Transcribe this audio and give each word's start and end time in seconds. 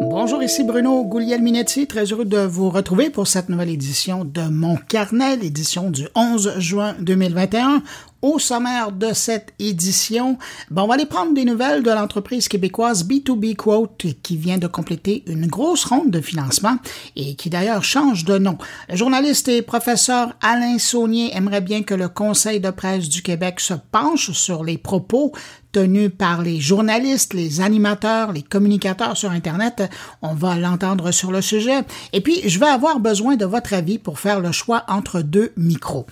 Bonjour, 0.00 0.42
ici 0.42 0.64
Bruno 0.64 1.04
Guglielminetti, 1.04 1.86
très 1.86 2.04
heureux 2.04 2.24
de 2.24 2.38
vous 2.38 2.68
retrouver 2.68 3.10
pour 3.10 3.28
cette 3.28 3.48
nouvelle 3.48 3.70
édition 3.70 4.24
de 4.24 4.42
Mon 4.42 4.76
Carnet, 4.76 5.36
l'édition 5.36 5.90
du 5.90 6.08
11 6.16 6.58
juin 6.58 6.94
2021. 7.00 7.82
Au 8.24 8.38
sommaire 8.38 8.90
de 8.90 9.12
cette 9.12 9.52
édition, 9.58 10.38
on 10.74 10.86
va 10.86 10.94
aller 10.94 11.04
prendre 11.04 11.34
des 11.34 11.44
nouvelles 11.44 11.82
de 11.82 11.90
l'entreprise 11.90 12.48
québécoise 12.48 13.06
B2B 13.06 13.54
Quote 13.54 14.06
qui 14.22 14.38
vient 14.38 14.56
de 14.56 14.66
compléter 14.66 15.24
une 15.26 15.46
grosse 15.46 15.84
ronde 15.84 16.10
de 16.10 16.22
financement 16.22 16.78
et 17.16 17.34
qui 17.34 17.50
d'ailleurs 17.50 17.84
change 17.84 18.24
de 18.24 18.38
nom. 18.38 18.56
Le 18.88 18.96
journaliste 18.96 19.48
et 19.48 19.60
professeur 19.60 20.32
Alain 20.40 20.78
Saunier 20.78 21.36
aimerait 21.36 21.60
bien 21.60 21.82
que 21.82 21.92
le 21.92 22.08
Conseil 22.08 22.60
de 22.60 22.70
presse 22.70 23.10
du 23.10 23.20
Québec 23.20 23.60
se 23.60 23.74
penche 23.92 24.30
sur 24.30 24.64
les 24.64 24.78
propos 24.78 25.34
tenus 25.74 26.10
par 26.16 26.40
les 26.40 26.60
journalistes, 26.60 27.34
les 27.34 27.60
animateurs, 27.60 28.32
les 28.32 28.42
communicateurs 28.42 29.16
sur 29.16 29.32
Internet. 29.32 29.82
On 30.22 30.32
va 30.32 30.56
l'entendre 30.56 31.10
sur 31.10 31.32
le 31.32 31.42
sujet. 31.42 31.80
Et 32.12 32.20
puis, 32.20 32.40
je 32.48 32.60
vais 32.60 32.66
avoir 32.66 33.00
besoin 33.00 33.34
de 33.34 33.44
votre 33.44 33.74
avis 33.74 33.98
pour 33.98 34.20
faire 34.20 34.40
le 34.40 34.52
choix 34.52 34.84
entre 34.88 35.20
deux 35.20 35.52
micros. 35.56 36.06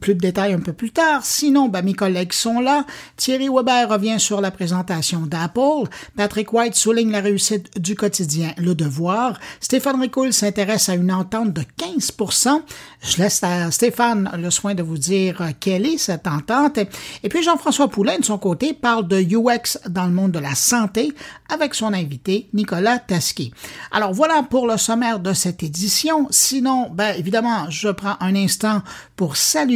Plus 0.00 0.14
de 0.14 0.20
détails 0.20 0.52
un 0.52 0.58
peu 0.58 0.72
plus 0.72 0.90
tard. 0.90 1.24
Sinon, 1.24 1.68
ben, 1.68 1.82
mes 1.82 1.94
collègues 1.94 2.32
sont 2.32 2.58
là. 2.58 2.84
Thierry 3.16 3.48
Weber 3.48 3.88
revient 3.88 4.18
sur 4.18 4.40
la 4.40 4.50
présentation 4.50 5.20
d'Apple. 5.20 5.88
Patrick 6.16 6.52
White 6.52 6.74
souligne 6.74 7.12
la 7.12 7.20
réussite 7.20 7.78
du 7.80 7.94
quotidien 7.94 8.52
Le 8.58 8.74
Devoir. 8.74 9.38
Stéphane 9.60 10.00
Ricoul 10.00 10.32
s'intéresse 10.32 10.88
à 10.88 10.94
une 10.94 11.12
entente 11.12 11.52
de 11.52 11.62
15% 11.78 12.62
Je 13.00 13.16
laisse 13.18 13.44
à 13.44 13.70
Stéphane 13.70 14.28
le 14.36 14.50
soin 14.50 14.74
de 14.74 14.82
vous 14.82 14.98
dire 14.98 15.40
quelle 15.60 15.86
est 15.86 15.98
cette 15.98 16.26
entente. 16.26 16.78
Et 17.22 17.28
puis 17.28 17.44
Jean-François 17.44 17.88
Poulain, 17.88 18.18
de 18.18 18.24
son 18.24 18.38
côté, 18.38 18.72
parle 18.72 19.06
de 19.06 19.20
UX 19.20 19.78
dans 19.88 20.06
le 20.06 20.12
monde 20.12 20.32
de 20.32 20.40
la 20.40 20.56
santé 20.56 21.12
avec 21.48 21.74
son 21.74 21.92
invité 21.92 22.48
Nicolas 22.54 22.98
Tasky. 22.98 23.52
Alors 23.92 24.12
voilà 24.12 24.42
pour 24.42 24.66
le 24.66 24.78
sommaire 24.78 25.20
de 25.20 25.32
cette 25.32 25.62
édition. 25.62 26.26
Sinon, 26.30 26.90
ben, 26.92 27.14
évidemment, 27.16 27.70
je 27.70 27.88
prends 27.88 28.16
un 28.18 28.34
instant 28.34 28.82
pour 29.14 29.36
saluer 29.36 29.75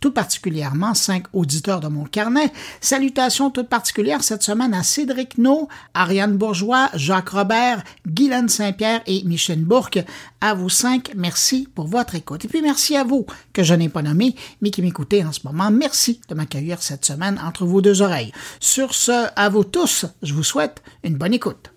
tout 0.00 0.12
particulièrement 0.12 0.94
cinq 0.94 1.24
auditeurs 1.32 1.80
de 1.80 1.88
mon 1.88 2.04
carnet. 2.04 2.52
Salutations 2.80 3.50
toutes 3.50 3.68
particulières 3.68 4.22
cette 4.22 4.42
semaine 4.42 4.74
à 4.74 4.82
Cédric 4.82 5.38
No, 5.38 5.68
Ariane 5.94 6.36
Bourgeois, 6.36 6.88
Jacques 6.94 7.30
Robert, 7.30 7.82
Guylaine 8.06 8.48
Saint-Pierre 8.48 9.02
et 9.06 9.22
Michel 9.24 9.64
Bourque. 9.64 10.00
À 10.40 10.54
vous 10.54 10.68
cinq, 10.68 11.12
merci 11.16 11.68
pour 11.74 11.86
votre 11.86 12.14
écoute. 12.14 12.44
Et 12.44 12.48
puis 12.48 12.62
merci 12.62 12.96
à 12.96 13.04
vous, 13.04 13.26
que 13.52 13.62
je 13.62 13.74
n'ai 13.74 13.88
pas 13.88 14.02
nommé, 14.02 14.34
mais 14.60 14.70
qui 14.70 14.82
m'écoutez 14.82 15.24
en 15.24 15.32
ce 15.32 15.40
moment. 15.44 15.70
Merci 15.70 16.20
de 16.28 16.34
m'accueillir 16.34 16.82
cette 16.82 17.04
semaine 17.04 17.40
entre 17.44 17.64
vos 17.64 17.80
deux 17.80 18.02
oreilles. 18.02 18.32
Sur 18.58 18.94
ce, 18.94 19.28
à 19.36 19.48
vous 19.48 19.64
tous, 19.64 20.06
je 20.22 20.34
vous 20.34 20.44
souhaite 20.44 20.82
une 21.04 21.16
bonne 21.16 21.34
écoute. 21.34 21.70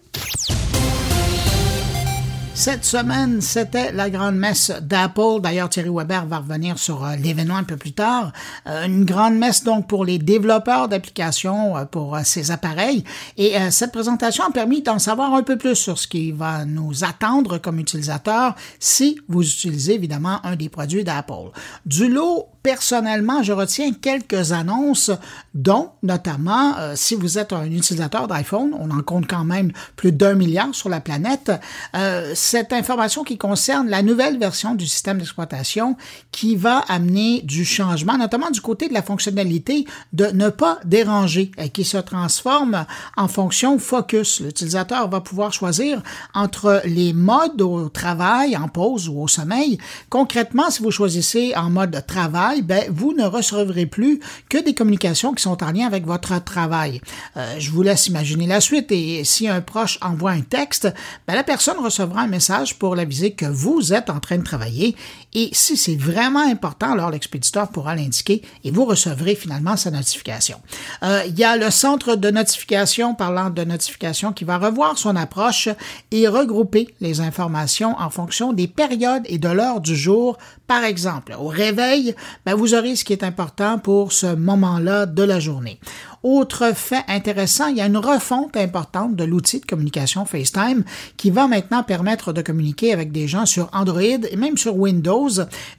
Cette 2.55 2.85
semaine, 2.85 3.41
c'était 3.41 3.91
la 3.91 4.11
grande 4.11 4.35
messe 4.35 4.71
d'Apple. 4.79 5.41
D'ailleurs, 5.41 5.69
Thierry 5.69 5.89
Weber 5.89 6.27
va 6.27 6.37
revenir 6.37 6.77
sur 6.77 7.03
euh, 7.03 7.15
l'événement 7.15 7.55
un 7.55 7.63
peu 7.63 7.77
plus 7.77 7.93
tard. 7.93 8.31
Euh, 8.67 8.85
une 8.85 9.05
grande 9.05 9.35
messe 9.35 9.63
donc 9.63 9.87
pour 9.87 10.05
les 10.05 10.19
développeurs 10.19 10.87
d'applications 10.87 11.75
euh, 11.75 11.85
pour 11.85 12.17
ces 12.23 12.51
appareils. 12.51 13.03
Et 13.37 13.55
cette 13.71 13.91
présentation 13.91 14.45
a 14.45 14.51
permis 14.51 14.83
d'en 14.83 14.99
savoir 14.99 15.33
un 15.33 15.41
peu 15.41 15.57
plus 15.57 15.75
sur 15.75 15.97
ce 15.97 16.07
qui 16.07 16.31
va 16.31 16.63
nous 16.63 17.03
attendre 17.03 17.57
comme 17.57 17.79
utilisateurs 17.79 18.55
si 18.79 19.19
vous 19.27 19.43
utilisez 19.43 19.95
évidemment 19.95 20.39
un 20.45 20.55
des 20.55 20.69
produits 20.69 21.03
d'Apple. 21.03 21.49
Du 21.85 22.07
lot, 22.07 22.47
personnellement, 22.63 23.43
je 23.43 23.51
retiens 23.51 23.91
quelques 23.93 24.53
annonces, 24.53 25.11
dont 25.53 25.91
notamment, 26.01 26.77
euh, 26.79 26.93
si 26.95 27.13
vous 27.13 27.37
êtes 27.37 27.51
un 27.51 27.65
utilisateur 27.65 28.27
d'iPhone, 28.27 28.71
on 28.79 28.89
en 28.89 29.01
compte 29.01 29.27
quand 29.27 29.43
même 29.43 29.71
plus 29.97 30.13
d'un 30.13 30.33
milliard 30.33 30.73
sur 30.73 30.89
la 30.89 31.01
planète, 31.01 31.51
euh, 31.95 32.31
cette 32.35 32.71
information 32.71 33.23
qui 33.23 33.37
concerne 33.37 33.89
la 33.89 34.01
nouvelle 34.01 34.39
version 34.39 34.75
du 34.75 34.87
système 34.87 35.17
d'exploitation 35.17 35.97
qui 36.31 36.55
va 36.55 36.79
amener 36.87 37.41
du 37.41 37.65
changement, 37.65 38.17
notamment 38.17 38.49
du 38.49 38.61
côté 38.61 38.87
de 38.87 38.93
la 38.93 39.01
fonctionnalité 39.01 39.85
de 40.13 40.27
ne 40.27 40.49
pas 40.49 40.79
déranger, 40.85 41.51
et 41.57 41.69
qui 41.69 41.83
se 41.83 41.97
transforme 41.97 42.85
en 43.17 43.27
fonction 43.27 43.77
focus. 43.77 44.39
L'utilisateur 44.39 45.09
va 45.09 45.19
pouvoir 45.19 45.51
choisir 45.51 46.01
entre 46.33 46.81
les 46.85 47.13
modes 47.13 47.61
au 47.61 47.89
travail, 47.89 48.55
en 48.55 48.69
pause 48.69 49.09
ou 49.09 49.21
au 49.21 49.27
sommeil. 49.27 49.77
Concrètement, 50.09 50.69
si 50.69 50.81
vous 50.81 50.91
choisissez 50.91 51.53
en 51.55 51.69
mode 51.69 52.03
travail, 52.07 52.52
ben, 52.61 52.83
vous 52.89 53.13
ne 53.13 53.25
recevrez 53.25 53.85
plus 53.85 54.19
que 54.49 54.57
des 54.57 54.73
communications 54.73 55.33
qui 55.33 55.43
sont 55.43 55.63
en 55.63 55.71
lien 55.71 55.87
avec 55.87 56.05
votre 56.05 56.43
travail. 56.43 57.01
Euh, 57.37 57.55
je 57.59 57.71
vous 57.71 57.81
laisse 57.81 58.07
imaginer 58.07 58.47
la 58.47 58.61
suite 58.61 58.91
et 58.91 59.23
si 59.23 59.47
un 59.47 59.61
proche 59.61 59.97
envoie 60.01 60.31
un 60.31 60.41
texte, 60.41 60.93
ben, 61.27 61.35
la 61.35 61.43
personne 61.43 61.77
recevra 61.77 62.21
un 62.21 62.27
message 62.27 62.77
pour 62.77 62.95
l'aviser 62.95 63.31
que 63.31 63.45
vous 63.45 63.93
êtes 63.93 64.09
en 64.09 64.19
train 64.19 64.37
de 64.37 64.43
travailler 64.43 64.95
et 65.35 65.49
si 65.51 65.77
c'est 65.77 65.95
vraiment 65.95 66.47
important, 66.47 66.91
alors 66.91 67.09
l'expéditeur 67.09 67.69
pourra 67.69 67.95
l'indiquer 67.95 68.41
et 68.63 68.71
vous 68.71 68.85
recevrez 68.85 69.35
finalement 69.35 69.75
sa 69.77 69.89
notification. 69.91 70.59
Euh, 71.03 71.23
il 71.27 71.37
y 71.37 71.43
a 71.43 71.57
le 71.57 71.71
centre 71.71 72.15
de 72.15 72.29
notification 72.29 73.15
parlant 73.15 73.49
de 73.49 73.63
notification 73.63 74.31
qui 74.31 74.43
va 74.43 74.57
revoir 74.57 74.97
son 74.97 75.15
approche 75.15 75.69
et 76.11 76.27
regrouper 76.27 76.93
les 77.01 77.21
informations 77.21 77.95
en 77.99 78.09
fonction 78.09 78.53
des 78.53 78.67
périodes 78.67 79.23
et 79.25 79.37
de 79.37 79.49
l'heure 79.49 79.81
du 79.81 79.95
jour. 79.95 80.37
Par 80.73 80.85
exemple, 80.85 81.35
au 81.39 81.49
réveil, 81.49 82.15
ben 82.47 82.55
vous 82.55 82.73
aurez 82.73 82.95
ce 82.95 83.05
qui 83.05 83.13
est 83.13 83.23
important 83.23 83.77
pour 83.77 84.11
ce 84.11 84.25
moment-là 84.25 85.05
de 85.05 85.21
la 85.21 85.39
journée. 85.39 85.79
Autre 86.23 86.71
fait 86.73 87.03
intéressant, 87.09 87.67
il 87.67 87.75
y 87.75 87.81
a 87.81 87.85
une 87.85 87.97
refonte 87.97 88.55
importante 88.55 89.17
de 89.17 89.25
l'outil 89.25 89.59
de 89.59 89.65
communication 89.65 90.23
FaceTime 90.23 90.85
qui 91.17 91.31
va 91.31 91.49
maintenant 91.49 91.83
permettre 91.83 92.31
de 92.31 92.41
communiquer 92.41 92.93
avec 92.93 93.11
des 93.11 93.27
gens 93.27 93.45
sur 93.45 93.69
Android 93.73 93.99
et 94.01 94.37
même 94.37 94.55
sur 94.55 94.77
Windows. 94.77 95.27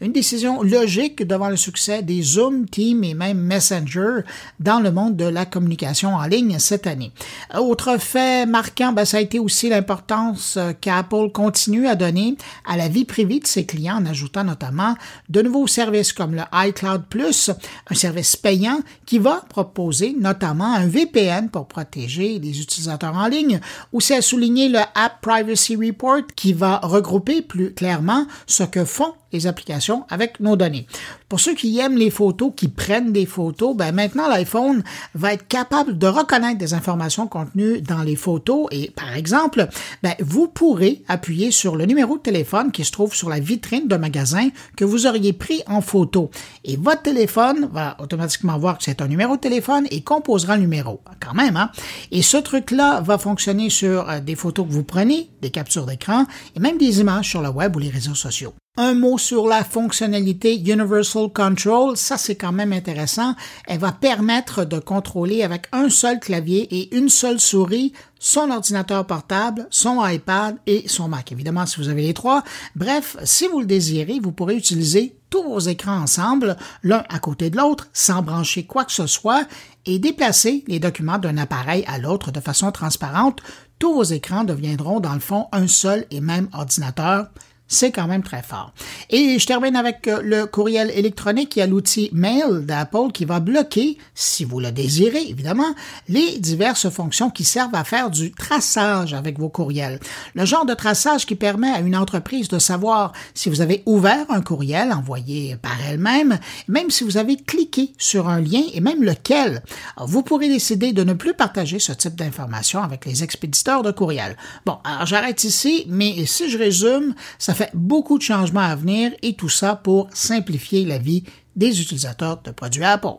Une 0.02 0.12
décision 0.12 0.62
logique 0.62 1.26
devant 1.26 1.48
le 1.48 1.56
succès 1.56 2.02
des 2.02 2.20
Zoom, 2.20 2.68
Team 2.68 3.04
et 3.04 3.14
même 3.14 3.38
Messenger 3.38 4.20
dans 4.60 4.80
le 4.80 4.92
monde 4.92 5.16
de 5.16 5.24
la 5.24 5.46
communication 5.46 6.14
en 6.14 6.26
ligne 6.26 6.58
cette 6.58 6.86
année. 6.86 7.12
Autre 7.58 7.98
fait 7.98 8.44
marquant, 8.44 8.92
ben, 8.92 9.06
ça 9.06 9.16
a 9.16 9.20
été 9.20 9.38
aussi 9.38 9.70
l'importance 9.70 10.58
qu'Apple 10.82 11.30
continue 11.32 11.88
à 11.88 11.94
donner 11.94 12.36
à 12.66 12.76
la 12.76 12.88
vie 12.88 13.06
privée 13.06 13.40
de 13.40 13.46
ses 13.46 13.64
clients 13.64 13.96
en 13.96 14.04
ajoutant 14.04 14.44
notamment 14.44 14.94
de 15.30 15.40
nouveaux 15.40 15.66
services 15.66 16.12
comme 16.12 16.34
le 16.34 16.42
iCloud 16.52 17.04
Plus, 17.08 17.50
un 17.90 17.94
service 17.94 18.36
payant 18.36 18.80
qui 19.06 19.18
va 19.18 19.42
proposer 19.48 20.14
notamment 20.20 20.33
un 20.42 20.86
VPN 20.86 21.48
pour 21.50 21.66
protéger 21.66 22.38
les 22.38 22.60
utilisateurs 22.60 23.16
en 23.16 23.26
ligne, 23.26 23.60
ou 23.92 24.00
c'est 24.00 24.16
à 24.16 24.22
souligner 24.22 24.68
le 24.68 24.80
App 24.94 25.20
Privacy 25.20 25.76
Report 25.76 26.22
qui 26.34 26.52
va 26.52 26.78
regrouper 26.82 27.42
plus 27.42 27.72
clairement 27.72 28.26
ce 28.46 28.64
que 28.64 28.84
font 28.84 29.14
les 29.34 29.46
applications 29.46 30.04
avec 30.08 30.40
nos 30.40 30.56
données. 30.56 30.86
Pour 31.28 31.40
ceux 31.40 31.54
qui 31.54 31.78
aiment 31.78 31.98
les 31.98 32.10
photos, 32.10 32.52
qui 32.56 32.68
prennent 32.68 33.12
des 33.12 33.26
photos, 33.26 33.76
ben 33.76 33.92
maintenant 33.92 34.28
l'iPhone 34.28 34.82
va 35.14 35.34
être 35.34 35.46
capable 35.46 35.98
de 35.98 36.06
reconnaître 36.06 36.58
des 36.58 36.72
informations 36.72 37.26
contenues 37.26 37.82
dans 37.82 38.02
les 38.02 38.16
photos 38.16 38.68
et 38.70 38.90
par 38.90 39.14
exemple, 39.14 39.68
ben, 40.02 40.14
vous 40.20 40.48
pourrez 40.48 41.02
appuyer 41.08 41.50
sur 41.50 41.76
le 41.76 41.84
numéro 41.86 42.16
de 42.16 42.22
téléphone 42.22 42.72
qui 42.72 42.84
se 42.84 42.92
trouve 42.92 43.14
sur 43.14 43.28
la 43.28 43.40
vitrine 43.40 43.88
d'un 43.88 43.98
magasin 43.98 44.48
que 44.76 44.84
vous 44.84 45.06
auriez 45.06 45.32
pris 45.32 45.62
en 45.66 45.80
photo 45.80 46.30
et 46.64 46.76
votre 46.76 47.02
téléphone 47.02 47.68
va 47.72 47.96
automatiquement 48.00 48.56
voir 48.58 48.78
que 48.78 48.84
c'est 48.84 49.02
un 49.02 49.08
numéro 49.08 49.36
de 49.36 49.40
téléphone 49.40 49.86
et 49.90 50.02
composera 50.02 50.56
le 50.56 50.62
numéro. 50.62 51.00
Quand 51.20 51.34
même, 51.34 51.56
hein? 51.56 51.70
Et 52.12 52.22
ce 52.22 52.36
truc-là 52.36 53.00
va 53.00 53.18
fonctionner 53.18 53.70
sur 53.70 54.08
euh, 54.08 54.20
des 54.20 54.36
photos 54.36 54.66
que 54.66 54.72
vous 54.72 54.84
prenez, 54.84 55.30
des 55.42 55.50
captures 55.50 55.86
d'écran 55.86 56.26
et 56.54 56.60
même 56.60 56.78
des 56.78 57.00
images 57.00 57.28
sur 57.28 57.42
le 57.42 57.48
web 57.48 57.74
ou 57.74 57.78
les 57.80 57.90
réseaux 57.90 58.14
sociaux. 58.14 58.54
Un 58.76 58.94
mot 58.94 59.18
sur 59.18 59.46
la 59.46 59.62
fonctionnalité 59.62 60.56
Universal 60.56 61.28
Control, 61.32 61.96
ça 61.96 62.18
c'est 62.18 62.34
quand 62.34 62.50
même 62.50 62.72
intéressant. 62.72 63.36
Elle 63.68 63.78
va 63.78 63.92
permettre 63.92 64.64
de 64.64 64.80
contrôler 64.80 65.44
avec 65.44 65.68
un 65.70 65.88
seul 65.88 66.18
clavier 66.18 66.66
et 66.74 66.96
une 66.96 67.08
seule 67.08 67.38
souris 67.38 67.92
son 68.18 68.50
ordinateur 68.50 69.06
portable, 69.06 69.68
son 69.70 70.04
iPad 70.04 70.56
et 70.66 70.88
son 70.88 71.06
Mac. 71.06 71.30
Évidemment, 71.30 71.66
si 71.66 71.76
vous 71.76 71.88
avez 71.88 72.02
les 72.02 72.14
trois. 72.14 72.42
Bref, 72.74 73.16
si 73.22 73.46
vous 73.46 73.60
le 73.60 73.66
désirez, 73.66 74.18
vous 74.20 74.32
pourrez 74.32 74.56
utiliser 74.56 75.14
tous 75.30 75.44
vos 75.44 75.60
écrans 75.60 76.00
ensemble, 76.00 76.56
l'un 76.82 77.04
à 77.10 77.20
côté 77.20 77.50
de 77.50 77.56
l'autre, 77.56 77.88
sans 77.92 78.22
brancher 78.22 78.64
quoi 78.64 78.84
que 78.84 78.92
ce 78.92 79.06
soit, 79.06 79.46
et 79.86 80.00
déplacer 80.00 80.64
les 80.66 80.80
documents 80.80 81.18
d'un 81.18 81.38
appareil 81.38 81.84
à 81.86 81.98
l'autre 81.98 82.32
de 82.32 82.40
façon 82.40 82.72
transparente. 82.72 83.38
Tous 83.78 83.94
vos 83.94 84.02
écrans 84.02 84.42
deviendront 84.42 84.98
dans 84.98 85.14
le 85.14 85.20
fond 85.20 85.46
un 85.52 85.68
seul 85.68 86.06
et 86.10 86.20
même 86.20 86.48
ordinateur 86.52 87.28
c'est 87.66 87.90
quand 87.90 88.06
même 88.06 88.22
très 88.22 88.42
fort. 88.42 88.72
Et 89.10 89.38
je 89.38 89.46
termine 89.46 89.76
avec 89.76 90.06
euh, 90.06 90.20
le 90.22 90.46
courriel 90.46 90.90
électronique. 90.94 91.56
Il 91.56 91.60
y 91.60 91.62
a 91.62 91.66
l'outil 91.66 92.10
Mail 92.12 92.66
d'Apple 92.66 93.10
qui 93.12 93.24
va 93.24 93.40
bloquer, 93.40 93.98
si 94.14 94.44
vous 94.44 94.60
le 94.60 94.70
désirez 94.70 95.22
évidemment, 95.28 95.74
les 96.08 96.38
diverses 96.38 96.88
fonctions 96.90 97.30
qui 97.30 97.44
servent 97.44 97.74
à 97.74 97.84
faire 97.84 98.10
du 98.10 98.32
traçage 98.32 99.14
avec 99.14 99.38
vos 99.38 99.48
courriels. 99.48 99.98
Le 100.34 100.44
genre 100.44 100.66
de 100.66 100.74
traçage 100.74 101.26
qui 101.26 101.34
permet 101.34 101.70
à 101.70 101.80
une 101.80 101.96
entreprise 101.96 102.48
de 102.48 102.58
savoir 102.58 103.12
si 103.34 103.48
vous 103.48 103.60
avez 103.60 103.82
ouvert 103.86 104.26
un 104.28 104.42
courriel 104.42 104.92
envoyé 104.92 105.56
par 105.56 105.76
elle-même, 105.88 106.38
même 106.68 106.90
si 106.90 107.04
vous 107.04 107.16
avez 107.16 107.36
cliqué 107.36 107.92
sur 107.98 108.28
un 108.28 108.40
lien 108.40 108.62
et 108.72 108.80
même 108.80 109.02
lequel. 109.02 109.62
Vous 109.98 110.22
pourrez 110.22 110.48
décider 110.48 110.92
de 110.92 111.04
ne 111.04 111.14
plus 111.14 111.34
partager 111.34 111.78
ce 111.78 111.92
type 111.92 112.14
d'informations 112.14 112.82
avec 112.82 113.06
les 113.06 113.22
expéditeurs 113.24 113.82
de 113.82 113.90
courriel. 113.90 114.36
Bon, 114.66 114.78
alors 114.84 115.06
j'arrête 115.06 115.44
ici, 115.44 115.84
mais 115.88 116.26
si 116.26 116.50
je 116.50 116.58
résume, 116.58 117.14
ça 117.38 117.53
fait 117.54 117.70
beaucoup 117.74 118.18
de 118.18 118.22
changements 118.22 118.60
à 118.60 118.76
venir 118.76 119.12
et 119.22 119.34
tout 119.34 119.48
ça 119.48 119.76
pour 119.76 120.08
simplifier 120.12 120.84
la 120.84 120.98
vie 120.98 121.24
des 121.56 121.80
utilisateurs 121.80 122.42
de 122.42 122.50
produits 122.50 122.84
Apple. 122.84 123.18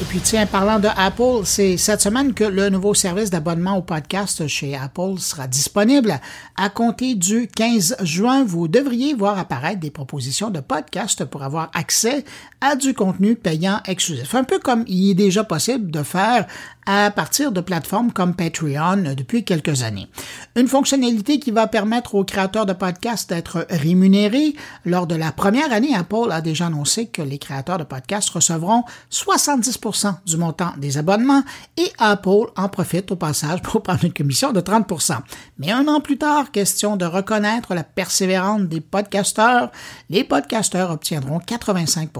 Et 0.00 0.04
puis 0.04 0.20
tiens, 0.20 0.46
parlant 0.46 0.78
de 0.78 0.86
Apple, 0.96 1.44
c'est 1.44 1.76
cette 1.76 2.00
semaine 2.00 2.32
que 2.32 2.44
le 2.44 2.68
nouveau 2.68 2.94
service 2.94 3.30
d'abonnement 3.30 3.76
au 3.76 3.82
podcast 3.82 4.46
chez 4.46 4.76
Apple 4.76 5.18
sera 5.18 5.48
disponible. 5.48 6.20
À 6.54 6.68
compter 6.68 7.16
du 7.16 7.48
15 7.48 7.96
juin, 8.02 8.44
vous 8.44 8.68
devriez 8.68 9.14
voir 9.14 9.40
apparaître 9.40 9.80
des 9.80 9.90
propositions 9.90 10.50
de 10.50 10.60
podcast 10.60 11.24
pour 11.24 11.42
avoir 11.42 11.72
accès 11.74 12.24
à 12.60 12.76
du 12.76 12.94
contenu 12.94 13.34
payant 13.34 13.80
exclusif. 13.88 14.36
Un 14.36 14.44
peu 14.44 14.60
comme 14.60 14.84
il 14.86 15.10
est 15.10 15.14
déjà 15.14 15.42
possible 15.42 15.90
de 15.90 16.04
faire 16.04 16.46
à 16.90 17.10
partir 17.10 17.52
de 17.52 17.60
plateformes 17.60 18.12
comme 18.12 18.34
Patreon 18.34 19.14
depuis 19.14 19.44
quelques 19.44 19.82
années. 19.82 20.08
Une 20.56 20.68
fonctionnalité 20.68 21.38
qui 21.38 21.50
va 21.50 21.66
permettre 21.66 22.14
aux 22.14 22.24
créateurs 22.24 22.64
de 22.64 22.72
podcasts 22.72 23.28
d'être 23.28 23.66
rémunérés. 23.68 24.56
Lors 24.86 25.06
de 25.06 25.14
la 25.14 25.30
première 25.30 25.70
année, 25.70 25.94
Apple 25.94 26.30
a 26.30 26.40
déjà 26.40 26.66
annoncé 26.66 27.06
que 27.06 27.20
les 27.20 27.36
créateurs 27.36 27.76
de 27.76 27.84
podcasts 27.84 28.30
recevront 28.30 28.84
70% 29.12 30.14
du 30.24 30.38
montant 30.38 30.72
des 30.78 30.96
abonnements 30.96 31.42
et 31.76 31.92
Apple 31.98 32.46
en 32.56 32.70
profite 32.70 33.12
au 33.12 33.16
passage 33.16 33.60
pour 33.60 33.82
prendre 33.82 34.04
une 34.04 34.14
commission 34.14 34.52
de 34.52 34.60
30% 34.60 35.18
Mais 35.58 35.70
un 35.70 35.86
an 35.88 36.00
plus 36.00 36.16
tard, 36.16 36.50
question 36.52 36.96
de 36.96 37.04
reconnaître 37.04 37.74
la 37.74 37.84
persévérance 37.84 38.62
des 38.62 38.80
podcasteurs, 38.80 39.70
les 40.08 40.24
podcasteurs 40.24 40.90
obtiendront 40.90 41.38
85 41.38 42.10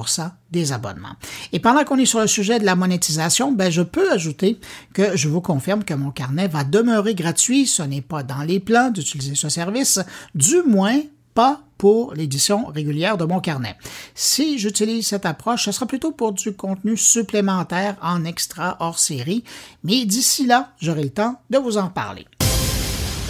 des 0.51 0.73
abonnements. 0.73 1.17
Et 1.53 1.61
pendant 1.61 1.85
qu'on 1.85 1.99
est 1.99 2.07
sur 2.07 2.21
le 2.21 2.27
sujet 2.27 2.59
de 2.59 2.65
la 2.65 2.77
monétisation, 2.77 3.53
ben 3.53 3.71
je 3.71 3.83
peux 3.83 4.11
ajouter 4.11 4.59
que 4.95 5.17
je 5.17 5.29
vous 5.29 5.41
confirme 5.41 5.85
que 5.85 5.95
mon 5.95 6.11
carnet 6.11 6.49
va 6.49 6.65
demeurer 6.65 7.15
gratuit. 7.15 7.67
Ce 7.67 7.83
n'est 7.83 8.01
pas 8.01 8.23
dans 8.23 8.43
les 8.43 8.61
plans 8.61 8.91
d'utiliser 8.91 9.35
ce 9.35 9.49
service, 9.49 10.01
du 10.35 10.63
moins 10.63 11.01
pas 11.35 11.61
pour 11.77 12.15
l'édition 12.15 12.67
régulière 12.67 13.17
de 13.17 13.25
mon 13.25 13.39
carnet. 13.39 13.77
Si 14.15 14.59
j'utilise 14.59 15.07
cette 15.07 15.25
approche, 15.25 15.67
ce 15.67 15.73
sera 15.73 15.87
plutôt 15.87 16.11
pour 16.11 16.33
du 16.33 16.53
contenu 16.53 16.97
supplémentaire 16.97 17.97
en 18.03 18.25
extra 18.25 18.77
hors 18.81 18.99
série, 18.99 19.45
mais 19.85 20.05
d'ici 20.05 20.47
là, 20.47 20.73
j'aurai 20.81 21.05
le 21.05 21.11
temps 21.11 21.41
de 21.51 21.59
vous 21.59 21.79
en 21.79 21.89
parler. 21.89 22.27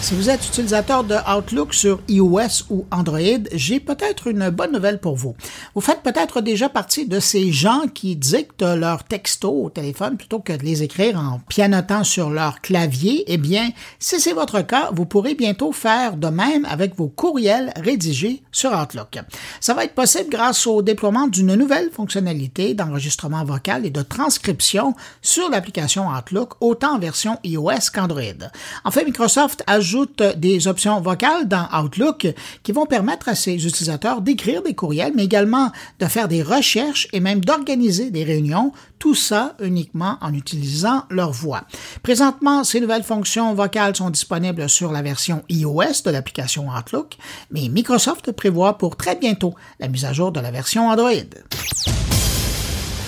Si 0.00 0.14
vous 0.14 0.30
êtes 0.30 0.46
utilisateur 0.46 1.02
de 1.04 1.16
Outlook 1.28 1.74
sur 1.74 2.00
iOS 2.08 2.64
ou 2.70 2.86
Android, 2.90 3.18
j'ai 3.52 3.80
peut-être 3.80 4.28
une 4.28 4.48
bonne 4.48 4.72
nouvelle 4.72 5.00
pour 5.00 5.16
vous. 5.16 5.34
Vous 5.74 5.80
faites 5.80 6.02
peut-être 6.02 6.40
déjà 6.40 6.68
partie 6.68 7.06
de 7.06 7.20
ces 7.20 7.52
gens 7.52 7.82
qui 7.92 8.16
dictent 8.16 8.62
leurs 8.62 9.04
textos 9.04 9.52
au 9.52 9.68
téléphone 9.68 10.16
plutôt 10.16 10.38
que 10.38 10.52
de 10.52 10.62
les 10.62 10.82
écrire 10.82 11.18
en 11.18 11.40
pianotant 11.48 12.04
sur 12.04 12.30
leur 12.30 12.60
clavier. 12.60 13.24
Eh 13.26 13.36
bien, 13.36 13.70
si 13.98 14.18
c'est 14.20 14.32
votre 14.32 14.62
cas, 14.62 14.90
vous 14.94 15.04
pourrez 15.04 15.34
bientôt 15.34 15.72
faire 15.72 16.16
de 16.16 16.28
même 16.28 16.64
avec 16.64 16.96
vos 16.96 17.08
courriels 17.08 17.72
rédigés 17.76 18.42
sur 18.52 18.72
Outlook. 18.72 19.18
Ça 19.60 19.74
va 19.74 19.84
être 19.84 19.94
possible 19.94 20.30
grâce 20.30 20.66
au 20.66 20.80
déploiement 20.80 21.26
d'une 21.26 21.54
nouvelle 21.54 21.90
fonctionnalité 21.90 22.72
d'enregistrement 22.72 23.44
vocal 23.44 23.84
et 23.84 23.90
de 23.90 24.02
transcription 24.02 24.94
sur 25.22 25.50
l'application 25.50 26.08
Outlook, 26.08 26.54
autant 26.60 26.94
en 26.94 26.98
version 26.98 27.38
iOS 27.44 27.90
qu'Android. 27.92 28.48
En 28.84 28.90
fait, 28.90 29.04
Microsoft 29.04 29.64
ajoute 29.66 29.87
ajoute 29.88 30.22
des 30.36 30.68
options 30.68 31.00
vocales 31.00 31.48
dans 31.48 31.66
Outlook 31.72 32.26
qui 32.62 32.72
vont 32.72 32.84
permettre 32.84 33.30
à 33.30 33.34
ses 33.34 33.54
utilisateurs 33.54 34.20
d'écrire 34.20 34.62
des 34.62 34.74
courriels, 34.74 35.14
mais 35.16 35.24
également 35.24 35.72
de 35.98 36.04
faire 36.04 36.28
des 36.28 36.42
recherches 36.42 37.08
et 37.14 37.20
même 37.20 37.42
d'organiser 37.42 38.10
des 38.10 38.22
réunions, 38.22 38.72
tout 38.98 39.14
ça 39.14 39.54
uniquement 39.62 40.18
en 40.20 40.34
utilisant 40.34 41.04
leur 41.08 41.32
voix. 41.32 41.62
Présentement, 42.02 42.64
ces 42.64 42.80
nouvelles 42.80 43.02
fonctions 43.02 43.54
vocales 43.54 43.96
sont 43.96 44.10
disponibles 44.10 44.68
sur 44.68 44.92
la 44.92 45.00
version 45.00 45.42
iOS 45.48 46.02
de 46.04 46.10
l'application 46.10 46.68
Outlook, 46.68 47.16
mais 47.50 47.70
Microsoft 47.70 48.30
prévoit 48.32 48.76
pour 48.76 48.94
très 48.94 49.16
bientôt 49.16 49.54
la 49.80 49.88
mise 49.88 50.04
à 50.04 50.12
jour 50.12 50.32
de 50.32 50.40
la 50.40 50.50
version 50.50 50.90
Android. 50.90 52.17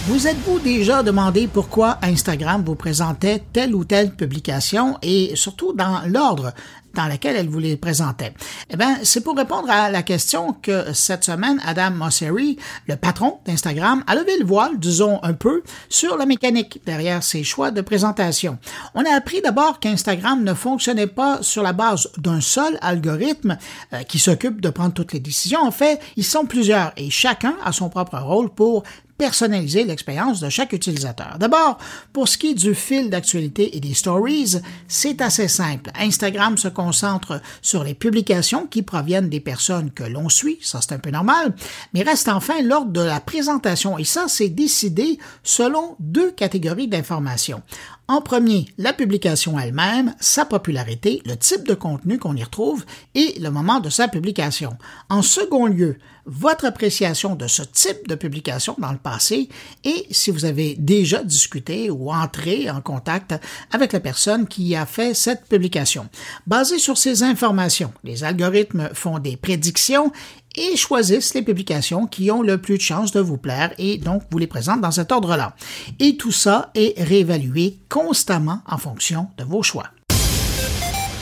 Vous 0.06 0.26
êtes-vous 0.26 0.60
déjà 0.60 1.02
demandé 1.02 1.46
pourquoi 1.46 1.98
Instagram 2.00 2.62
vous 2.64 2.74
présentait 2.74 3.42
telle 3.52 3.74
ou 3.74 3.84
telle 3.84 4.14
publication 4.16 4.96
et 5.02 5.32
surtout 5.36 5.74
dans 5.74 6.00
l'ordre 6.06 6.52
dans 6.94 7.06
lequel 7.06 7.36
elle 7.36 7.50
vous 7.50 7.58
les 7.58 7.76
présentait? 7.76 8.32
Eh 8.70 8.76
bien, 8.76 8.98
c'est 9.02 9.20
pour 9.20 9.36
répondre 9.36 9.70
à 9.70 9.90
la 9.90 10.02
question 10.02 10.54
que 10.54 10.92
cette 10.94 11.24
semaine, 11.24 11.60
Adam 11.64 11.90
Mosseri, 11.90 12.56
le 12.88 12.96
patron 12.96 13.40
d'Instagram, 13.44 14.02
a 14.06 14.14
levé 14.14 14.38
le 14.38 14.46
voile, 14.46 14.78
disons 14.78 15.20
un 15.22 15.34
peu, 15.34 15.62
sur 15.90 16.16
la 16.16 16.24
mécanique 16.24 16.80
derrière 16.86 17.22
ses 17.22 17.44
choix 17.44 17.70
de 17.70 17.82
présentation. 17.82 18.58
On 18.94 19.04
a 19.04 19.14
appris 19.14 19.42
d'abord 19.42 19.80
qu'Instagram 19.80 20.42
ne 20.42 20.54
fonctionnait 20.54 21.06
pas 21.06 21.42
sur 21.42 21.62
la 21.62 21.74
base 21.74 22.08
d'un 22.16 22.40
seul 22.40 22.78
algorithme 22.80 23.58
euh, 23.92 24.02
qui 24.02 24.18
s'occupe 24.18 24.62
de 24.62 24.70
prendre 24.70 24.94
toutes 24.94 25.12
les 25.12 25.20
décisions. 25.20 25.60
En 25.60 25.70
fait, 25.70 26.00
ils 26.16 26.24
sont 26.24 26.46
plusieurs 26.46 26.92
et 26.96 27.10
chacun 27.10 27.54
a 27.64 27.70
son 27.70 27.90
propre 27.90 28.18
rôle 28.18 28.48
pour 28.48 28.82
personnaliser 29.20 29.84
l'expérience 29.84 30.40
de 30.40 30.48
chaque 30.48 30.72
utilisateur. 30.72 31.36
D'abord, 31.38 31.76
pour 32.14 32.26
ce 32.26 32.38
qui 32.38 32.52
est 32.52 32.54
du 32.54 32.74
fil 32.74 33.10
d'actualité 33.10 33.76
et 33.76 33.80
des 33.80 33.92
stories, 33.92 34.62
c'est 34.88 35.20
assez 35.20 35.46
simple. 35.46 35.90
Instagram 35.94 36.56
se 36.56 36.68
concentre 36.68 37.42
sur 37.60 37.84
les 37.84 37.92
publications 37.92 38.66
qui 38.66 38.80
proviennent 38.80 39.28
des 39.28 39.40
personnes 39.40 39.90
que 39.90 40.04
l'on 40.04 40.30
suit, 40.30 40.58
ça 40.62 40.80
c'est 40.80 40.94
un 40.94 40.98
peu 40.98 41.10
normal, 41.10 41.54
mais 41.92 42.02
reste 42.02 42.30
enfin 42.30 42.62
l'ordre 42.62 42.92
de 42.92 43.02
la 43.02 43.20
présentation 43.20 43.98
et 43.98 44.04
ça 44.04 44.24
c'est 44.26 44.48
décidé 44.48 45.18
selon 45.42 45.96
deux 45.98 46.30
catégories 46.30 46.88
d'informations. 46.88 47.62
En 48.10 48.20
premier, 48.20 48.66
la 48.76 48.92
publication 48.92 49.56
elle-même, 49.56 50.16
sa 50.18 50.44
popularité, 50.44 51.22
le 51.26 51.36
type 51.36 51.64
de 51.64 51.74
contenu 51.74 52.18
qu'on 52.18 52.34
y 52.34 52.42
retrouve 52.42 52.84
et 53.14 53.38
le 53.38 53.50
moment 53.50 53.78
de 53.78 53.88
sa 53.88 54.08
publication. 54.08 54.76
En 55.10 55.22
second 55.22 55.66
lieu, 55.66 55.96
votre 56.26 56.64
appréciation 56.64 57.36
de 57.36 57.46
ce 57.46 57.62
type 57.62 58.08
de 58.08 58.16
publication 58.16 58.74
dans 58.78 58.90
le 58.90 58.98
passé 58.98 59.48
et 59.84 60.06
si 60.10 60.32
vous 60.32 60.44
avez 60.44 60.74
déjà 60.74 61.22
discuté 61.22 61.88
ou 61.88 62.10
entré 62.12 62.68
en 62.68 62.80
contact 62.80 63.34
avec 63.70 63.92
la 63.92 64.00
personne 64.00 64.48
qui 64.48 64.74
a 64.74 64.86
fait 64.86 65.14
cette 65.14 65.46
publication. 65.46 66.08
Basé 66.48 66.80
sur 66.80 66.98
ces 66.98 67.22
informations, 67.22 67.92
les 68.02 68.24
algorithmes 68.24 68.90
font 68.92 69.20
des 69.20 69.36
prédictions 69.36 70.12
et 70.56 70.76
choisissent 70.76 71.34
les 71.34 71.42
publications 71.42 72.06
qui 72.06 72.30
ont 72.30 72.42
le 72.42 72.58
plus 72.58 72.76
de 72.76 72.82
chances 72.82 73.12
de 73.12 73.20
vous 73.20 73.38
plaire 73.38 73.72
et 73.78 73.98
donc 73.98 74.22
vous 74.30 74.38
les 74.38 74.46
présentent 74.46 74.80
dans 74.80 74.90
cet 74.90 75.12
ordre-là. 75.12 75.54
Et 75.98 76.16
tout 76.16 76.32
ça 76.32 76.70
est 76.74 77.00
réévalué 77.00 77.78
constamment 77.88 78.60
en 78.66 78.78
fonction 78.78 79.28
de 79.38 79.44
vos 79.44 79.62
choix. 79.62 79.90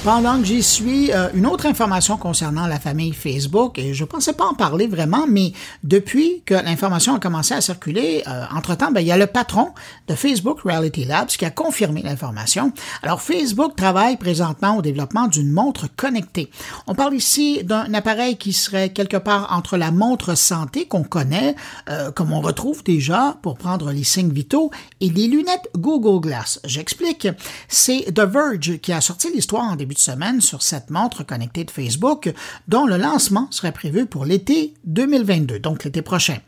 Pendant 0.04 0.38
que 0.38 0.44
j'y 0.44 0.62
suis, 0.62 1.12
euh, 1.12 1.28
une 1.34 1.44
autre 1.44 1.66
information 1.66 2.16
concernant 2.16 2.68
la 2.68 2.78
famille 2.78 3.12
Facebook, 3.12 3.80
et 3.80 3.94
je 3.94 4.04
ne 4.04 4.08
pensais 4.08 4.32
pas 4.32 4.46
en 4.46 4.54
parler 4.54 4.86
vraiment, 4.86 5.26
mais 5.28 5.52
depuis 5.82 6.42
que 6.46 6.54
l'information 6.54 7.16
a 7.16 7.18
commencé 7.18 7.52
à 7.52 7.60
circuler, 7.60 8.22
euh, 8.28 8.44
entre-temps, 8.54 8.92
ben, 8.92 9.00
il 9.00 9.08
y 9.08 9.12
a 9.12 9.18
le 9.18 9.26
patron 9.26 9.70
de 10.06 10.14
Facebook 10.14 10.60
Reality 10.60 11.04
Labs 11.04 11.26
qui 11.26 11.44
a 11.44 11.50
confirmé 11.50 12.02
l'information. 12.02 12.72
Alors, 13.02 13.20
Facebook 13.20 13.74
travaille 13.74 14.16
présentement 14.16 14.76
au 14.76 14.82
développement 14.82 15.26
d'une 15.26 15.50
montre 15.50 15.88
connectée. 15.96 16.48
On 16.86 16.94
parle 16.94 17.14
ici 17.14 17.64
d'un 17.64 17.92
appareil 17.92 18.36
qui 18.36 18.52
serait 18.52 18.90
quelque 18.90 19.16
part 19.16 19.52
entre 19.52 19.76
la 19.76 19.90
montre 19.90 20.36
santé 20.36 20.86
qu'on 20.86 21.02
connaît, 21.02 21.56
euh, 21.90 22.12
comme 22.12 22.32
on 22.32 22.40
retrouve 22.40 22.84
déjà 22.84 23.36
pour 23.42 23.58
prendre 23.58 23.90
les 23.90 24.04
signes 24.04 24.32
vitaux, 24.32 24.70
et 25.00 25.10
les 25.10 25.26
lunettes 25.26 25.68
Google 25.76 26.20
Glass. 26.20 26.60
J'explique. 26.64 27.26
C'est 27.66 28.14
The 28.14 28.20
Verge 28.20 28.78
qui 28.78 28.92
a 28.92 29.00
sorti 29.00 29.28
l'histoire 29.34 29.64
en 29.64 29.74
début 29.74 29.87
de 29.94 30.00
semaine 30.00 30.40
sur 30.40 30.62
cette 30.62 30.90
montre 30.90 31.22
connectée 31.24 31.64
de 31.64 31.70
Facebook 31.70 32.32
dont 32.68 32.86
le 32.86 32.96
lancement 32.96 33.48
serait 33.50 33.72
prévu 33.72 34.06
pour 34.06 34.24
l'été 34.24 34.74
2022, 34.84 35.58
donc 35.58 35.84
l'été 35.84 36.02
prochain. 36.02 36.38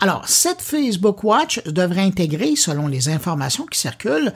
Alors, 0.00 0.28
cette 0.28 0.62
Facebook 0.62 1.22
Watch 1.24 1.62
devrait 1.64 2.02
intégrer, 2.02 2.56
selon 2.56 2.86
les 2.86 3.08
informations 3.08 3.66
qui 3.66 3.78
circulent, 3.78 4.32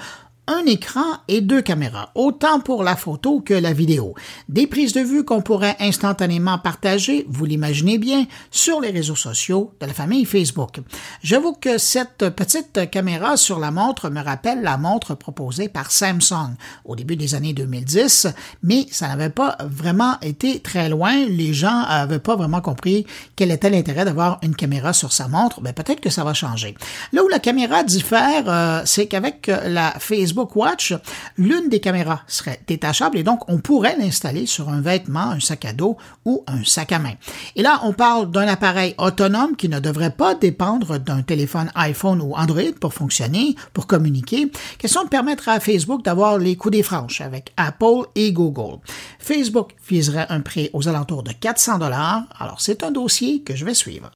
un 0.50 0.66
écran 0.66 1.04
et 1.28 1.40
deux 1.40 1.62
caméras, 1.62 2.10
autant 2.16 2.58
pour 2.58 2.82
la 2.82 2.96
photo 2.96 3.40
que 3.40 3.54
la 3.54 3.72
vidéo. 3.72 4.14
Des 4.48 4.66
prises 4.66 4.92
de 4.92 5.00
vue 5.00 5.24
qu'on 5.24 5.42
pourrait 5.42 5.76
instantanément 5.78 6.58
partager, 6.58 7.24
vous 7.28 7.44
l'imaginez 7.44 7.98
bien, 7.98 8.26
sur 8.50 8.80
les 8.80 8.90
réseaux 8.90 9.14
sociaux 9.14 9.72
de 9.80 9.86
la 9.86 9.92
famille 9.92 10.24
Facebook. 10.24 10.80
J'avoue 11.22 11.52
que 11.52 11.78
cette 11.78 12.30
petite 12.30 12.90
caméra 12.90 13.36
sur 13.36 13.60
la 13.60 13.70
montre 13.70 14.10
me 14.10 14.20
rappelle 14.20 14.62
la 14.62 14.76
montre 14.76 15.14
proposée 15.14 15.68
par 15.68 15.92
Samsung 15.92 16.56
au 16.84 16.96
début 16.96 17.14
des 17.14 17.36
années 17.36 17.52
2010, 17.52 18.26
mais 18.64 18.86
ça 18.90 19.06
n'avait 19.06 19.30
pas 19.30 19.56
vraiment 19.60 20.18
été 20.20 20.58
très 20.58 20.88
loin. 20.88 21.26
Les 21.26 21.54
gens 21.54 21.82
n'avaient 21.82 22.18
pas 22.18 22.34
vraiment 22.34 22.60
compris 22.60 23.06
quel 23.36 23.52
était 23.52 23.70
l'intérêt 23.70 24.04
d'avoir 24.04 24.40
une 24.42 24.56
caméra 24.56 24.92
sur 24.92 25.12
sa 25.12 25.28
montre. 25.28 25.60
Ben, 25.60 25.72
peut-être 25.72 26.00
que 26.00 26.10
ça 26.10 26.24
va 26.24 26.34
changer. 26.34 26.74
Là 27.12 27.22
où 27.22 27.28
la 27.28 27.38
caméra 27.38 27.84
diffère, 27.84 28.44
euh, 28.48 28.82
c'est 28.84 29.06
qu'avec 29.06 29.46
la 29.46 29.92
Facebook 30.00 30.39
Watch, 30.54 30.94
l'une 31.36 31.68
des 31.68 31.80
caméras 31.80 32.22
serait 32.26 32.60
détachable 32.66 33.18
et 33.18 33.22
donc 33.22 33.48
on 33.48 33.58
pourrait 33.58 33.96
l'installer 33.98 34.46
sur 34.46 34.68
un 34.68 34.80
vêtement, 34.80 35.30
un 35.30 35.40
sac 35.40 35.64
à 35.64 35.72
dos 35.72 35.96
ou 36.24 36.44
un 36.46 36.64
sac 36.64 36.92
à 36.92 36.98
main. 36.98 37.14
Et 37.56 37.62
là, 37.62 37.80
on 37.84 37.92
parle 37.92 38.30
d'un 38.30 38.48
appareil 38.48 38.94
autonome 38.98 39.56
qui 39.56 39.68
ne 39.68 39.80
devrait 39.80 40.10
pas 40.10 40.34
dépendre 40.34 40.98
d'un 40.98 41.22
téléphone 41.22 41.70
iPhone 41.74 42.20
ou 42.20 42.34
Android 42.34 42.72
pour 42.80 42.94
fonctionner, 42.94 43.54
pour 43.72 43.86
communiquer. 43.86 44.50
Question 44.78 45.04
de 45.04 45.08
permettre 45.08 45.48
à 45.48 45.60
Facebook 45.60 46.04
d'avoir 46.04 46.38
les 46.38 46.56
coups 46.56 46.72
des 46.72 46.82
franches 46.82 47.20
avec 47.20 47.52
Apple 47.56 48.06
et 48.14 48.32
Google. 48.32 48.78
Facebook 49.18 49.74
viserait 49.88 50.26
un 50.28 50.40
prix 50.40 50.70
aux 50.72 50.88
alentours 50.88 51.22
de 51.22 51.32
400 51.32 51.78
dollars. 51.78 52.24
Alors 52.38 52.60
c'est 52.60 52.82
un 52.82 52.90
dossier 52.90 53.42
que 53.42 53.56
je 53.56 53.64
vais 53.64 53.74
suivre. 53.74 54.10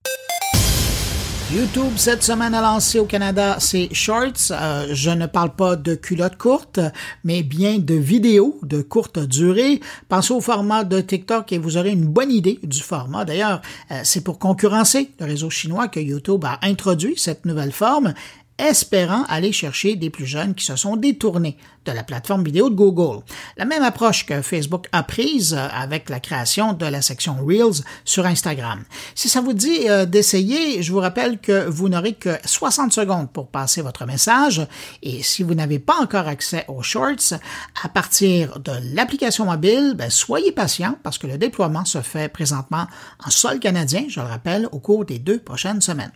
YouTube 1.54 1.92
cette 1.96 2.24
semaine 2.24 2.52
a 2.52 2.60
lancé 2.60 2.98
au 2.98 3.04
Canada 3.04 3.60
ses 3.60 3.88
shorts. 3.92 4.50
Euh, 4.50 4.88
je 4.90 5.10
ne 5.10 5.26
parle 5.26 5.54
pas 5.54 5.76
de 5.76 5.94
culottes 5.94 6.36
courtes, 6.36 6.80
mais 7.22 7.44
bien 7.44 7.78
de 7.78 7.94
vidéos 7.94 8.58
de 8.64 8.82
courte 8.82 9.20
durée. 9.20 9.80
Pensez 10.08 10.34
au 10.34 10.40
format 10.40 10.82
de 10.82 11.00
TikTok 11.00 11.52
et 11.52 11.58
vous 11.58 11.76
aurez 11.76 11.92
une 11.92 12.06
bonne 12.06 12.32
idée 12.32 12.58
du 12.64 12.80
format. 12.80 13.24
D'ailleurs, 13.24 13.62
euh, 13.92 14.00
c'est 14.02 14.24
pour 14.24 14.40
concurrencer 14.40 15.12
le 15.20 15.26
réseau 15.26 15.48
chinois 15.48 15.86
que 15.86 16.00
YouTube 16.00 16.44
a 16.44 16.58
introduit 16.62 17.14
cette 17.16 17.46
nouvelle 17.46 17.72
forme 17.72 18.14
espérant 18.58 19.24
aller 19.28 19.52
chercher 19.52 19.96
des 19.96 20.10
plus 20.10 20.26
jeunes 20.26 20.54
qui 20.54 20.64
se 20.64 20.76
sont 20.76 20.96
détournés 20.96 21.56
de 21.84 21.92
la 21.92 22.02
plateforme 22.02 22.44
vidéo 22.44 22.70
de 22.70 22.74
Google. 22.74 23.22
La 23.56 23.64
même 23.64 23.82
approche 23.82 24.24
que 24.26 24.40
Facebook 24.42 24.86
a 24.92 25.02
prise 25.02 25.54
euh, 25.54 25.68
avec 25.70 26.08
la 26.08 26.20
création 26.20 26.72
de 26.72 26.86
la 26.86 27.02
section 27.02 27.36
Reels 27.44 27.82
sur 28.04 28.26
Instagram. 28.26 28.84
Si 29.14 29.28
ça 29.28 29.40
vous 29.40 29.52
dit 29.52 29.88
euh, 29.88 30.06
d'essayer, 30.06 30.82
je 30.82 30.92
vous 30.92 31.00
rappelle 31.00 31.38
que 31.38 31.68
vous 31.68 31.88
n'aurez 31.88 32.14
que 32.14 32.36
60 32.44 32.92
secondes 32.92 33.30
pour 33.30 33.48
passer 33.48 33.82
votre 33.82 34.06
message 34.06 34.66
et 35.02 35.22
si 35.22 35.42
vous 35.42 35.54
n'avez 35.54 35.78
pas 35.78 35.96
encore 36.00 36.28
accès 36.28 36.64
aux 36.68 36.82
Shorts, 36.82 37.34
à 37.82 37.88
partir 37.88 38.60
de 38.60 38.72
l'application 38.94 39.44
mobile, 39.44 39.94
ben, 39.96 40.10
soyez 40.10 40.52
patient 40.52 40.96
parce 41.02 41.18
que 41.18 41.26
le 41.26 41.38
déploiement 41.38 41.84
se 41.84 42.00
fait 42.00 42.28
présentement 42.28 42.86
en 43.24 43.30
sol 43.30 43.58
canadien, 43.58 44.04
je 44.08 44.20
le 44.20 44.26
rappelle, 44.26 44.68
au 44.72 44.78
cours 44.78 45.04
des 45.04 45.18
deux 45.18 45.38
prochaines 45.38 45.80
semaines. 45.80 46.12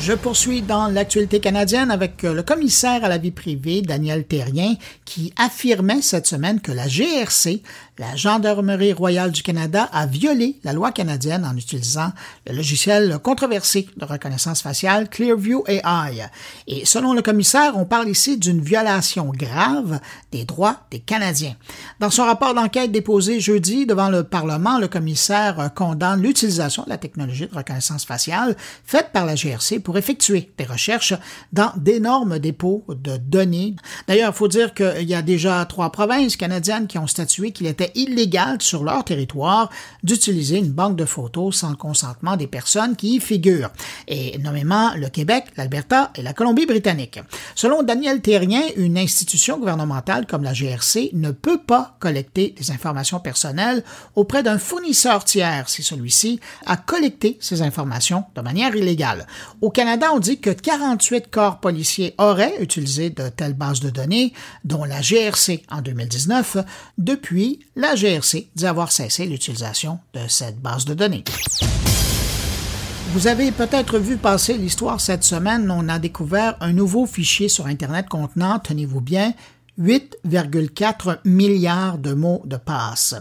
Je 0.00 0.12
poursuis 0.12 0.62
dans 0.62 0.88
l'actualité 0.88 1.40
canadienne 1.40 1.90
avec 1.90 2.22
euh, 2.22 2.34
le 2.34 2.42
commissaire 2.42 3.04
à 3.04 3.08
la 3.08 3.18
vie 3.18 3.30
privée, 3.30 3.82
Daniel 3.82 4.24
Terrien, 4.24 4.74
qui 5.04 5.32
affirmait 5.36 6.02
cette 6.02 6.26
semaine 6.26 6.60
que 6.60 6.70
la 6.70 6.86
GRC, 6.86 7.62
la 7.98 8.14
Gendarmerie 8.14 8.92
royale 8.92 9.30
du 9.30 9.42
Canada, 9.42 9.88
a 9.92 10.06
violé 10.06 10.60
la 10.64 10.72
loi 10.72 10.92
canadienne 10.92 11.44
en 11.44 11.56
utilisant 11.56 12.12
le 12.46 12.54
logiciel 12.54 13.18
controversé 13.22 13.88
de 13.96 14.04
reconnaissance 14.04 14.62
faciale 14.62 15.08
Clearview 15.08 15.64
AI. 15.66 16.28
Et 16.66 16.84
selon 16.84 17.14
le 17.14 17.22
commissaire, 17.22 17.76
on 17.76 17.86
parle 17.86 18.08
ici 18.08 18.36
d'une 18.36 18.60
violation 18.60 19.32
grave 19.34 20.00
des 20.30 20.44
droits 20.44 20.80
des 20.90 21.00
Canadiens. 21.00 21.56
Dans 22.00 22.10
son 22.10 22.24
rapport 22.24 22.54
d'enquête 22.54 22.92
déposé 22.92 23.40
jeudi 23.40 23.86
devant 23.86 24.10
le 24.10 24.24
Parlement, 24.24 24.78
le 24.78 24.88
commissaire 24.88 25.70
condamne 25.74 26.20
l'utilisation 26.20 26.82
de 26.84 26.90
la 26.90 26.98
technologie 26.98 27.46
de 27.46 27.54
reconnaissance 27.54 28.04
faciale 28.04 28.56
faite 28.84 29.10
par 29.12 29.24
la 29.24 29.34
GRC 29.34 29.80
pour 29.80 29.96
effectuer 29.96 30.52
des 30.58 30.64
recherches 30.64 31.14
dans 31.52 31.72
d'énormes 31.76 32.38
dépôts 32.38 32.84
de 32.88 33.16
données. 33.16 33.76
D'ailleurs, 34.06 34.32
il 34.34 34.36
faut 34.36 34.48
dire 34.48 34.74
qu'il 34.74 35.08
y 35.08 35.14
a 35.14 35.22
déjà 35.22 35.64
trois 35.64 35.90
provinces 35.90 36.36
canadiennes 36.36 36.86
qui 36.86 36.98
ont 36.98 37.06
statué 37.06 37.52
qu'il 37.52 37.66
était 37.66 37.85
illégal 37.94 38.60
sur 38.60 38.84
leur 38.84 39.04
territoire 39.04 39.70
d'utiliser 40.02 40.58
une 40.58 40.72
banque 40.72 40.96
de 40.96 41.04
photos 41.04 41.56
sans 41.56 41.74
consentement 41.74 42.36
des 42.36 42.46
personnes 42.46 42.96
qui 42.96 43.16
y 43.16 43.20
figurent, 43.20 43.70
et 44.08 44.38
nommément 44.38 44.92
le 44.94 45.08
Québec, 45.08 45.44
l'Alberta 45.56 46.10
et 46.14 46.22
la 46.22 46.32
Colombie-Britannique. 46.32 47.20
Selon 47.54 47.82
Daniel 47.82 48.20
Terrien, 48.20 48.62
une 48.76 48.98
institution 48.98 49.58
gouvernementale 49.58 50.26
comme 50.26 50.42
la 50.42 50.52
GRC 50.52 51.10
ne 51.12 51.30
peut 51.30 51.58
pas 51.58 51.96
collecter 52.00 52.54
des 52.58 52.70
informations 52.70 53.20
personnelles 53.20 53.84
auprès 54.14 54.42
d'un 54.42 54.58
fournisseur 54.58 55.24
tiers 55.24 55.68
si 55.68 55.82
celui-ci 55.82 56.40
a 56.64 56.76
collecté 56.76 57.36
ces 57.40 57.62
informations 57.62 58.24
de 58.34 58.40
manière 58.40 58.74
illégale. 58.74 59.26
Au 59.60 59.70
Canada, 59.70 60.08
on 60.14 60.18
dit 60.18 60.40
que 60.40 60.50
48 60.50 61.30
corps 61.30 61.60
policiers 61.60 62.14
auraient 62.18 62.54
utilisé 62.60 63.10
de 63.10 63.28
telles 63.28 63.54
bases 63.54 63.80
de 63.80 63.90
données, 63.90 64.32
dont 64.64 64.84
la 64.84 65.00
GRC 65.00 65.62
en 65.70 65.80
2019. 65.82 66.58
Depuis, 66.98 67.60
la 67.76 67.94
GRC 67.94 68.48
dit 68.54 68.66
avoir 68.66 68.90
cessé 68.90 69.26
l'utilisation 69.26 70.00
de 70.14 70.20
cette 70.28 70.58
base 70.60 70.86
de 70.86 70.94
données. 70.94 71.24
Vous 73.12 73.28
avez 73.28 73.52
peut-être 73.52 73.98
vu 73.98 74.16
passer 74.16 74.54
l'histoire 74.54 75.00
cette 75.00 75.24
semaine, 75.24 75.70
on 75.70 75.88
a 75.88 75.98
découvert 75.98 76.56
un 76.60 76.72
nouveau 76.72 77.06
fichier 77.06 77.48
sur 77.48 77.66
Internet 77.66 78.08
contenant, 78.08 78.58
tenez-vous 78.58 79.00
bien, 79.00 79.32
8,4 79.80 81.18
milliards 81.24 81.98
de 81.98 82.14
mots 82.14 82.42
de 82.44 82.56
passe. 82.56 83.14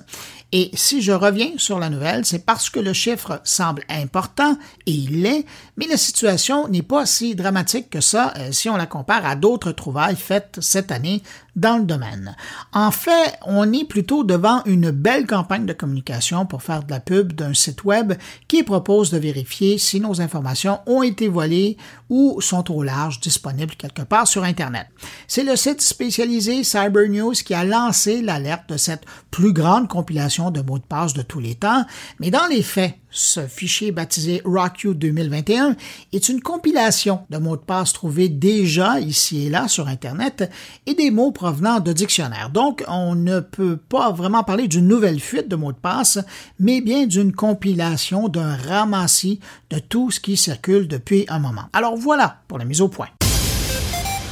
Et 0.51 0.71
si 0.73 1.01
je 1.01 1.11
reviens 1.11 1.51
sur 1.57 1.79
la 1.79 1.89
nouvelle, 1.89 2.23
c'est 2.23 2.45
parce 2.45 2.69
que 2.69 2.79
le 2.79 2.93
chiffre 2.93 3.41
semble 3.43 3.83
important, 3.89 4.57
et 4.85 4.91
il 4.91 5.21
l'est, 5.23 5.45
mais 5.75 5.85
la 5.85 5.97
situation 5.97 6.69
n'est 6.69 6.81
pas 6.81 7.05
si 7.05 7.35
dramatique 7.35 7.89
que 7.89 7.99
ça 7.99 8.33
euh, 8.37 8.53
si 8.53 8.69
on 8.69 8.77
la 8.77 8.85
compare 8.85 9.25
à 9.25 9.35
d'autres 9.35 9.73
trouvailles 9.73 10.15
faites 10.15 10.57
cette 10.61 10.93
année 10.93 11.21
dans 11.57 11.77
le 11.77 11.83
domaine. 11.83 12.35
En 12.71 12.91
fait, 12.91 13.37
on 13.45 13.71
est 13.73 13.83
plutôt 13.85 14.23
devant 14.23 14.61
une 14.65 14.91
belle 14.91 15.25
campagne 15.25 15.65
de 15.65 15.73
communication 15.73 16.45
pour 16.45 16.63
faire 16.63 16.83
de 16.83 16.91
la 16.91 16.99
pub 16.99 17.33
d'un 17.33 17.53
site 17.53 17.83
web 17.83 18.13
qui 18.47 18.63
propose 18.63 19.09
de 19.09 19.17
vérifier 19.17 19.77
si 19.77 19.99
nos 19.99 20.21
informations 20.21 20.79
ont 20.85 21.03
été 21.03 21.27
volées 21.27 21.75
ou 22.09 22.39
sont 22.41 22.71
au 22.71 22.83
large 22.83 23.19
disponibles 23.19 23.75
quelque 23.75 24.01
part 24.01 24.27
sur 24.27 24.43
Internet. 24.43 24.87
C'est 25.27 25.43
le 25.43 25.55
site 25.55 25.81
spécialisé 25.81 26.63
Cyber 26.63 27.09
News 27.09 27.33
qui 27.33 27.53
a 27.53 27.65
lancé 27.65 28.21
l'alerte 28.21 28.69
de 28.69 28.77
cette 28.77 29.05
plus 29.31 29.53
grande 29.53 29.87
compilation 29.87 30.51
de 30.51 30.61
mots 30.61 30.79
de 30.79 30.83
passe 30.83 31.13
de 31.13 31.21
tous 31.21 31.39
les 31.39 31.55
temps, 31.55 31.85
mais 32.19 32.31
dans 32.31 32.47
les 32.47 32.63
faits, 32.63 32.95
ce 33.15 33.47
fichier 33.47 33.91
baptisé 33.91 34.41
RockU 34.43 34.93
2021 34.93 35.75
est 36.11 36.29
une 36.29 36.41
compilation 36.41 37.21
de 37.29 37.37
mots 37.37 37.55
de 37.55 37.61
passe 37.61 37.93
trouvés 37.93 38.29
déjà 38.29 38.99
ici 38.99 39.47
et 39.47 39.49
là 39.49 39.67
sur 39.67 39.87
Internet 39.87 40.51
et 40.85 40.93
des 40.93 41.11
mots 41.11 41.31
provenant 41.31 41.79
de 41.79 41.93
dictionnaires. 41.93 42.49
Donc, 42.49 42.83
on 42.87 43.15
ne 43.15 43.39
peut 43.39 43.77
pas 43.77 44.11
vraiment 44.11 44.43
parler 44.43 44.67
d'une 44.67 44.87
nouvelle 44.87 45.21
fuite 45.21 45.47
de 45.47 45.55
mots 45.55 45.71
de 45.71 45.77
passe, 45.77 46.19
mais 46.59 46.81
bien 46.81 47.07
d'une 47.07 47.31
compilation, 47.31 48.27
d'un 48.27 48.57
ramassis 48.57 49.39
de 49.69 49.79
tout 49.79 50.11
ce 50.11 50.19
qui 50.19 50.35
circule 50.35 50.87
depuis 50.87 51.25
un 51.29 51.39
moment. 51.39 51.63
Alors 51.71 51.95
voilà 51.95 52.41
pour 52.47 52.59
la 52.59 52.65
mise 52.65 52.81
au 52.81 52.89
point. 52.89 53.07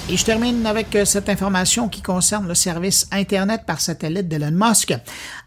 Et 0.10 0.18
je 0.18 0.26
termine 0.26 0.66
avec 0.66 0.94
euh, 0.98 1.06
cette 1.06 1.30
information 1.30 1.88
qui 1.88 2.02
concerne 2.02 2.46
le 2.46 2.56
service 2.56 3.08
Internet 3.12 3.62
par 3.66 3.80
satellite 3.80 4.28
d'Elon 4.28 4.52
Musk. 4.52 4.94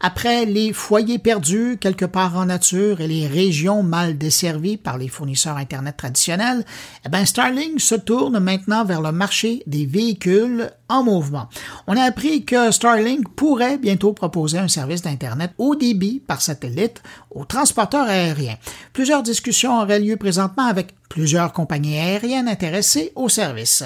Après 0.01 0.45
les 0.45 0.73
foyers 0.73 1.19
perdus 1.19 1.77
quelque 1.79 2.05
part 2.05 2.35
en 2.35 2.45
nature 2.45 2.99
et 2.99 3.07
les 3.07 3.27
régions 3.27 3.83
mal 3.83 4.17
desservies 4.17 4.77
par 4.77 4.97
les 4.97 5.09
fournisseurs 5.09 5.57
Internet 5.57 5.97
traditionnels, 5.97 6.65
eh 7.05 7.09
ben 7.09 7.23
Starlink 7.23 7.79
se 7.79 7.93
tourne 7.93 8.39
maintenant 8.39 8.83
vers 8.83 9.01
le 9.01 9.11
marché 9.11 9.61
des 9.67 9.85
véhicules 9.85 10.71
en 10.89 11.03
mouvement. 11.03 11.49
On 11.85 11.95
a 11.95 12.01
appris 12.01 12.43
que 12.43 12.71
Starlink 12.71 13.29
pourrait 13.35 13.77
bientôt 13.77 14.13
proposer 14.13 14.57
un 14.57 14.67
service 14.67 15.03
d'Internet 15.03 15.51
haut 15.59 15.75
débit 15.75 16.19
par 16.25 16.41
satellite 16.41 17.03
aux 17.29 17.45
transporteurs 17.45 18.07
aériens. 18.07 18.57
Plusieurs 18.91 19.21
discussions 19.21 19.79
auraient 19.79 19.99
lieu 19.99 20.17
présentement 20.17 20.65
avec 20.65 20.95
plusieurs 21.09 21.53
compagnies 21.53 21.99
aériennes 21.99 22.47
intéressées 22.47 23.11
au 23.15 23.29
service. 23.29 23.83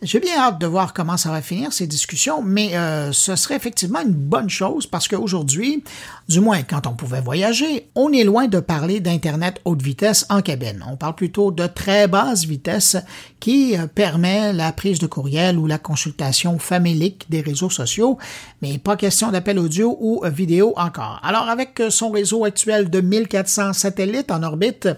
J'ai 0.00 0.20
bien 0.20 0.38
hâte 0.38 0.60
de 0.60 0.66
voir 0.66 0.94
comment 0.94 1.16
ça 1.16 1.30
va 1.30 1.42
finir 1.42 1.72
ces 1.72 1.88
discussions, 1.88 2.40
mais 2.40 2.76
euh, 2.76 3.12
ce 3.12 3.34
serait 3.34 3.56
effectivement 3.56 4.00
une 4.00 4.12
bonne 4.12 4.48
chose 4.48 4.86
parce 4.86 5.08
qu'aujourd'hui, 5.08 5.82
du 6.28 6.40
moins 6.40 6.62
quand 6.62 6.86
on 6.86 6.94
pouvait 6.94 7.20
voyager, 7.20 7.88
on 7.94 8.12
est 8.12 8.24
loin 8.24 8.48
de 8.48 8.60
parler 8.60 9.00
d'Internet 9.00 9.60
haute 9.64 9.80
vitesse 9.80 10.26
en 10.28 10.42
cabine. 10.42 10.84
On 10.86 10.96
parle 10.96 11.14
plutôt 11.14 11.50
de 11.50 11.66
très 11.66 12.06
basse 12.06 12.44
vitesse 12.44 12.96
qui 13.40 13.76
euh, 13.76 13.86
permet 13.86 14.52
la 14.52 14.72
prise 14.72 14.98
de 14.98 15.06
courriel 15.06 15.58
ou 15.58 15.66
la 15.66 15.78
consultation 15.78 16.58
familique 16.58 17.26
des 17.30 17.40
réseaux 17.40 17.70
sociaux, 17.70 18.18
mais 18.60 18.78
pas 18.78 18.96
question 18.96 19.30
d'appel 19.30 19.58
audio 19.58 19.96
ou 20.00 20.22
vidéo 20.26 20.74
encore. 20.76 21.18
Alors 21.22 21.48
avec 21.48 21.82
son 21.88 22.10
réseau 22.10 22.44
actuel 22.44 22.90
de 22.90 23.00
1400 23.00 23.72
satellites 23.72 24.30
en 24.30 24.42
orbite, 24.42 24.88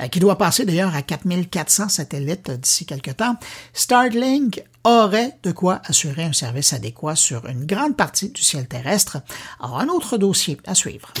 euh, 0.00 0.08
qui 0.08 0.18
doit 0.18 0.38
passer 0.38 0.64
d'ailleurs 0.64 0.94
à 0.94 1.02
4400 1.02 1.88
satellites 1.88 2.50
d'ici 2.50 2.84
quelques 2.84 3.16
temps, 3.16 3.36
Starlink 3.72 4.64
aurait 4.84 5.38
de 5.42 5.52
quoi 5.52 5.80
assurer 5.84 6.24
un 6.24 6.32
service 6.32 6.72
adéquat 6.72 7.16
sur 7.16 7.46
une 7.46 7.66
grande 7.66 7.96
partie 7.96 8.30
du 8.30 8.42
ciel 8.42 8.66
terrestre. 8.68 9.18
Alors, 9.60 9.80
un 9.80 9.88
autre 9.88 10.16
dossier 10.16 10.58
à 10.66 10.74
suivre. 10.74 11.12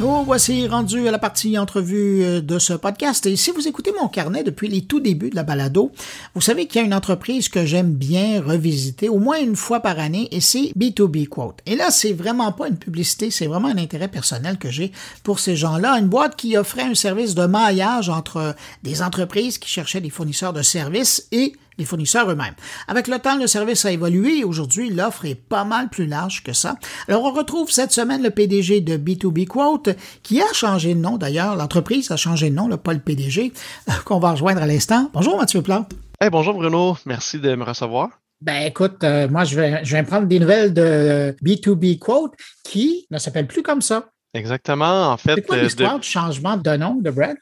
Nous 0.00 0.24
voici 0.24 0.66
rendus 0.66 1.06
à 1.08 1.10
la 1.10 1.18
partie 1.18 1.58
entrevue 1.58 2.24
euh, 2.24 2.40
de 2.40 2.58
ce 2.58 2.72
podcast. 2.72 3.26
Et 3.26 3.36
si 3.36 3.50
vous 3.50 3.68
écoutez 3.68 3.92
mon 4.00 4.08
carnet 4.08 4.42
depuis 4.42 4.66
les 4.66 4.80
tout 4.80 4.98
débuts 4.98 5.28
de 5.28 5.36
la 5.36 5.42
balado, 5.42 5.92
vous 6.34 6.40
savez 6.40 6.66
qu'il 6.66 6.80
y 6.80 6.82
a 6.82 6.86
une 6.86 6.94
entreprise 6.94 7.50
que 7.50 7.66
j'aime 7.66 7.92
bien 7.92 8.40
revisiter 8.40 9.10
au 9.10 9.18
moins 9.18 9.38
une 9.38 9.56
fois 9.56 9.80
par 9.80 9.98
année 9.98 10.26
et 10.30 10.40
c'est 10.40 10.72
B2B 10.74 11.28
Quote. 11.28 11.58
Et 11.66 11.76
là, 11.76 11.90
c'est 11.90 12.14
vraiment 12.14 12.50
pas 12.50 12.68
une 12.68 12.78
publicité, 12.78 13.30
c'est 13.30 13.46
vraiment 13.46 13.68
un 13.68 13.76
intérêt 13.76 14.08
personnel 14.08 14.56
que 14.56 14.70
j'ai 14.70 14.90
pour 15.22 15.38
ces 15.38 15.54
gens-là. 15.54 15.98
Une 15.98 16.08
boîte 16.08 16.34
qui 16.34 16.56
offrait 16.56 16.84
un 16.84 16.94
service 16.94 17.34
de 17.34 17.44
maillage 17.44 18.08
entre 18.08 18.54
des 18.82 19.02
entreprises 19.02 19.58
qui 19.58 19.68
cherchaient 19.68 20.00
des 20.00 20.08
fournisseurs 20.08 20.54
de 20.54 20.62
services 20.62 21.28
et 21.30 21.52
les 21.80 21.84
fournisseurs 21.84 22.30
eux-mêmes. 22.30 22.54
Avec 22.86 23.08
le 23.08 23.18
temps, 23.18 23.36
le 23.36 23.48
service 23.48 23.84
a 23.84 23.90
évolué 23.90 24.38
et 24.38 24.44
aujourd'hui, 24.44 24.90
l'offre 24.90 25.24
est 25.24 25.34
pas 25.34 25.64
mal 25.64 25.88
plus 25.88 26.06
large 26.06 26.44
que 26.44 26.52
ça. 26.52 26.76
Alors, 27.08 27.24
on 27.24 27.32
retrouve 27.32 27.70
cette 27.70 27.90
semaine 27.90 28.22
le 28.22 28.30
PDG 28.30 28.80
de 28.80 28.96
B2B 28.96 29.46
Quote, 29.46 29.90
qui 30.22 30.40
a 30.40 30.52
changé 30.52 30.94
de 30.94 31.00
nom 31.00 31.16
d'ailleurs. 31.16 31.56
L'entreprise 31.56 32.10
a 32.10 32.16
changé 32.16 32.50
de 32.50 32.54
nom, 32.54 32.68
le 32.68 32.76
pas 32.76 32.92
le 32.92 33.00
PDG, 33.00 33.52
qu'on 34.04 34.20
va 34.20 34.32
rejoindre 34.32 34.62
à 34.62 34.66
l'instant. 34.66 35.10
Bonjour 35.12 35.38
Mathieu 35.38 35.62
Plante. 35.62 35.92
Hey, 36.20 36.30
bonjour 36.30 36.54
Bruno, 36.54 36.96
merci 37.06 37.38
de 37.40 37.54
me 37.54 37.64
recevoir. 37.64 38.10
Ben 38.42 38.66
écoute, 38.66 39.04
euh, 39.04 39.28
moi 39.28 39.44
je 39.44 39.56
vais, 39.56 39.84
je 39.84 39.96
vais 39.96 40.02
prendre 40.02 40.26
des 40.26 40.38
nouvelles 40.38 40.72
de 40.72 41.34
B2B 41.42 41.98
Quote 41.98 42.32
qui 42.64 43.06
ne 43.10 43.18
s'appelle 43.18 43.46
plus 43.46 43.62
comme 43.62 43.82
ça. 43.82 44.10
Exactement. 44.32 45.10
En 45.10 45.16
fait, 45.16 45.34
c'est 45.34 45.42
quoi 45.42 45.56
l'histoire 45.56 45.98
du 45.98 46.08
changement 46.08 46.56
de 46.56 46.76
nom 46.76 46.94
de 46.94 47.10
Brett? 47.10 47.36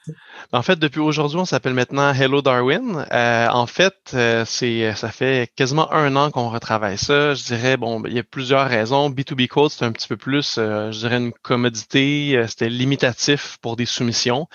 En 0.52 0.62
fait, 0.62 0.78
depuis 0.78 1.00
aujourd'hui, 1.00 1.38
on 1.38 1.45
s'appelle 1.45 1.75
maintenant 1.75 2.14
Hello 2.14 2.40
Darwin. 2.40 3.04
Euh, 3.12 3.49
en 3.49 3.66
fait, 3.66 3.95
euh, 4.14 4.45
c'est 4.47 4.95
ça 4.95 5.11
fait 5.11 5.50
quasiment 5.54 5.92
un 5.92 6.16
an 6.16 6.30
qu'on 6.30 6.49
retravaille 6.49 6.97
ça. 6.97 7.35
Je 7.35 7.45
dirais, 7.45 7.76
bon, 7.76 8.02
il 8.07 8.14
y 8.14 8.18
a 8.18 8.23
plusieurs 8.23 8.66
raisons. 8.66 9.11
B2B 9.11 9.49
Code, 9.49 9.71
c'est 9.71 9.85
un 9.85 9.92
petit 9.92 10.09
peu 10.09 10.16
plus, 10.16 10.57
euh, 10.57 10.90
je 10.90 11.00
dirais, 11.00 11.18
une 11.18 11.33
commodité. 11.33 12.42
C'était 12.49 12.71
limitatif 12.71 13.59
pour 13.61 13.76
des 13.76 13.85
soumissions. 13.85 14.49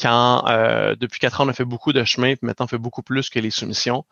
Quand 0.00 0.44
depuis 1.00 1.18
quatre 1.18 1.40
ans, 1.40 1.46
on 1.46 1.48
a 1.48 1.52
fait 1.52 1.64
beaucoup 1.64 1.92
de 1.92 2.04
chemin, 2.04 2.34
puis 2.36 2.46
maintenant, 2.46 2.64
on 2.64 2.68
fait 2.68 2.78
beaucoup 2.78 3.02
plus 3.02 3.30
que 3.30 3.38
les 3.38 3.50
soumissions. 3.50 4.04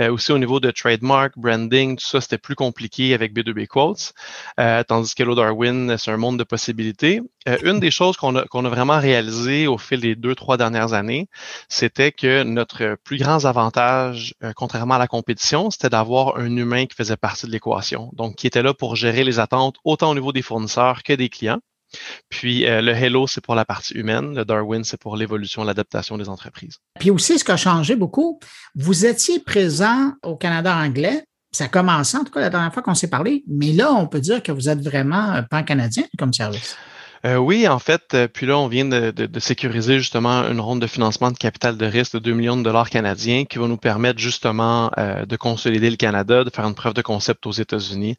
aussi, 0.00 0.32
au 0.32 0.38
niveau 0.38 0.60
de 0.60 0.70
trademark, 0.70 1.34
branding, 1.36 1.96
tout 1.96 2.06
ça, 2.06 2.20
c'était 2.20 2.38
plus 2.38 2.54
compliqué 2.54 3.14
avec 3.14 3.34
B2B 3.34 3.66
Quotes. 3.66 4.12
tandis 4.88 5.14
que 5.14 5.22
Hello 5.22 5.34
Darwin, 5.34 5.96
c'est 5.98 6.10
un 6.10 6.16
monde 6.16 6.38
de 6.38 6.44
possibilités. 6.44 7.20
une 7.62 7.80
des 7.80 7.90
choses 7.90 8.16
qu'on 8.16 8.36
a, 8.36 8.42
a 8.42 8.68
vraiment 8.68 8.98
réalisé 8.98 9.66
au 9.66 9.78
fil 9.78 10.00
des 10.00 10.14
deux, 10.14 10.34
trois 10.34 10.56
dernières 10.56 10.92
années, 10.92 11.28
c'était 11.68 12.12
que 12.12 12.42
notre 12.42 12.96
plus 13.04 13.18
grand 13.18 13.44
avantage, 13.44 14.34
euh, 14.42 14.52
contrairement 14.54 14.94
à 14.94 14.98
la 14.98 15.08
compétition, 15.08 15.70
c'était 15.70 15.88
d'avoir 15.88 16.38
un 16.38 16.56
humain 16.56 16.86
qui 16.86 16.94
faisait 16.96 17.16
partie 17.16 17.46
de 17.46 17.52
l'équation, 17.52 18.10
donc 18.14 18.36
qui 18.36 18.46
était 18.46 18.62
là 18.62 18.74
pour 18.74 18.96
gérer 18.96 19.24
les 19.24 19.38
attentes 19.38 19.76
autant 19.84 20.10
au 20.10 20.14
niveau 20.14 20.32
des 20.32 20.42
fournisseurs 20.42 21.02
que 21.02 21.12
des 21.12 21.28
clients. 21.28 21.60
Puis 22.28 22.66
euh, 22.66 22.80
le 22.80 22.92
Hello, 22.92 23.26
c'est 23.26 23.40
pour 23.40 23.54
la 23.54 23.64
partie 23.64 23.94
humaine. 23.94 24.34
Le 24.34 24.44
Darwin, 24.44 24.84
c'est 24.84 25.00
pour 25.00 25.16
l'évolution, 25.16 25.64
l'adaptation 25.64 26.18
des 26.18 26.28
entreprises. 26.28 26.78
Puis 26.98 27.10
aussi, 27.10 27.38
ce 27.38 27.44
qui 27.44 27.52
a 27.52 27.56
changé 27.56 27.96
beaucoup, 27.96 28.40
vous 28.74 29.06
étiez 29.06 29.40
présent 29.40 30.12
au 30.22 30.36
Canada 30.36 30.76
anglais. 30.76 31.24
Ça 31.54 31.64
a 31.64 31.68
commencé, 31.68 32.16
en 32.16 32.24
tout 32.24 32.32
cas, 32.32 32.40
la 32.40 32.50
dernière 32.50 32.72
fois 32.72 32.82
qu'on 32.82 32.94
s'est 32.94 33.10
parlé. 33.10 33.44
Mais 33.46 33.72
là, 33.72 33.92
on 33.92 34.06
peut 34.06 34.20
dire 34.20 34.42
que 34.42 34.52
vous 34.52 34.68
êtes 34.68 34.80
vraiment 34.80 35.42
pan-canadien 35.50 36.04
comme 36.18 36.32
service. 36.32 36.76
Euh, 37.24 37.36
oui, 37.36 37.68
en 37.68 37.78
fait, 37.78 38.14
euh, 38.14 38.26
puis 38.26 38.46
là, 38.46 38.58
on 38.58 38.66
vient 38.66 38.84
de, 38.84 39.38
sécuriser 39.38 39.98
justement 39.98 40.42
une 40.48 40.60
ronde 40.60 40.80
de 40.80 40.88
financement 40.88 41.30
de 41.30 41.36
capital 41.36 41.76
de 41.76 41.86
risque 41.86 42.14
de 42.14 42.18
2 42.18 42.32
millions 42.32 42.56
de 42.56 42.62
dollars 42.62 42.90
canadiens 42.90 43.44
qui 43.44 43.58
va 43.58 43.68
nous 43.68 43.76
permettre 43.76 44.18
justement 44.18 44.90
euh, 44.98 45.24
de 45.24 45.36
consolider 45.36 45.88
le 45.88 45.96
Canada, 45.96 46.42
de 46.42 46.50
faire 46.50 46.66
une 46.66 46.74
preuve 46.74 46.94
de 46.94 47.02
concept 47.02 47.46
aux 47.46 47.52
États-Unis, 47.52 48.16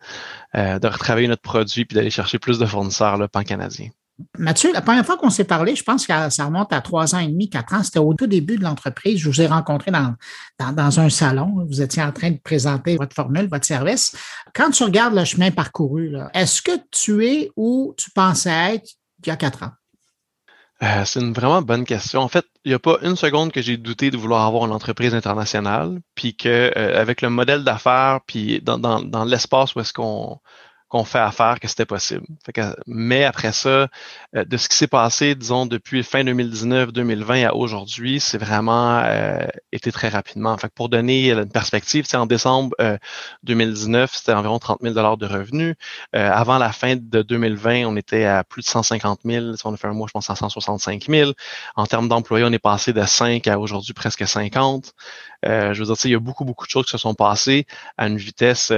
de 0.56 0.88
retravailler 0.88 1.28
notre 1.28 1.42
produit 1.42 1.86
puis 1.86 1.96
d'aller 1.96 2.10
chercher 2.12 2.40
plus 2.40 2.60
de 2.60 2.66
fournisseurs 2.66 3.18
pan-canadiens. 3.30 3.90
Mathieu, 4.38 4.72
la 4.72 4.82
première 4.82 5.06
fois 5.06 5.18
qu'on 5.18 5.32
s'est 5.32 5.44
parlé, 5.44 5.76
je 5.76 5.84
pense 5.84 6.06
que 6.06 6.14
ça 6.30 6.46
remonte 6.46 6.72
à 6.72 6.82
trois 6.82 7.16
ans 7.16 7.20
et 7.20 7.28
demi, 7.28 7.50
quatre 7.50 7.74
ans, 7.74 7.84
c'était 7.84 8.00
au 8.00 8.14
tout 8.14 8.28
début 8.28 8.58
de 8.58 8.64
l'entreprise. 8.64 9.20
Je 9.20 9.28
vous 9.28 9.42
ai 9.42 9.48
rencontré 9.48 9.92
dans, 9.92 11.00
un 11.00 11.10
salon. 11.10 11.66
Vous 11.68 11.82
étiez 11.82 12.04
en 12.04 12.12
train 12.12 12.32
de 12.32 12.38
présenter 12.38 12.96
votre 12.96 13.16
formule, 13.16 13.48
votre 13.48 13.66
service. 13.66 14.16
Quand 14.54 14.70
tu 14.70 14.84
regardes 14.84 15.16
le 15.16 15.26
chemin 15.26 15.50
parcouru, 15.50 16.16
est-ce 16.34 16.62
que 16.62 16.72
tu 16.92 17.26
es 17.26 17.52
où 17.56 17.96
tu 17.98 18.12
pensais 18.12 18.76
être 18.76 18.90
il 19.26 19.30
y 19.30 19.32
a 19.32 19.36
quatre 19.36 19.64
ans? 19.64 19.72
Euh, 20.84 21.06
c'est 21.06 21.22
une 21.22 21.34
vraiment 21.34 21.62
bonne 21.62 21.86
question. 21.86 22.22
En 22.22 22.28
fait, 22.28 22.46
il 22.66 22.70
n'y 22.70 22.76
a 22.76 22.80
pas 22.80 22.98
une 23.04 23.16
seconde 23.16 23.52
que 23.52 23.62
j'ai 23.62 23.78
douté 23.78 24.12
de 24.12 24.18
vouloir 24.18 24.46
avoir 24.46 24.66
une 24.66 24.74
entreprise 24.74 25.16
internationale, 25.16 26.00
puis 26.14 26.36
que 26.36 26.72
euh, 26.78 27.00
avec 27.00 27.22
le 27.22 27.30
modèle 27.30 27.64
d'affaires, 27.64 28.20
puis 28.28 28.62
dans, 28.62 28.78
dans, 28.78 29.02
dans 29.02 29.24
l'espace 29.24 29.76
où 29.76 29.80
est-ce 29.80 29.94
qu'on 29.94 30.40
qu'on 30.94 31.06
fait 31.06 31.18
affaire 31.18 31.60
que 31.60 31.68
c'était 31.68 31.88
possible. 31.88 32.24
mais 32.86 33.24
après 33.24 33.52
ça, 33.52 33.88
euh, 34.36 34.46
de 34.46 34.58
ce 34.58 34.70
qui 34.70 34.78
s'est 34.78 34.86
passé, 34.86 35.34
disons, 35.34 35.66
depuis 35.66 36.04
fin 36.04 36.24
2019-2020 36.24 37.48
à 37.48 37.56
aujourd'hui, 37.56 38.20
c'est 38.20 38.38
vraiment 38.38 39.00
euh, 39.00 39.48
été 39.72 39.92
très 39.92 40.10
rapidement. 40.10 40.56
Fait 40.60 40.72
pour 40.72 40.90
donner 40.90 41.32
une 41.32 41.50
perspective, 41.50 42.06
en 42.14 42.28
décembre 42.28 42.76
2019, 43.42 44.04
euh, 44.04 44.16
c'était 44.16 44.34
environ 44.34 44.60
30 44.60 44.82
000 44.84 44.94
de 44.94 45.26
revenus. 45.26 45.76
avant 46.14 46.60
la 46.60 46.72
fin 46.72 46.96
de 46.96 47.24
2020, 47.24 47.86
on 47.88 47.96
était 47.98 48.26
à 48.26 48.44
plus 48.44 48.62
de 48.62 48.68
150 48.68 49.22
000. 49.26 49.46
on 49.66 49.74
a 49.74 49.78
fait 49.78 49.88
un 49.88 49.94
mois, 49.94 50.06
je 50.08 50.12
pense, 50.12 50.30
à 50.30 50.36
165 50.36 51.06
000. 51.10 51.32
En 51.76 51.88
termes 51.88 52.08
d'employés, 52.08 52.46
on 52.48 52.52
est 52.52 52.60
passé 52.60 52.94
de 52.94 53.04
5 53.04 53.48
à 53.48 53.58
aujourd'hui 53.58 53.94
presque 53.94 54.28
50. 54.28 54.94
je 55.44 55.74
veux 55.74 55.86
dire, 55.86 55.96
il 56.04 56.12
y 56.12 56.16
a 56.16 56.20
beaucoup, 56.20 56.46
beaucoup 56.46 56.68
de 56.68 56.72
choses 56.72 56.86
qui 56.86 56.92
se 56.92 57.00
sont 57.00 57.16
passées 57.16 57.66
à 57.98 58.08
une 58.08 58.18
vitesse 58.18 58.72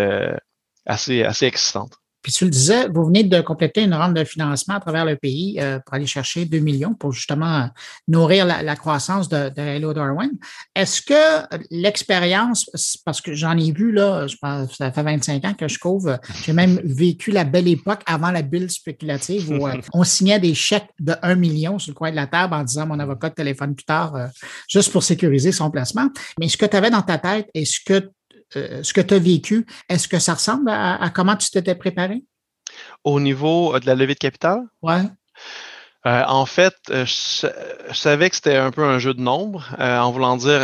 assez, 0.86 1.24
assez 1.24 1.46
excitante. 1.48 2.00
Puis 2.26 2.32
tu 2.32 2.46
le 2.46 2.50
disais, 2.50 2.88
vous 2.88 3.06
venez 3.06 3.24
de 3.24 3.40
compléter 3.40 3.84
une 3.84 3.94
ronde 3.94 4.16
de 4.16 4.24
financement 4.24 4.74
à 4.74 4.80
travers 4.80 5.06
le 5.06 5.16
pays 5.16 5.60
euh, 5.60 5.78
pour 5.78 5.94
aller 5.94 6.08
chercher 6.08 6.46
2 6.46 6.58
millions 6.58 6.96
pour 6.96 7.12
justement 7.12 7.70
nourrir 8.08 8.48
la, 8.48 8.76
croissance 8.76 9.30
de, 9.30 9.52
Hello 9.56 9.94
Darwin. 9.94 10.32
Est-ce 10.76 11.04
que 11.04 11.56
l'expérience, 11.70 12.68
parce 13.06 13.22
que 13.22 13.36
j'en 13.36 13.56
ai 13.56 13.72
vu, 13.72 13.92
là, 13.92 14.26
je 14.26 14.38
pense, 14.38 14.76
ça 14.76 14.92
fait 14.92 15.04
25 15.04 15.46
ans 15.46 15.54
que 15.54 15.68
je 15.68 15.78
couvre, 15.78 16.20
j'ai 16.44 16.54
même 16.54 16.82
vécu 16.84 17.30
la 17.30 17.44
belle 17.44 17.68
époque 17.68 18.02
avant 18.08 18.32
la 18.32 18.42
bulle 18.42 18.72
spéculative 18.72 19.52
où 19.52 19.68
euh, 19.68 19.80
on 19.94 20.04
signait 20.04 20.40
des 20.40 20.56
chèques 20.56 20.90
de 21.00 21.14
1 21.22 21.36
million 21.36 21.78
sur 21.78 21.92
le 21.92 21.96
coin 21.96 22.10
de 22.10 22.16
la 22.16 22.26
table 22.26 22.56
en 22.56 22.64
disant 22.64 22.88
mon 22.88 22.98
avocat 22.98 23.30
de 23.30 23.36
téléphone 23.36 23.76
plus 23.76 23.86
tard, 23.86 24.16
euh, 24.16 24.26
juste 24.68 24.92
pour 24.92 25.04
sécuriser 25.04 25.52
son 25.52 25.70
placement. 25.70 26.10
Mais 26.40 26.48
ce 26.50 26.58
que 26.58 26.66
tu 26.66 26.76
avais 26.76 26.90
dans 26.90 27.04
ta 27.04 27.20
tête, 27.20 27.52
est-ce 27.54 27.82
que 27.86 27.94
euh, 27.94 28.10
ce 28.84 28.94
que 28.94 29.02
tu 29.02 29.14
as 29.14 29.20
vécu, 29.20 29.66
est-ce 29.90 30.08
que 30.08 30.20
ça 30.20 30.34
ressemble 30.34 30.70
à, 30.70 31.10
comment 31.14 31.36
tu 31.36 31.50
t'étais 31.50 31.76
préparé? 31.76 32.24
Au 33.04 33.20
niveau 33.20 33.78
de 33.80 33.86
la 33.86 33.96
levée 33.96 34.16
de 34.16 34.20
capital? 34.20 34.62
Oui. 34.82 34.96
Euh, 36.08 36.24
en 36.28 36.46
fait, 36.46 36.76
euh, 36.92 37.04
je, 37.06 37.48
savais 37.94 38.30
que 38.30 38.36
c'était 38.36 38.58
un 38.58 38.70
peu 38.70 38.84
un 38.84 39.00
jeu 39.00 39.16
de 39.16 39.22
nombres, 39.22 39.70
euh, 39.80 39.98
en 39.98 40.12
voulant 40.12 40.38
dire, 40.38 40.62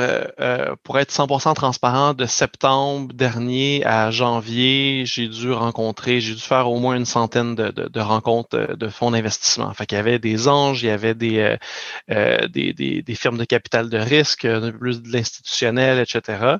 pour 0.84 1.00
être 1.00 1.12
100% 1.12 1.56
transparent, 1.56 2.14
de 2.14 2.26
septembre 2.26 3.14
dernier 3.14 3.84
à 3.86 4.12
janvier, 4.12 5.04
j'ai 5.06 5.28
dû 5.28 5.52
rencontrer, 5.52 6.22
j'ai 6.22 6.36
dû 6.36 6.42
faire 6.42 6.70
au 6.70 6.80
moins 6.80 6.96
une 6.96 7.06
centaine 7.06 7.56
de, 7.56 7.72
de, 7.72 7.88
de 7.88 8.00
rencontres 8.00 8.76
de 8.76 8.88
fonds 8.90 9.12
d'investissement. 9.12 9.74
Fait 9.74 9.86
qu'il 9.88 9.98
y 9.98 10.00
avait 10.00 10.20
des 10.20 10.48
anges, 10.48 10.84
il 10.84 10.88
y 10.88 10.90
avait 10.90 11.16
des, 11.16 11.58
des, 12.08 12.74
des, 12.74 13.02
des, 13.02 13.16
firmes 13.16 13.38
de 13.38 13.46
capital 13.46 13.90
de 13.90 13.98
risque, 13.98 14.48
plus 14.80 15.02
de 15.02 15.12
l'institutionnel, 15.12 16.00
etc. 16.00 16.58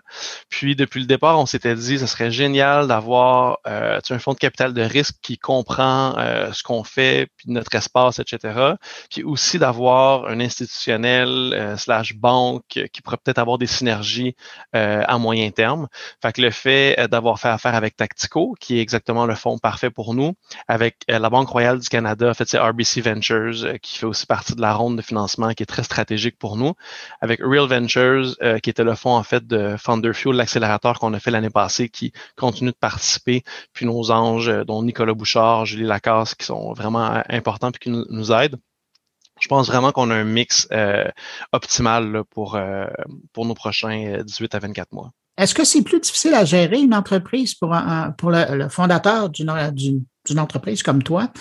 Puis 0.50 0.76
depuis 0.76 1.02
le 1.02 1.06
départ, 1.08 1.40
on 1.40 1.46
s'était 1.46 1.76
dit, 1.76 2.00
ce 2.00 2.08
serait 2.08 2.32
génial 2.32 2.88
d'avoir 2.88 3.60
un 3.66 4.20
fonds 4.20 4.34
de 4.34 4.40
capital 4.40 4.74
de 4.74 4.82
risque 4.82 5.16
qui 5.22 5.38
comprend 5.38 6.16
ce 6.52 6.64
qu'on 6.64 6.84
fait, 6.84 7.28
puis 7.38 7.52
notre 7.52 7.76
espace, 7.76 8.20
etc 8.20 8.71
puis 9.10 9.24
aussi 9.24 9.60
d'avoir 9.60 10.28
un 10.28 10.40
institutionnel 10.40 11.54
euh, 11.54 11.78
slash 11.78 12.16
banque 12.16 12.64
qui 12.92 13.02
pourrait 13.02 13.18
peut-être 13.18 13.40
avoir 13.40 13.58
des 13.58 13.68
synergies 13.68 14.36
euh, 14.76 15.04
à 15.08 15.18
moyen 15.18 15.50
terme. 15.52 15.88
Fait 16.22 16.34
que 16.34 16.42
le 16.42 16.52
fait 16.52 17.00
euh, 17.00 17.08
d'avoir 17.08 17.40
fait 17.40 17.50
affaire 17.50 17.76
avec 17.76 17.96
Tactico, 17.96 18.56
qui 18.60 18.78
est 18.78 18.82
exactement 18.82 19.26
le 19.26 19.36
fonds 19.36 19.58
parfait 19.58 19.90
pour 19.90 20.14
nous, 20.14 20.34
avec 20.68 20.98
la 21.08 21.30
Banque 21.30 21.50
Royale 21.50 21.80
du 21.80 21.90
Canada, 21.90 22.30
en 22.30 22.34
fait 22.34 22.48
c'est 22.48 22.60
RBC 22.60 23.02
Ventures, 23.02 23.80
qui 23.82 23.98
fait 23.98 24.06
aussi 24.06 24.26
partie 24.26 24.56
de 24.56 24.62
la 24.62 24.74
ronde 24.74 24.98
de 24.98 25.02
financement 25.02 25.52
qui 25.54 25.64
est 25.64 25.68
très 25.68 25.84
stratégique 25.84 26.38
pour 26.38 26.56
nous, 26.58 26.74
avec 27.22 27.40
Real 27.42 27.68
Ventures, 27.68 28.36
qui 28.62 28.70
était 28.70 28.84
le 28.84 28.96
fonds 28.96 29.16
en 29.16 29.24
fait 29.24 29.46
de 29.46 29.76
Founder 29.78 30.14
Fuel, 30.14 30.36
l'accélérateur 30.36 31.00
qu'on 31.00 31.14
a 31.14 31.20
fait 31.20 31.32
l'année 31.32 31.50
passée, 31.50 31.90
qui 31.90 32.12
continue 32.38 32.72
de 32.72 32.78
participer, 32.80 33.44
puis 33.74 33.86
nos 33.86 34.12
anges, 34.12 34.52
dont 34.66 34.84
Nicolas 34.84 35.14
Bouchard, 35.14 35.66
Julie 35.66 35.84
Lacasse, 35.84 36.36
qui 36.36 36.46
sont 36.46 36.74
vraiment 36.74 37.22
importants 37.30 37.70
et 37.70 37.80
qui 37.80 37.90
nous 37.90 38.32
aident 38.32 38.60
je 39.42 39.48
pense 39.48 39.68
vraiment 39.68 39.92
qu'on 39.92 40.10
a 40.10 40.16
un 40.16 40.24
mix 40.24 40.68
euh, 40.72 41.06
optimal 41.52 42.24
pour, 42.30 42.56
euh, 42.56 42.86
pour 43.34 43.46
nos 43.46 43.54
prochains 43.54 44.22
18 44.24 44.54
euh, 44.54 44.58
à 44.58 44.60
24 44.60 44.92
mois. 44.94 45.12
Est-ce 45.38 45.56
que 45.56 45.64
c'est 45.64 45.82
plus 45.82 46.00
difficile 46.00 46.34
à 46.34 46.46
gérer 46.46 46.80
une 46.80 46.94
entreprise 46.94 47.56
pour, 47.56 47.76
pour 48.18 48.32
le, 48.32 48.70
fondateur 48.70 49.30
d'une 49.30 49.50
entreprise 50.38 50.84
comme 50.84 51.02
toi 51.02 51.32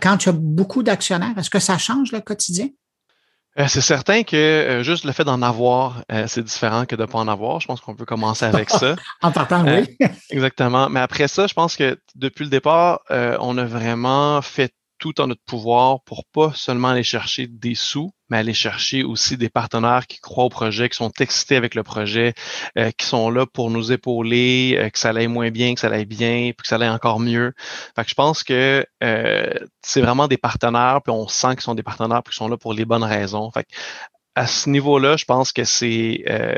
quand 0.00 0.16
tu 0.16 0.28
as 0.28 0.32
beaucoup 0.32 0.82
d'actionnaires? 0.82 1.36
Est-ce 1.36 1.50
que 1.50 1.58
ça 1.58 1.76
change 1.76 2.12
le 2.12 2.20
quotidien? 2.20 2.68
Euh, 3.58 3.64
c'est 3.66 3.80
certain 3.80 4.22
que 4.22 4.36
euh, 4.36 4.82
juste 4.82 5.04
le 5.04 5.12
fait 5.12 5.24
d'en 5.24 5.42
avoir, 5.42 6.04
euh, 6.12 6.26
c'est 6.28 6.42
différent 6.42 6.86
que 6.86 6.94
de 6.94 7.02
ne 7.02 7.06
pas 7.06 7.18
en 7.18 7.26
avoir. 7.26 7.60
Je 7.60 7.66
pense 7.66 7.80
qu'on 7.80 7.96
peut 7.96 8.04
commencer 8.04 8.44
avec 8.44 8.70
ça. 8.70 8.94
en 9.22 9.32
partant, 9.32 9.64
oui. 9.64 9.96
exactement. 10.30 10.88
Mais 10.88 11.00
après 11.00 11.26
ça, 11.26 11.46
je 11.46 11.54
pense 11.54 11.76
que 11.76 11.98
depuis 12.14 12.44
le 12.44 12.50
départ, 12.50 13.00
on 13.10 13.58
a 13.58 13.64
vraiment 13.64 14.40
fait 14.42 14.72
tout 15.00 15.20
en 15.20 15.26
notre 15.26 15.42
pouvoir 15.44 16.02
pour 16.04 16.24
pas 16.26 16.52
seulement 16.54 16.88
aller 16.88 17.02
chercher 17.02 17.46
des 17.48 17.74
sous, 17.74 18.12
mais 18.28 18.38
aller 18.38 18.54
chercher 18.54 19.02
aussi 19.02 19.36
des 19.36 19.48
partenaires 19.48 20.06
qui 20.06 20.20
croient 20.20 20.44
au 20.44 20.48
projet, 20.50 20.88
qui 20.88 20.96
sont 20.96 21.10
excités 21.18 21.56
avec 21.56 21.74
le 21.74 21.82
projet, 21.82 22.34
euh, 22.78 22.90
qui 22.92 23.06
sont 23.06 23.30
là 23.30 23.46
pour 23.46 23.70
nous 23.70 23.90
épauler, 23.90 24.76
euh, 24.78 24.90
que 24.90 24.98
ça 24.98 25.10
aille 25.10 25.26
moins 25.26 25.50
bien, 25.50 25.74
que 25.74 25.80
ça 25.80 25.88
aille 25.88 26.04
bien, 26.04 26.52
puis 26.56 26.62
que 26.62 26.68
ça 26.68 26.76
aille 26.76 26.88
encore 26.88 27.18
mieux. 27.18 27.52
Fait 27.96 28.04
que 28.04 28.10
je 28.10 28.14
pense 28.14 28.44
que 28.44 28.86
euh, 29.02 29.54
c'est 29.82 30.02
vraiment 30.02 30.28
des 30.28 30.36
partenaires, 30.36 31.00
puis 31.02 31.12
on 31.12 31.26
sent 31.26 31.52
qu'ils 31.52 31.62
sont 31.62 31.74
des 31.74 31.82
partenaires, 31.82 32.22
puis 32.22 32.32
qu'ils 32.32 32.44
sont 32.44 32.48
là 32.48 32.56
pour 32.56 32.74
les 32.74 32.84
bonnes 32.84 33.04
raisons. 33.04 33.50
À 34.36 34.46
ce 34.46 34.68
niveau-là, 34.68 35.16
je 35.16 35.24
pense 35.24 35.52
que 35.52 35.64
c'est 35.64 36.24
euh, 36.28 36.54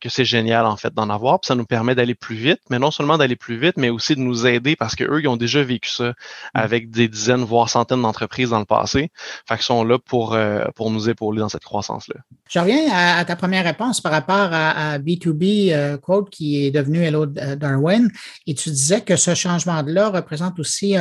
que 0.00 0.08
c'est 0.08 0.24
génial 0.24 0.66
en 0.66 0.76
fait 0.76 0.92
d'en 0.94 1.08
avoir. 1.10 1.40
Puis 1.40 1.48
ça 1.48 1.54
nous 1.54 1.64
permet 1.64 1.94
d'aller 1.94 2.14
plus 2.14 2.36
vite, 2.36 2.60
mais 2.70 2.78
non 2.78 2.90
seulement 2.90 3.18
d'aller 3.18 3.34
plus 3.34 3.58
vite, 3.58 3.76
mais 3.76 3.88
aussi 3.88 4.14
de 4.14 4.20
nous 4.20 4.46
aider 4.46 4.76
parce 4.76 4.94
qu'eux, 4.94 5.20
ils 5.20 5.28
ont 5.28 5.36
déjà 5.36 5.62
vécu 5.62 5.90
ça 5.90 6.10
mm. 6.10 6.14
avec 6.54 6.90
des 6.90 7.08
dizaines, 7.08 7.44
voire 7.44 7.68
centaines 7.68 8.02
d'entreprises 8.02 8.50
dans 8.50 8.58
le 8.58 8.66
passé. 8.66 9.10
Fait 9.48 9.56
qu'ils 9.56 9.64
sont 9.64 9.84
là 9.84 9.98
pour, 9.98 10.34
euh, 10.34 10.64
pour 10.76 10.90
nous 10.90 11.08
épauler 11.08 11.40
dans 11.40 11.48
cette 11.48 11.64
croissance-là. 11.64 12.16
Je 12.48 12.58
reviens 12.58 12.90
à, 12.92 13.24
ta 13.24 13.36
première 13.36 13.64
réponse 13.64 14.00
par 14.00 14.12
rapport 14.12 14.50
à, 14.52 14.98
B2B 14.98 15.72
euh, 15.72 15.96
Quote 15.96 16.30
qui 16.30 16.64
est 16.64 16.70
devenu 16.70 17.02
Hello 17.02 17.26
Darwin. 17.26 18.10
Et 18.46 18.54
tu 18.54 18.70
disais 18.70 19.00
que 19.00 19.16
ce 19.16 19.34
changement-là 19.34 20.10
représente 20.10 20.58
aussi 20.58 20.94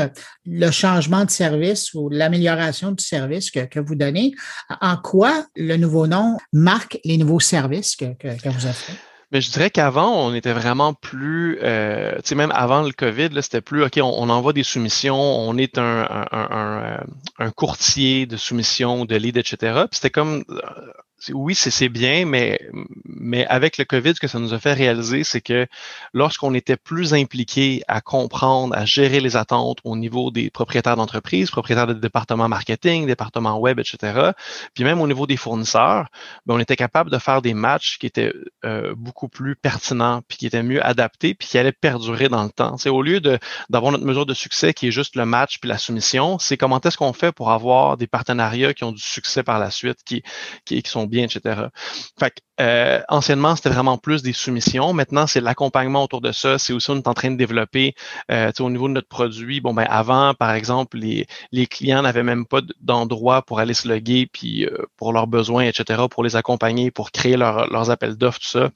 le 0.46 0.72
changement 0.72 1.26
de 1.26 1.30
service 1.30 1.94
ou 1.94 2.10
l'amélioration 2.10 2.92
du 2.92 3.04
service 3.04 3.52
que, 3.52 3.66
que 3.66 3.80
vous 3.80 3.96
donnez. 3.96 4.34
En 4.82 4.98
quoi 4.98 5.46
le 5.56 5.78
nouveau 5.78 5.97
nom 6.06 6.38
marque 6.54 7.00
les 7.04 7.18
nouveaux 7.18 7.40
services 7.40 7.96
que, 7.96 8.06
vous 8.06 8.66
avez 8.66 8.74
fait? 8.74 8.94
Mais 9.32 9.42
je 9.42 9.52
dirais 9.52 9.70
qu'avant, 9.70 10.26
on 10.26 10.34
était 10.34 10.54
vraiment 10.54 10.94
plus, 10.94 11.60
euh, 11.62 12.16
tu 12.18 12.22
sais, 12.30 12.36
même 12.36 12.52
avant 12.56 12.82
le 12.82 12.92
COVID, 12.94 13.30
c'était 13.42 13.60
plus, 13.60 13.84
OK, 13.84 14.00
on, 14.02 14.30
envoie 14.30 14.54
des 14.54 14.64
soumissions, 14.64 15.18
on 15.20 15.58
est 15.58 15.78
un, 15.78 16.08
un, 16.32 17.00
un, 17.38 17.52
courtier 17.52 18.26
de 18.26 18.38
soumissions, 18.38 19.04
de 19.04 19.16
lead, 19.18 19.36
etc. 19.36 19.58
Puis 19.90 19.98
c'était 19.98 20.12
comme, 20.12 20.46
euh, 20.50 20.62
oui, 21.34 21.56
c'est 21.56 21.90
bien, 21.90 22.26
mais, 22.26 22.60
mais 23.06 23.46
avec 23.48 23.78
le 23.78 23.86
COVID, 23.86 24.16
ce 24.16 24.20
que 24.20 24.28
ça 24.28 24.40
nous 24.40 24.54
a 24.54 24.60
fait 24.60 24.74
réaliser, 24.74 25.24
c'est 25.24 25.42
que 25.42 25.66
lorsqu'on 26.14 26.54
était 26.54 26.78
plus 26.78 27.14
impliqué 27.14 27.82
à 27.88 28.02
comprendre, 28.02 28.76
à 28.78 28.86
gérer 28.86 29.20
les 29.20 29.36
attentes 29.36 29.80
au 29.84 29.98
niveau 29.98 30.30
des 30.30 30.52
propriétaires 30.52 30.96
d'entreprises, 30.96 31.50
propriétaires 31.50 31.88
de 31.88 31.94
départements 31.94 32.48
marketing, 32.48 33.08
départements 33.08 33.58
web, 33.58 33.80
etc., 33.80 34.32
puis 34.76 34.84
même 34.84 35.02
au 35.02 35.08
niveau 35.08 35.26
des 35.26 35.38
fournisseurs, 35.38 36.08
ben, 36.46 36.56
on 36.56 36.60
était 36.60 36.76
capable 36.76 37.10
de 37.10 37.18
faire 37.18 37.42
des 37.42 37.56
matchs 37.56 37.98
qui 37.98 38.06
étaient 38.06 38.34
euh, 38.64 38.94
beaucoup 38.96 39.28
plus 39.28 39.56
pertinents, 39.56 40.22
puis 40.28 40.38
qui 40.38 40.46
étaient 40.46 40.64
mieux 40.64 40.86
adaptés, 40.86 41.34
puis 41.34 41.48
qui 41.48 41.58
allaient 41.58 41.72
perdurer 41.72 42.30
dans 42.30 42.44
le 42.44 42.52
temps. 42.52 42.78
C'est 42.78 42.90
au 42.90 43.02
lieu 43.02 43.20
d'avoir 43.70 43.92
notre 43.92 44.06
mesure 44.06 44.28
de 44.28 44.36
succès 44.36 44.74
qui 44.74 44.88
est 44.88 44.92
juste 44.92 45.16
le 45.16 45.26
match 45.26 45.58
puis 45.60 45.68
la 45.68 45.80
soumission, 45.80 46.38
c'est 46.38 46.58
comment 46.58 46.80
est-ce 46.80 46.98
qu'on 46.98 47.14
fait 47.14 47.32
pour 47.32 47.52
avoir 47.52 47.98
des 47.98 48.08
partenariats 48.08 48.74
qui 48.76 48.84
ont 48.84 48.92
du 48.92 49.02
succès 49.02 49.42
par 49.42 49.58
la 49.58 49.72
suite, 49.72 50.04
qui, 50.06 50.22
qui, 50.66 50.82
qui 50.84 50.92
sont 50.92 51.07
bien, 51.08 51.24
etc. 51.24 51.68
Fait 52.20 52.30
que, 52.32 52.36
euh, 52.62 53.02
anciennement, 53.10 53.56
c'était 53.56 53.70
vraiment 53.70 53.98
plus 53.98 54.22
des 54.24 54.34
soumissions. 54.34 54.94
Maintenant, 54.94 55.28
c'est 55.28 55.42
l'accompagnement 55.42 56.04
autour 56.04 56.22
de 56.22 56.32
ça. 56.32 56.58
C'est 56.58 56.74
aussi, 56.74 56.90
on 56.92 56.98
est 56.98 57.08
en 57.08 57.14
train 57.14 57.32
de 57.32 57.38
développer 57.38 57.96
euh, 58.32 58.52
au 58.60 58.70
niveau 58.70 58.88
de 58.88 58.94
notre 58.94 59.08
produit. 59.08 59.62
Bon, 59.62 59.74
ben 59.74 59.86
avant, 59.90 60.34
par 60.34 60.52
exemple, 60.52 60.98
les, 60.98 61.28
clients 61.68 62.02
n'avaient 62.02 62.24
même 62.24 62.46
pas 62.46 62.62
d'endroit 62.82 63.42
pour 63.42 63.60
aller 63.60 63.74
se 63.74 63.88
loguer, 63.88 64.28
puis 64.32 64.66
euh, 64.66 64.86
pour 64.98 65.14
leurs 65.14 65.28
besoins, 65.28 65.64
etc., 65.66 66.04
pour 66.10 66.24
les 66.24 66.36
accompagner, 66.36 66.92
pour 66.92 67.12
créer 67.12 67.38
leurs 67.38 67.90
appels 67.90 68.18
d'offres, 68.18 68.40
tout 68.40 68.48
ça. 68.48 68.70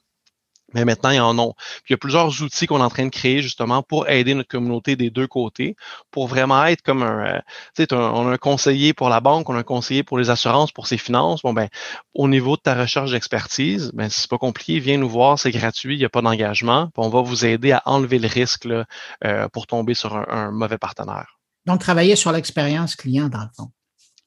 Mais 0.74 0.84
maintenant, 0.84 1.10
il 1.10 1.16
y 1.16 1.20
en 1.20 1.38
a. 1.38 1.52
Puis 1.84 1.90
il 1.90 1.92
y 1.92 1.94
a 1.94 1.98
plusieurs 1.98 2.42
outils 2.42 2.66
qu'on 2.66 2.78
est 2.78 2.82
en 2.82 2.90
train 2.90 3.04
de 3.04 3.10
créer 3.10 3.42
justement 3.42 3.82
pour 3.82 4.08
aider 4.08 4.34
notre 4.34 4.48
communauté 4.48 4.96
des 4.96 5.10
deux 5.10 5.26
côtés, 5.26 5.76
pour 6.10 6.28
vraiment 6.28 6.64
être 6.66 6.82
comme 6.82 7.02
un, 7.02 7.26
euh, 7.26 7.38
tu 7.76 7.84
sais, 7.84 7.94
on 7.94 8.28
a 8.28 8.32
un 8.32 8.36
conseiller 8.36 8.92
pour 8.94 9.08
la 9.08 9.20
banque, 9.20 9.48
on 9.48 9.54
a 9.54 9.58
un 9.58 9.62
conseiller 9.62 10.02
pour 10.02 10.18
les 10.18 10.30
assurances, 10.30 10.72
pour 10.72 10.86
ses 10.86 10.98
finances. 10.98 11.42
Bon 11.42 11.52
ben, 11.52 11.68
au 12.14 12.28
niveau 12.28 12.56
de 12.56 12.62
ta 12.62 12.74
recherche 12.74 13.12
d'expertise, 13.12 13.90
ben 13.94 14.08
c'est 14.08 14.28
pas 14.28 14.38
compliqué, 14.38 14.78
viens 14.78 14.98
nous 14.98 15.08
voir, 15.08 15.38
c'est 15.38 15.50
gratuit, 15.50 15.96
il 15.96 15.98
n'y 15.98 16.04
a 16.04 16.08
pas 16.08 16.22
d'engagement, 16.22 16.90
on 16.96 17.08
va 17.08 17.20
vous 17.22 17.44
aider 17.44 17.72
à 17.72 17.82
enlever 17.86 18.18
le 18.18 18.28
risque 18.28 18.64
là, 18.64 18.84
euh, 19.24 19.48
pour 19.48 19.66
tomber 19.66 19.94
sur 19.94 20.16
un, 20.16 20.26
un 20.28 20.50
mauvais 20.50 20.78
partenaire. 20.78 21.38
Donc 21.66 21.80
travailler 21.80 22.16
sur 22.16 22.32
l'expérience 22.32 22.96
client 22.96 23.28
dans 23.28 23.42
le 23.42 23.50
fond. 23.56 23.70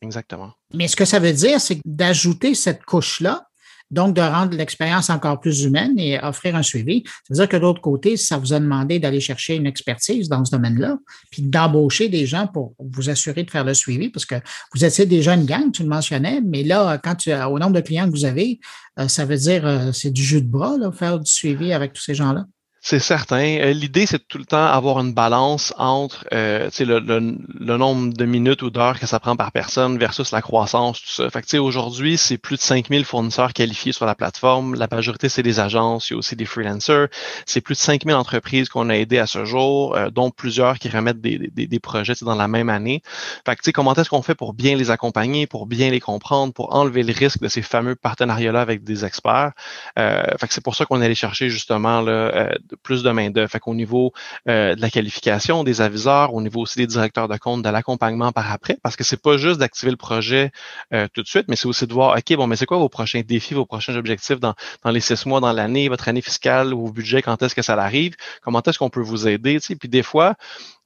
Exactement. 0.01 0.53
Mais 0.73 0.87
ce 0.87 0.95
que 0.95 1.05
ça 1.05 1.19
veut 1.19 1.33
dire, 1.33 1.59
c'est 1.59 1.79
d'ajouter 1.85 2.53
cette 2.53 2.83
couche-là 2.85 3.47
donc 3.91 4.15
de 4.15 4.21
rendre 4.21 4.55
l'expérience 4.57 5.09
encore 5.09 5.39
plus 5.39 5.63
humaine 5.63 5.97
et 5.97 6.19
offrir 6.19 6.55
un 6.55 6.63
suivi. 6.63 7.03
C'est-à-dire 7.23 7.49
que 7.49 7.57
de 7.57 7.61
l'autre 7.61 7.81
côté, 7.81 8.17
ça 8.17 8.37
vous 8.37 8.53
a 8.53 8.59
demandé 8.59 8.99
d'aller 8.99 9.19
chercher 9.19 9.55
une 9.55 9.65
expertise 9.65 10.29
dans 10.29 10.43
ce 10.43 10.51
domaine-là, 10.51 10.97
puis 11.31 11.41
d'embaucher 11.41 12.09
des 12.09 12.25
gens 12.25 12.47
pour 12.47 12.73
vous 12.79 13.09
assurer 13.09 13.43
de 13.43 13.51
faire 13.51 13.63
le 13.63 13.73
suivi, 13.73 14.09
parce 14.09 14.25
que 14.25 14.35
vous 14.73 14.83
étiez 14.83 15.05
déjà 15.05 15.33
une 15.33 15.45
gang, 15.45 15.71
tu 15.71 15.83
le 15.83 15.89
mentionnais, 15.89 16.41
mais 16.43 16.63
là, 16.63 16.97
quand 16.97 17.15
tu, 17.15 17.33
au 17.33 17.59
nombre 17.59 17.73
de 17.73 17.81
clients 17.81 18.05
que 18.05 18.15
vous 18.15 18.25
avez, 18.25 18.59
euh, 18.99 19.07
ça 19.07 19.25
veut 19.25 19.37
dire 19.37 19.65
euh, 19.65 19.91
c'est 19.91 20.11
du 20.11 20.23
jus 20.23 20.41
de 20.41 20.47
bras, 20.47 20.77
là, 20.77 20.91
faire 20.91 21.19
du 21.19 21.29
suivi 21.29 21.73
avec 21.73 21.93
tous 21.93 22.01
ces 22.01 22.15
gens-là. 22.15 22.45
C'est 22.87 22.99
certain. 22.99 23.57
Euh, 23.61 23.73
l'idée, 23.73 24.05
c'est 24.05 24.27
tout 24.27 24.37
le 24.37 24.45
temps 24.45 24.63
avoir 24.63 24.99
une 24.99 25.11
balance 25.11 25.73
entre 25.79 26.23
euh, 26.33 26.69
le, 26.79 27.77
nombre 27.77 28.13
de 28.13 28.25
minutes 28.25 28.61
ou 28.61 28.69
d'heures 28.69 28.99
que 28.99 29.07
ça 29.07 29.19
prend 29.19 29.35
par 29.35 29.51
personne 29.51 29.97
versus 29.97 30.31
la 30.31 30.43
croissance, 30.43 31.01
tout 31.01 31.09
ça. 31.09 31.27
Fait 31.31 31.41
que 31.41 31.57
aujourd'hui, 31.57 32.15
c'est 32.15 32.37
plus 32.37 32.57
de 32.57 32.61
5000 32.61 33.03
fournisseurs 33.03 33.53
qualifiés 33.53 33.91
sur 33.91 34.05
la 34.05 34.13
plateforme. 34.13 34.75
La 34.75 34.87
majorité, 34.91 35.29
c'est 35.29 35.41
des 35.41 35.59
agences, 35.59 36.11
il 36.11 36.13
y 36.13 36.15
a 36.15 36.19
aussi 36.19 36.35
des 36.35 36.45
freelancers. 36.45 37.07
C'est 37.47 37.59
plus 37.59 37.73
de 37.73 37.79
5000 37.79 38.13
entreprises 38.13 38.69
qu'on 38.69 38.91
a 38.91 38.93
aidées 38.93 39.17
à 39.17 39.25
ce 39.25 39.45
jour, 39.45 39.95
euh, 39.95 40.11
dont 40.11 40.29
plusieurs 40.29 40.77
qui 40.77 40.87
remettent 40.87 41.21
des 41.21 41.79
projets 41.79 42.13
dans 42.21 42.35
la 42.35 42.47
même 42.47 42.69
année. 42.69 43.01
Fait 43.47 43.55
que 43.55 43.71
comment 43.71 43.95
est-ce 43.95 44.11
qu'on 44.11 44.21
fait 44.21 44.35
pour 44.35 44.53
bien 44.53 44.75
les 44.75 44.91
accompagner, 44.91 45.47
pour 45.47 45.65
bien 45.65 45.89
les 45.89 45.99
comprendre, 45.99 46.53
pour 46.53 46.75
enlever 46.75 47.01
le 47.01 47.13
risque 47.13 47.39
de 47.39 47.47
ces 47.47 47.63
fameux 47.63 47.95
partenariats-là 47.95 48.61
avec 48.61 48.83
des 48.83 49.05
experts? 49.05 49.53
Euh, 49.97 50.23
fait 50.39 50.47
que 50.47 50.53
c'est 50.53 50.63
pour 50.63 50.75
ça 50.75 50.85
qu'on 50.85 51.01
est 51.01 51.05
allé 51.05 51.15
chercher 51.15 51.49
justement 51.49 52.01
là, 52.01 52.11
euh, 52.11 52.49
plus 52.83 53.03
de 53.03 53.11
main-d'œuvre. 53.11 53.49
Fait 53.49 53.59
qu'au 53.59 53.75
niveau 53.75 54.13
euh, 54.47 54.75
de 54.75 54.81
la 54.81 54.89
qualification 54.89 55.63
des 55.63 55.81
aviseurs, 55.81 56.33
au 56.33 56.41
niveau 56.41 56.61
aussi 56.61 56.77
des 56.77 56.87
directeurs 56.87 57.27
de 57.27 57.37
compte, 57.37 57.63
de 57.63 57.69
l'accompagnement 57.69 58.31
par 58.31 58.51
après, 58.51 58.77
parce 58.83 58.95
que 58.95 59.03
c'est 59.03 59.21
pas 59.21 59.37
juste 59.37 59.59
d'activer 59.59 59.91
le 59.91 59.97
projet 59.97 60.51
euh, 60.93 61.07
tout 61.13 61.21
de 61.21 61.27
suite, 61.27 61.45
mais 61.47 61.55
c'est 61.55 61.67
aussi 61.67 61.87
de 61.87 61.93
voir, 61.93 62.17
OK, 62.17 62.35
bon, 62.35 62.47
mais 62.47 62.55
c'est 62.55 62.65
quoi 62.65 62.77
vos 62.77 62.89
prochains 62.89 63.21
défis, 63.21 63.53
vos 63.53 63.65
prochains 63.65 63.95
objectifs 63.95 64.39
dans, 64.39 64.53
dans 64.83 64.91
les 64.91 64.99
six 64.99 65.25
mois, 65.25 65.39
dans 65.39 65.53
l'année, 65.53 65.89
votre 65.89 66.07
année 66.07 66.21
fiscale, 66.21 66.73
vos 66.73 66.91
budgets, 66.91 67.21
quand 67.21 67.41
est-ce 67.41 67.55
que 67.55 67.61
ça 67.61 67.73
arrive, 67.81 68.15
comment 68.41 68.61
est-ce 68.61 68.79
qu'on 68.79 68.89
peut 68.89 69.01
vous 69.01 69.27
aider, 69.27 69.59
tu? 69.59 69.75
Puis 69.75 69.89
des 69.89 70.03
fois, 70.03 70.35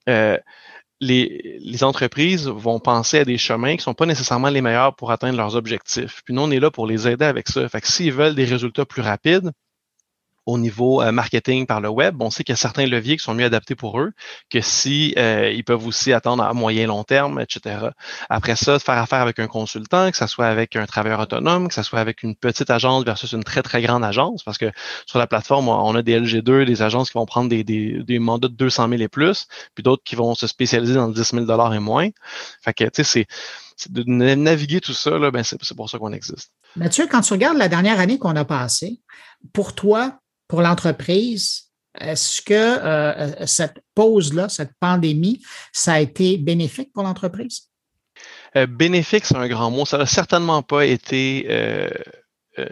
euh, 0.07 0.37
les, 1.01 1.59
les, 1.61 1.83
entreprises 1.83 2.47
vont 2.47 2.79
penser 2.79 3.19
à 3.19 3.25
des 3.25 3.37
chemins 3.37 3.77
qui 3.77 3.83
sont 3.83 3.93
pas 3.93 4.05
nécessairement 4.05 4.49
les 4.49 4.61
meilleurs 4.61 4.95
pour 4.95 5.11
atteindre 5.11 5.37
leurs 5.37 5.55
objectifs. 5.55 6.21
Puis 6.25 6.33
nous, 6.33 6.41
on 6.41 6.51
est 6.51 6.59
là 6.59 6.71
pour 6.71 6.87
les 6.87 7.07
aider 7.07 7.25
avec 7.25 7.47
ça. 7.47 7.67
Fait 7.69 7.81
que 7.81 7.87
s'ils 7.87 8.11
veulent 8.11 8.35
des 8.35 8.45
résultats 8.45 8.85
plus 8.85 9.01
rapides, 9.01 9.51
au 10.49 10.57
niveau 10.57 11.01
euh, 11.01 11.11
marketing 11.11 11.65
par 11.65 11.79
le 11.79 11.89
web, 11.89 12.21
on 12.21 12.29
sait 12.31 12.43
qu'il 12.43 12.53
y 12.53 12.57
a 12.57 12.57
certains 12.57 12.85
leviers 12.87 13.17
qui 13.17 13.23
sont 13.23 13.35
mieux 13.35 13.45
adaptés 13.45 13.75
pour 13.75 13.99
eux 13.99 14.11
que 14.49 14.61
si 14.61 15.13
euh, 15.17 15.51
ils 15.51 15.63
peuvent 15.63 15.85
aussi 15.85 16.11
attendre 16.11 16.43
à 16.43 16.53
moyen 16.53 16.87
long 16.87 17.03
terme, 17.03 17.39
etc. 17.39 17.89
Après 18.29 18.55
ça, 18.55 18.79
faire 18.79 18.97
affaire 18.97 19.21
avec 19.21 19.39
un 19.39 19.47
consultant, 19.47 20.09
que 20.09 20.17
ce 20.17 20.25
soit 20.27 20.47
avec 20.47 20.75
un 20.75 20.85
travailleur 20.85 21.19
autonome, 21.19 21.67
que 21.67 21.73
ce 21.73 21.83
soit 21.83 21.99
avec 21.99 22.23
une 22.23 22.35
petite 22.35 22.69
agence 22.69 23.05
versus 23.05 23.31
une 23.33 23.43
très 23.43 23.61
très 23.61 23.81
grande 23.81 24.03
agence, 24.03 24.43
parce 24.43 24.57
que 24.57 24.71
sur 25.05 25.19
la 25.19 25.27
plateforme, 25.27 25.69
on 25.69 25.95
a 25.95 26.01
des 26.01 26.19
LG2, 26.19 26.65
des 26.65 26.81
agences 26.81 27.11
qui 27.11 27.17
vont 27.17 27.25
prendre 27.25 27.49
des, 27.49 27.63
des, 27.63 28.03
des 28.03 28.19
mandats 28.19 28.47
de 28.47 28.55
200 28.55 28.89
000 28.89 29.01
et 29.01 29.07
plus, 29.07 29.47
puis 29.75 29.83
d'autres 29.83 30.03
qui 30.03 30.15
vont 30.15 30.33
se 30.33 30.47
spécialiser 30.47 30.95
dans 30.95 31.09
10 31.09 31.31
000 31.31 31.45
dollars 31.45 31.73
et 31.73 31.79
moins. 31.79 32.09
Fait 32.63 32.73
que 32.73 32.85
tu 32.85 33.03
sais, 33.03 33.27
c'est 33.75 33.91
de 33.91 34.03
naviguer 34.03 34.81
tout 34.81 34.93
ça, 34.93 35.11
ben 35.31 35.43
c'est 35.43 35.75
pour 35.75 35.89
ça 35.89 35.97
qu'on 35.97 36.11
existe. 36.11 36.51
Mathieu, 36.75 37.07
quand 37.09 37.21
tu 37.21 37.33
regardes 37.33 37.57
la 37.57 37.69
dernière 37.69 37.99
année 37.99 38.17
qu'on 38.17 38.35
a 38.35 38.43
passée, 38.43 38.99
pour 39.53 39.73
toi, 39.73 40.19
pour 40.49 40.61
l'entreprise, 40.61 41.69
est-ce 41.97 42.41
que 42.41 42.53
euh, 42.53 43.45
cette 43.45 43.81
pause-là, 43.95 44.49
cette 44.49 44.73
pandémie, 44.79 45.41
ça 45.71 45.93
a 45.93 45.99
été 45.99 46.37
bénéfique 46.37 46.91
pour 46.91 47.03
l'entreprise? 47.03 47.69
Euh, 48.57 48.65
bénéfique, 48.65 49.25
c'est 49.25 49.37
un 49.37 49.47
grand 49.47 49.71
mot. 49.71 49.85
Ça 49.85 49.97
n'a 49.97 50.05
certainement 50.05 50.63
pas 50.63 50.85
été 50.85 51.45
euh, 51.49 51.87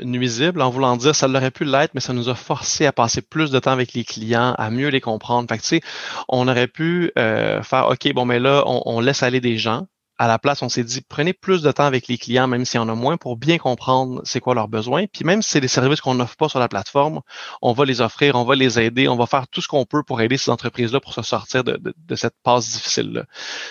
nuisible 0.02 0.62
en 0.62 0.72
voulant 0.72 0.98
dire 0.98 1.16
ça 1.16 1.28
l'aurait 1.28 1.52
pu 1.52 1.66
l'être, 1.66 1.94
mais 1.94 2.02
ça 2.02 2.13
nous 2.13 2.30
a 2.30 2.36
forcé 2.36 2.88
à 2.88 2.92
passer 2.92 3.22
plus 3.22 3.52
de 3.52 3.60
temps 3.60 3.72
avec 3.72 3.94
les 3.94 4.04
clients, 4.04 4.56
à 4.58 4.70
mieux 4.72 4.90
les 4.90 5.02
comprendre. 5.02 5.48
Fait 5.48 5.80
que, 5.80 5.86
on 6.28 6.48
aurait 6.48 6.68
pu 6.68 7.12
faire 7.16 7.88
OK, 7.92 8.12
bon, 8.13 8.26
mais 8.26 8.40
là, 8.40 8.63
on 8.66 9.00
laisse 9.00 9.24
aller 9.24 9.40
des 9.40 9.58
gens 9.58 9.88
à 10.18 10.28
la 10.28 10.40
place, 10.40 10.62
on 10.62 10.70
s'est 10.70 10.84
dit, 10.84 11.02
prenez 11.08 11.34
plus 11.34 11.62
de 11.62 11.72
temps 11.72 11.86
avec 11.86 12.08
les 12.08 12.18
clients, 12.18 12.48
même 12.48 12.66
s'il 12.66 12.80
y 12.80 12.84
en 12.84 12.90
a 12.90 12.96
moins, 12.96 13.18
pour 13.18 13.38
bien 13.38 13.58
comprendre 13.58 14.22
c'est 14.24 14.40
quoi 14.40 14.56
leurs 14.56 14.68
besoins. 14.68 15.06
Puis 15.06 15.24
même 15.24 15.42
si 15.42 15.52
c'est 15.52 15.62
des 15.62 15.68
services 15.68 16.02
qu'on 16.02 16.16
n'offre 16.16 16.36
pas 16.36 16.50
sur 16.50 16.60
la 16.60 16.68
plateforme, 16.68 17.22
on 17.62 17.74
va 17.74 17.86
les 17.86 18.02
offrir, 18.02 18.36
on 18.36 18.44
va 18.44 18.56
les 18.56 18.80
aider, 18.80 19.08
on 19.08 19.16
va 19.16 19.28
faire 19.28 19.48
tout 19.48 19.62
ce 19.62 19.68
qu'on 19.68 19.86
peut 19.86 20.04
pour 20.04 20.22
aider 20.22 20.38
ces 20.38 20.50
entreprises-là 20.52 21.00
pour 21.00 21.14
se 21.14 21.22
sortir 21.22 21.64
de, 21.64 21.80
cette 22.16 22.36
passe 22.44 22.70
difficile-là. 22.70 23.26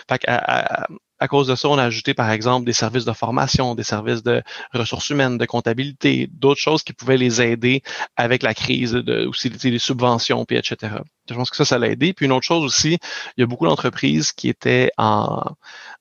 Fait 0.08 0.20
à 1.18 1.28
cause 1.28 1.46
de 1.46 1.54
ça, 1.54 1.68
on 1.68 1.78
a 1.78 1.84
ajouté, 1.84 2.14
par 2.14 2.30
exemple, 2.30 2.66
des 2.66 2.72
services 2.72 3.06
de 3.06 3.12
formation, 3.12 3.74
des 3.74 3.82
services 3.82 4.22
de 4.22 4.42
ressources 4.74 5.08
humaines, 5.10 5.38
de 5.38 5.46
comptabilité, 5.46 6.28
d'autres 6.30 6.60
choses 6.60 6.82
qui 6.82 6.92
pouvaient 6.92 7.16
les 7.16 7.40
aider 7.40 7.82
avec 8.16 8.42
la 8.42 8.54
crise, 8.54 8.92
de, 8.92 9.26
aussi 9.26 9.48
des 9.48 9.78
subventions, 9.78 10.44
puis 10.44 10.58
etc. 10.58 10.96
Je 11.28 11.34
pense 11.34 11.50
que 11.50 11.56
ça, 11.56 11.64
ça 11.64 11.78
l'a 11.78 11.88
aidé. 11.88 12.12
Puis 12.12 12.26
une 12.26 12.32
autre 12.32 12.46
chose 12.46 12.64
aussi, 12.64 12.98
il 13.36 13.40
y 13.40 13.42
a 13.42 13.46
beaucoup 13.46 13.66
d'entreprises 13.66 14.32
qui 14.32 14.48
étaient 14.48 14.90
en, 14.98 15.42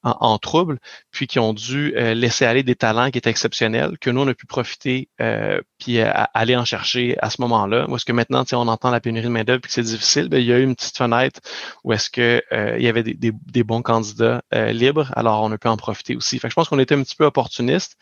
en, 0.06 0.38
trouble, 0.38 0.80
puis 1.12 1.28
qui 1.28 1.40
ont 1.40 1.54
dû 1.54 1.94
euh, 1.96 2.14
laisser 2.14 2.46
aller 2.46 2.64
des 2.64 2.76
talents 2.76 3.10
qui 3.10 3.18
étaient 3.18 3.30
exceptionnels, 3.30 3.98
que 4.00 4.10
nous, 4.10 4.22
on 4.22 4.28
a 4.28 4.34
pu 4.34 4.46
profiter, 4.46 5.10
euh, 5.22 5.60
puis 5.80 6.00
euh, 6.00 6.12
aller 6.34 6.56
en 6.56 6.66
chercher 6.66 7.18
à 7.22 7.30
ce 7.30 7.42
moment-là. 7.42 7.90
Ou 7.90 7.96
est-ce 7.96 8.06
que 8.06 8.12
maintenant, 8.12 8.44
on 8.54 8.68
entend 8.68 8.92
la 8.92 9.00
pénurie 9.00 9.26
de 9.26 9.32
main-d'œuvre 9.32 9.62
puis 9.62 9.70
que 9.70 9.74
c'est 9.74 9.82
difficile, 9.82 10.30
bien, 10.30 10.40
il 10.40 10.46
y 10.46 10.54
a 10.54 10.60
eu 10.60 10.64
une 10.64 10.76
petite 10.76 10.98
fenêtre 10.98 11.42
où 11.84 11.94
est-ce 11.94 12.10
que 12.10 12.42
il 12.78 12.84
y 12.84 12.88
avait 12.88 13.04
des, 13.04 13.16
des, 13.16 13.64
bons 13.64 13.82
candidats 13.82 14.44
libres, 14.52 15.12
alors 15.16 15.44
on 15.44 15.52
a 15.52 15.58
pu 15.58 15.68
en 15.68 15.78
profiter 15.78 16.16
aussi. 16.16 16.40
Fait 16.40 16.48
que 16.48 16.52
je 16.52 16.56
pense 16.56 16.70
qu'on 16.70 16.80
était 16.80 16.96
un 16.96 17.04
petit 17.04 17.16
peu 17.16 17.26
opportuniste, 17.26 17.98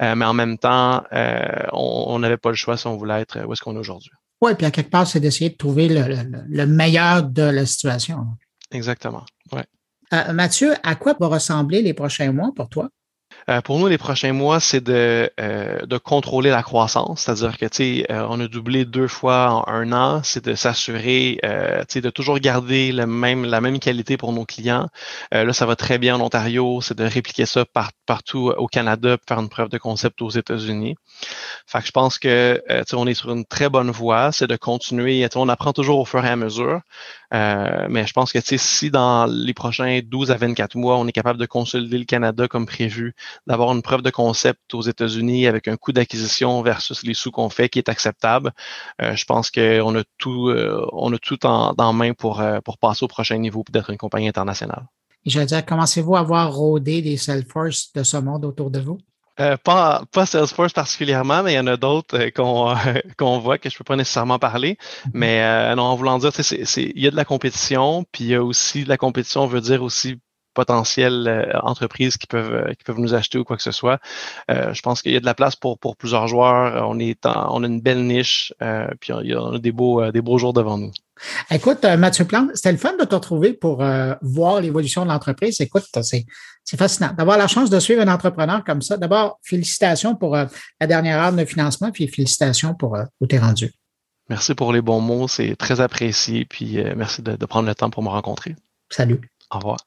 mais 0.00 0.24
en 0.24 0.34
même 0.34 0.58
temps, 0.58 1.04
on 1.72 2.18
n'avait 2.18 2.36
pas 2.36 2.50
le 2.50 2.56
choix 2.56 2.76
si 2.76 2.86
on 2.86 2.96
voulait 2.96 3.20
être 3.20 3.44
où 3.46 3.52
est-ce 3.52 3.62
qu'on 3.62 3.76
est 3.76 3.78
aujourd'hui. 3.78 4.10
Oui, 4.40 4.54
puis 4.54 4.66
à 4.66 4.70
quelque 4.70 4.90
part, 4.90 5.06
c'est 5.06 5.20
d'essayer 5.20 5.50
de 5.50 5.56
trouver 5.56 5.88
le, 5.88 6.66
meilleur 6.66 7.22
de 7.22 7.42
la 7.42 7.64
situation. 7.64 8.26
Exactement. 8.70 9.24
Ouais. 9.52 9.64
Euh, 10.12 10.32
Mathieu, 10.32 10.74
à 10.82 10.94
quoi 10.94 11.16
vont 11.18 11.28
ressembler 11.28 11.82
les 11.82 11.94
prochains 11.94 12.32
mois 12.32 12.52
pour 12.54 12.68
toi? 12.68 12.90
Euh, 13.48 13.60
pour 13.60 13.78
nous, 13.78 13.86
les 13.86 13.98
prochains 13.98 14.32
mois, 14.32 14.58
c'est 14.58 14.80
de, 14.80 15.30
euh, 15.38 15.86
de 15.86 15.98
contrôler 15.98 16.50
la 16.50 16.64
croissance, 16.64 17.22
c'est-à-dire 17.22 17.56
que 17.56 17.66
euh, 18.10 18.26
on 18.28 18.40
a 18.40 18.48
doublé 18.48 18.84
deux 18.84 19.06
fois 19.06 19.50
en 19.50 19.72
un 19.72 19.92
an, 19.92 20.20
c'est 20.24 20.44
de 20.44 20.56
s'assurer, 20.56 21.38
euh, 21.44 21.84
de 21.94 22.10
toujours 22.10 22.40
garder 22.40 22.90
le 22.90 23.06
même, 23.06 23.44
la 23.44 23.60
même 23.60 23.78
qualité 23.78 24.16
pour 24.16 24.32
nos 24.32 24.44
clients. 24.44 24.88
là, 25.30 25.52
ça 25.52 25.64
va 25.64 25.76
très 25.76 25.98
bien 25.98 26.16
en 26.16 26.20
Ontario, 26.20 26.80
c'est 26.80 26.96
de 26.98 27.04
répliquer 27.04 27.46
ça 27.46 27.64
partout 28.06 28.52
au 28.56 28.66
Canada, 28.66 29.16
faire 29.28 29.38
une 29.38 29.48
preuve 29.48 29.68
de 29.68 29.78
concept 29.78 30.22
aux 30.22 30.30
États-Unis. 30.30 30.96
Fait 31.66 31.80
que 31.80 31.86
je 31.86 31.92
pense 31.92 32.18
que 32.18 32.60
sais, 32.68 32.96
on 32.96 33.06
est 33.06 33.14
sur 33.14 33.32
une 33.32 33.44
très 33.44 33.68
bonne 33.68 33.90
voie, 33.90 34.32
c'est 34.32 34.46
de 34.46 34.56
continuer. 34.56 35.26
On 35.36 35.48
apprend 35.48 35.72
toujours 35.72 35.98
au 36.00 36.04
fur 36.04 36.24
et 36.24 36.28
à 36.28 36.36
mesure, 36.36 36.80
mais 37.32 38.06
je 38.06 38.12
pense 38.12 38.32
que 38.32 38.38
si 38.42 38.90
dans 38.90 39.26
les 39.26 39.54
prochains 39.54 40.00
12 40.04 40.30
à 40.30 40.36
24 40.36 40.76
mois, 40.76 40.96
on 40.96 41.06
est 41.06 41.12
capable 41.12 41.38
de 41.38 41.46
consolider 41.46 41.98
le 41.98 42.04
Canada 42.04 42.48
comme 42.48 42.66
prévu, 42.66 43.14
d'avoir 43.46 43.72
une 43.72 43.82
preuve 43.82 44.02
de 44.02 44.10
concept 44.10 44.74
aux 44.74 44.82
États-Unis 44.82 45.46
avec 45.46 45.68
un 45.68 45.76
coût 45.76 45.92
d'acquisition 45.92 46.62
versus 46.62 47.02
les 47.02 47.14
sous 47.14 47.30
qu'on 47.30 47.50
fait 47.50 47.68
qui 47.68 47.78
est 47.78 47.88
acceptable. 47.88 48.52
Euh, 49.02 49.14
je 49.16 49.24
pense 49.24 49.50
qu'on 49.50 49.98
a 49.98 50.02
tout, 50.18 50.48
euh, 50.48 50.86
on 50.92 51.12
a 51.12 51.18
tout 51.18 51.44
en, 51.46 51.92
main 51.92 52.12
pour, 52.12 52.40
euh, 52.40 52.60
pour 52.60 52.78
passer 52.78 53.04
au 53.04 53.08
prochain 53.08 53.38
niveau 53.38 53.64
et 53.68 53.72
d'être 53.72 53.90
une 53.90 53.98
compagnie 53.98 54.28
internationale. 54.28 54.86
Et 55.24 55.30
je 55.30 55.40
veux 55.40 55.46
dire, 55.46 55.64
commencez-vous 55.64 56.16
à 56.16 56.22
voir 56.22 56.54
rôder 56.54 57.02
des 57.02 57.16
Salesforce 57.16 57.92
de 57.94 58.02
ce 58.02 58.16
monde 58.16 58.44
autour 58.44 58.70
de 58.70 58.80
vous? 58.80 58.98
Pas, 59.64 60.02
pas 60.12 60.26
Salesforce 60.26 60.72
particulièrement, 60.72 61.42
mais 61.42 61.52
il 61.52 61.56
y 61.56 61.58
en 61.58 61.66
a 61.66 61.76
d'autres 61.76 62.30
qu'on 62.30 62.74
qu'on 63.18 63.38
voit 63.38 63.58
que 63.58 63.70
je 63.70 63.76
peux 63.76 63.84
pas 63.84 63.96
nécessairement 63.96 64.38
parler. 64.38 64.72
Mm-hmm. 64.74 65.10
Mais 65.14 65.74
non, 65.76 65.82
en 65.84 65.96
voulant 65.96 66.18
dire, 66.18 66.32
c'est, 66.32 66.64
il 66.76 67.02
y 67.02 67.06
a 67.06 67.10
de 67.10 67.16
la 67.16 67.24
compétition, 67.24 68.04
puis 68.12 68.24
il 68.24 68.30
y 68.30 68.34
a 68.34 68.42
aussi 68.42 68.84
de 68.84 68.88
la 68.88 68.96
compétition, 68.96 69.46
veut 69.46 69.60
dire 69.60 69.82
aussi 69.82 70.18
potentielles 70.56 71.28
euh, 71.28 71.60
entreprises 71.62 72.16
qui 72.16 72.26
peuvent 72.26 72.52
euh, 72.52 72.72
qui 72.72 72.82
peuvent 72.82 72.98
nous 72.98 73.14
acheter 73.14 73.38
ou 73.38 73.44
quoi 73.44 73.56
que 73.56 73.62
ce 73.62 73.70
soit. 73.70 74.00
Euh, 74.50 74.72
je 74.72 74.80
pense 74.80 75.02
qu'il 75.02 75.12
y 75.12 75.16
a 75.16 75.20
de 75.20 75.26
la 75.26 75.34
place 75.34 75.54
pour 75.54 75.78
pour 75.78 75.96
plusieurs 75.96 76.26
joueurs. 76.26 76.88
On 76.88 76.98
est 76.98 77.24
on 77.26 77.62
a 77.62 77.66
une 77.66 77.80
belle 77.80 78.04
niche, 78.04 78.52
puis 79.00 79.12
il 79.22 79.30
y 79.30 79.34
a, 79.34 79.58
des 79.58 79.72
beaux 79.72 80.10
des 80.10 80.22
beaux 80.22 80.38
jours 80.38 80.54
devant 80.54 80.78
nous. 80.78 80.90
Écoute, 81.50 81.84
Mathieu 81.84 82.24
Plante, 82.24 82.50
c'était 82.54 82.72
le 82.72 82.78
fun 82.78 82.94
de 82.98 83.04
te 83.04 83.14
retrouver 83.14 83.52
pour 83.52 83.82
voir 84.22 84.60
l'évolution 84.60 85.04
de 85.04 85.10
l'entreprise. 85.10 85.60
Écoute, 85.60 85.84
c'est, 86.02 86.26
fascinant 86.76 87.12
d'avoir 87.16 87.38
la 87.38 87.48
chance 87.48 87.70
de 87.70 87.80
suivre 87.80 88.02
un 88.02 88.12
entrepreneur 88.12 88.62
comme 88.64 88.82
ça. 88.82 88.96
D'abord, 88.96 89.38
félicitations 89.42 90.14
pour 90.14 90.36
la 90.36 90.86
dernière 90.86 91.22
heure 91.22 91.32
de 91.32 91.44
financement, 91.44 91.90
puis 91.90 92.08
félicitations 92.08 92.74
pour 92.74 92.98
où 93.20 93.26
tu 93.26 93.36
es 93.36 93.38
rendu. 93.38 93.72
Merci 94.28 94.54
pour 94.54 94.72
les 94.72 94.82
bons 94.82 95.00
mots, 95.00 95.28
c'est 95.28 95.56
très 95.56 95.80
apprécié, 95.80 96.44
puis 96.44 96.78
merci 96.96 97.22
de 97.22 97.46
prendre 97.46 97.68
le 97.68 97.74
temps 97.74 97.90
pour 97.90 98.02
me 98.02 98.08
rencontrer. 98.08 98.54
Salut. 98.90 99.20
Au 99.50 99.58
revoir. 99.58 99.78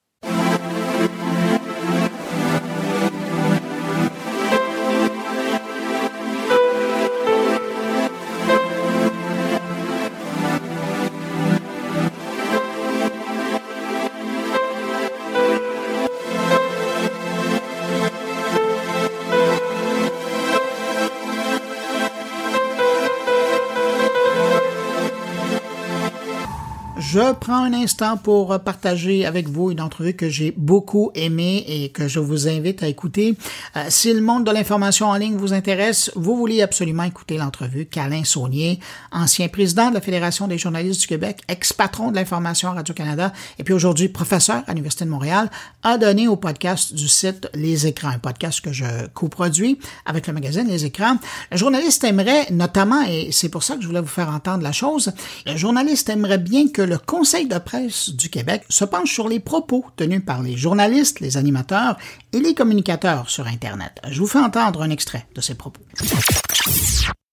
Un 27.55 27.73
instant 27.73 28.17
pour 28.17 28.59
partager 28.59 29.25
avec 29.25 29.47
vous 29.47 29.71
une 29.71 29.81
entrevue 29.81 30.13
que 30.13 30.29
j'ai 30.29 30.53
beaucoup 30.55 31.11
aimée 31.15 31.63
et 31.67 31.89
que 31.89 32.07
je 32.07 32.19
vous 32.19 32.47
invite 32.47 32.83
à 32.83 32.87
écouter. 32.87 33.37
Euh, 33.75 33.85
si 33.89 34.13
le 34.13 34.21
monde 34.21 34.45
de 34.45 34.51
l'information 34.51 35.07
en 35.07 35.15
ligne 35.15 35.35
vous 35.35 35.53
intéresse, 35.53 36.11
vous 36.15 36.35
voulez 36.35 36.61
absolument 36.61 37.03
écouter 37.03 37.37
l'entrevue 37.37 37.85
qu'Alain 37.85 38.23
Saunier, 38.23 38.79
ancien 39.11 39.47
président 39.47 39.89
de 39.89 39.95
la 39.95 40.01
Fédération 40.01 40.47
des 40.47 40.57
journalistes 40.57 41.01
du 41.01 41.07
Québec, 41.07 41.39
ex-patron 41.47 42.11
de 42.11 42.15
l'information 42.15 42.69
à 42.69 42.73
Radio-Canada 42.73 43.33
et 43.57 43.63
puis 43.63 43.73
aujourd'hui 43.73 44.09
professeur 44.09 44.63
à 44.67 44.71
l'Université 44.71 45.05
de 45.05 45.09
Montréal, 45.09 45.49
a 45.83 45.97
donné 45.97 46.27
au 46.27 46.35
podcast 46.35 46.93
du 46.93 47.07
site 47.07 47.49
Les 47.53 47.87
Écrans, 47.87 48.09
un 48.09 48.19
podcast 48.19 48.61
que 48.61 48.71
je 48.71 48.85
coproduis 49.13 49.79
avec 50.05 50.27
le 50.27 50.33
magazine 50.33 50.67
Les 50.67 50.85
Écrans. 50.85 51.17
Le 51.51 51.57
journaliste 51.57 52.03
aimerait 52.03 52.47
notamment, 52.51 53.01
et 53.07 53.29
c'est 53.31 53.49
pour 53.49 53.63
ça 53.63 53.75
que 53.75 53.81
je 53.81 53.87
voulais 53.87 54.01
vous 54.01 54.07
faire 54.07 54.29
entendre 54.29 54.63
la 54.63 54.71
chose, 54.71 55.11
le 55.45 55.57
journaliste 55.57 56.09
aimerait 56.09 56.37
bien 56.37 56.69
que 56.69 56.81
le 56.81 56.97
Conseil 56.97 57.38
de 57.47 57.57
presse 57.57 58.09
du 58.09 58.29
Québec 58.29 58.63
se 58.69 58.85
penche 58.85 59.13
sur 59.13 59.29
les 59.29 59.39
propos 59.39 59.85
tenus 59.95 60.23
par 60.25 60.41
les 60.43 60.57
journalistes, 60.57 61.19
les 61.19 61.37
animateurs 61.37 61.97
et 62.33 62.39
les 62.39 62.53
communicateurs 62.53 63.29
sur 63.29 63.47
Internet. 63.47 63.93
Je 64.09 64.19
vous 64.19 64.27
fais 64.27 64.39
entendre 64.39 64.81
un 64.81 64.89
extrait 64.89 65.25
de 65.35 65.41
ces 65.41 65.55
propos. 65.55 65.81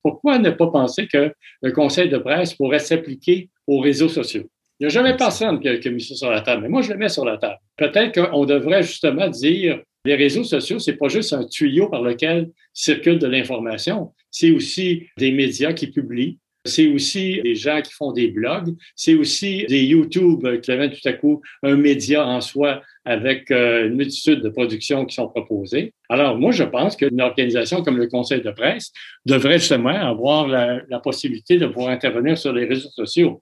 Pourquoi 0.02 0.38
ne 0.38 0.50
pas 0.50 0.68
penser 0.68 1.08
que 1.08 1.34
le 1.62 1.72
Conseil 1.72 2.08
de 2.08 2.18
presse 2.18 2.54
pourrait 2.54 2.78
s'appliquer 2.78 3.50
aux 3.66 3.80
réseaux 3.80 4.08
sociaux? 4.08 4.44
Il 4.78 4.84
n'y 4.84 4.86
a 4.86 4.90
jamais 4.90 5.16
personne 5.16 5.58
qui 5.58 5.68
a, 5.68 5.90
mis 5.90 6.02
ça 6.02 6.14
sur 6.14 6.30
la 6.30 6.42
table, 6.42 6.62
mais 6.62 6.68
moi, 6.68 6.82
je 6.82 6.92
le 6.92 6.98
mets 6.98 7.08
sur 7.08 7.24
la 7.24 7.38
table. 7.38 7.58
Peut-être 7.76 8.14
qu'on 8.14 8.44
devrait 8.44 8.82
justement 8.82 9.28
dire 9.28 9.80
les 10.04 10.14
réseaux 10.14 10.44
sociaux, 10.44 10.78
c'est 10.78 10.96
pas 10.96 11.08
juste 11.08 11.32
un 11.32 11.44
tuyau 11.44 11.88
par 11.88 12.02
lequel 12.02 12.50
circule 12.72 13.18
de 13.18 13.26
l'information, 13.26 14.12
c'est 14.30 14.52
aussi 14.52 15.06
des 15.16 15.32
médias 15.32 15.72
qui 15.72 15.88
publient, 15.88 16.38
c'est 16.66 16.88
aussi 16.88 17.40
des 17.42 17.54
gens 17.54 17.80
qui 17.82 17.92
font 17.92 18.12
des 18.12 18.28
blogs. 18.28 18.74
C'est 18.94 19.14
aussi 19.14 19.64
des 19.68 19.84
YouTube 19.84 20.60
qui 20.60 20.70
amènent 20.70 20.90
tout 20.90 21.08
à 21.08 21.12
coup 21.12 21.40
un 21.62 21.76
média 21.76 22.26
en 22.26 22.40
soi 22.40 22.82
avec 23.04 23.50
euh, 23.50 23.86
une 23.86 23.94
multitude 23.94 24.42
de 24.42 24.48
productions 24.48 25.04
qui 25.06 25.14
sont 25.14 25.28
proposées. 25.28 25.94
Alors, 26.08 26.36
moi, 26.36 26.50
je 26.50 26.64
pense 26.64 26.96
qu'une 26.96 27.20
organisation 27.20 27.82
comme 27.82 27.96
le 27.96 28.08
Conseil 28.08 28.42
de 28.42 28.50
presse 28.50 28.92
devrait 29.24 29.58
justement 29.58 29.90
avoir 29.90 30.48
la 30.48 31.00
possibilité 31.00 31.58
de 31.58 31.66
pouvoir 31.66 31.90
intervenir 31.90 32.36
sur 32.36 32.52
les 32.52 32.64
réseaux 32.64 32.90
sociaux 32.90 33.40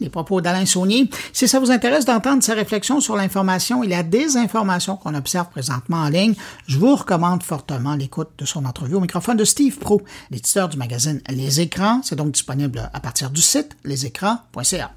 les 0.00 0.08
propos 0.08 0.40
d'Alain 0.40 0.66
Saunier. 0.66 1.08
Si 1.32 1.46
ça 1.46 1.60
vous 1.60 1.70
intéresse 1.70 2.04
d'entendre 2.04 2.42
ses 2.42 2.54
réflexions 2.54 3.00
sur 3.00 3.16
l'information 3.16 3.82
et 3.82 3.88
la 3.88 4.02
désinformation 4.02 4.96
qu'on 4.96 5.14
observe 5.14 5.48
présentement 5.50 5.98
en 5.98 6.08
ligne, 6.08 6.34
je 6.66 6.78
vous 6.78 6.94
recommande 6.94 7.42
fortement 7.42 7.94
l'écoute 7.94 8.30
de 8.38 8.44
son 8.44 8.64
entrevue 8.64 8.94
au 8.94 9.00
microphone 9.00 9.36
de 9.36 9.44
Steve 9.44 9.78
Pro, 9.78 10.02
l'éditeur 10.30 10.68
du 10.68 10.76
magazine 10.76 11.20
Les 11.28 11.60
Écrans. 11.60 12.00
C'est 12.02 12.16
donc 12.16 12.32
disponible 12.32 12.90
à 12.92 13.00
partir 13.00 13.30
du 13.30 13.40
site 13.40 13.76
lesécrans.ca. 13.84 14.90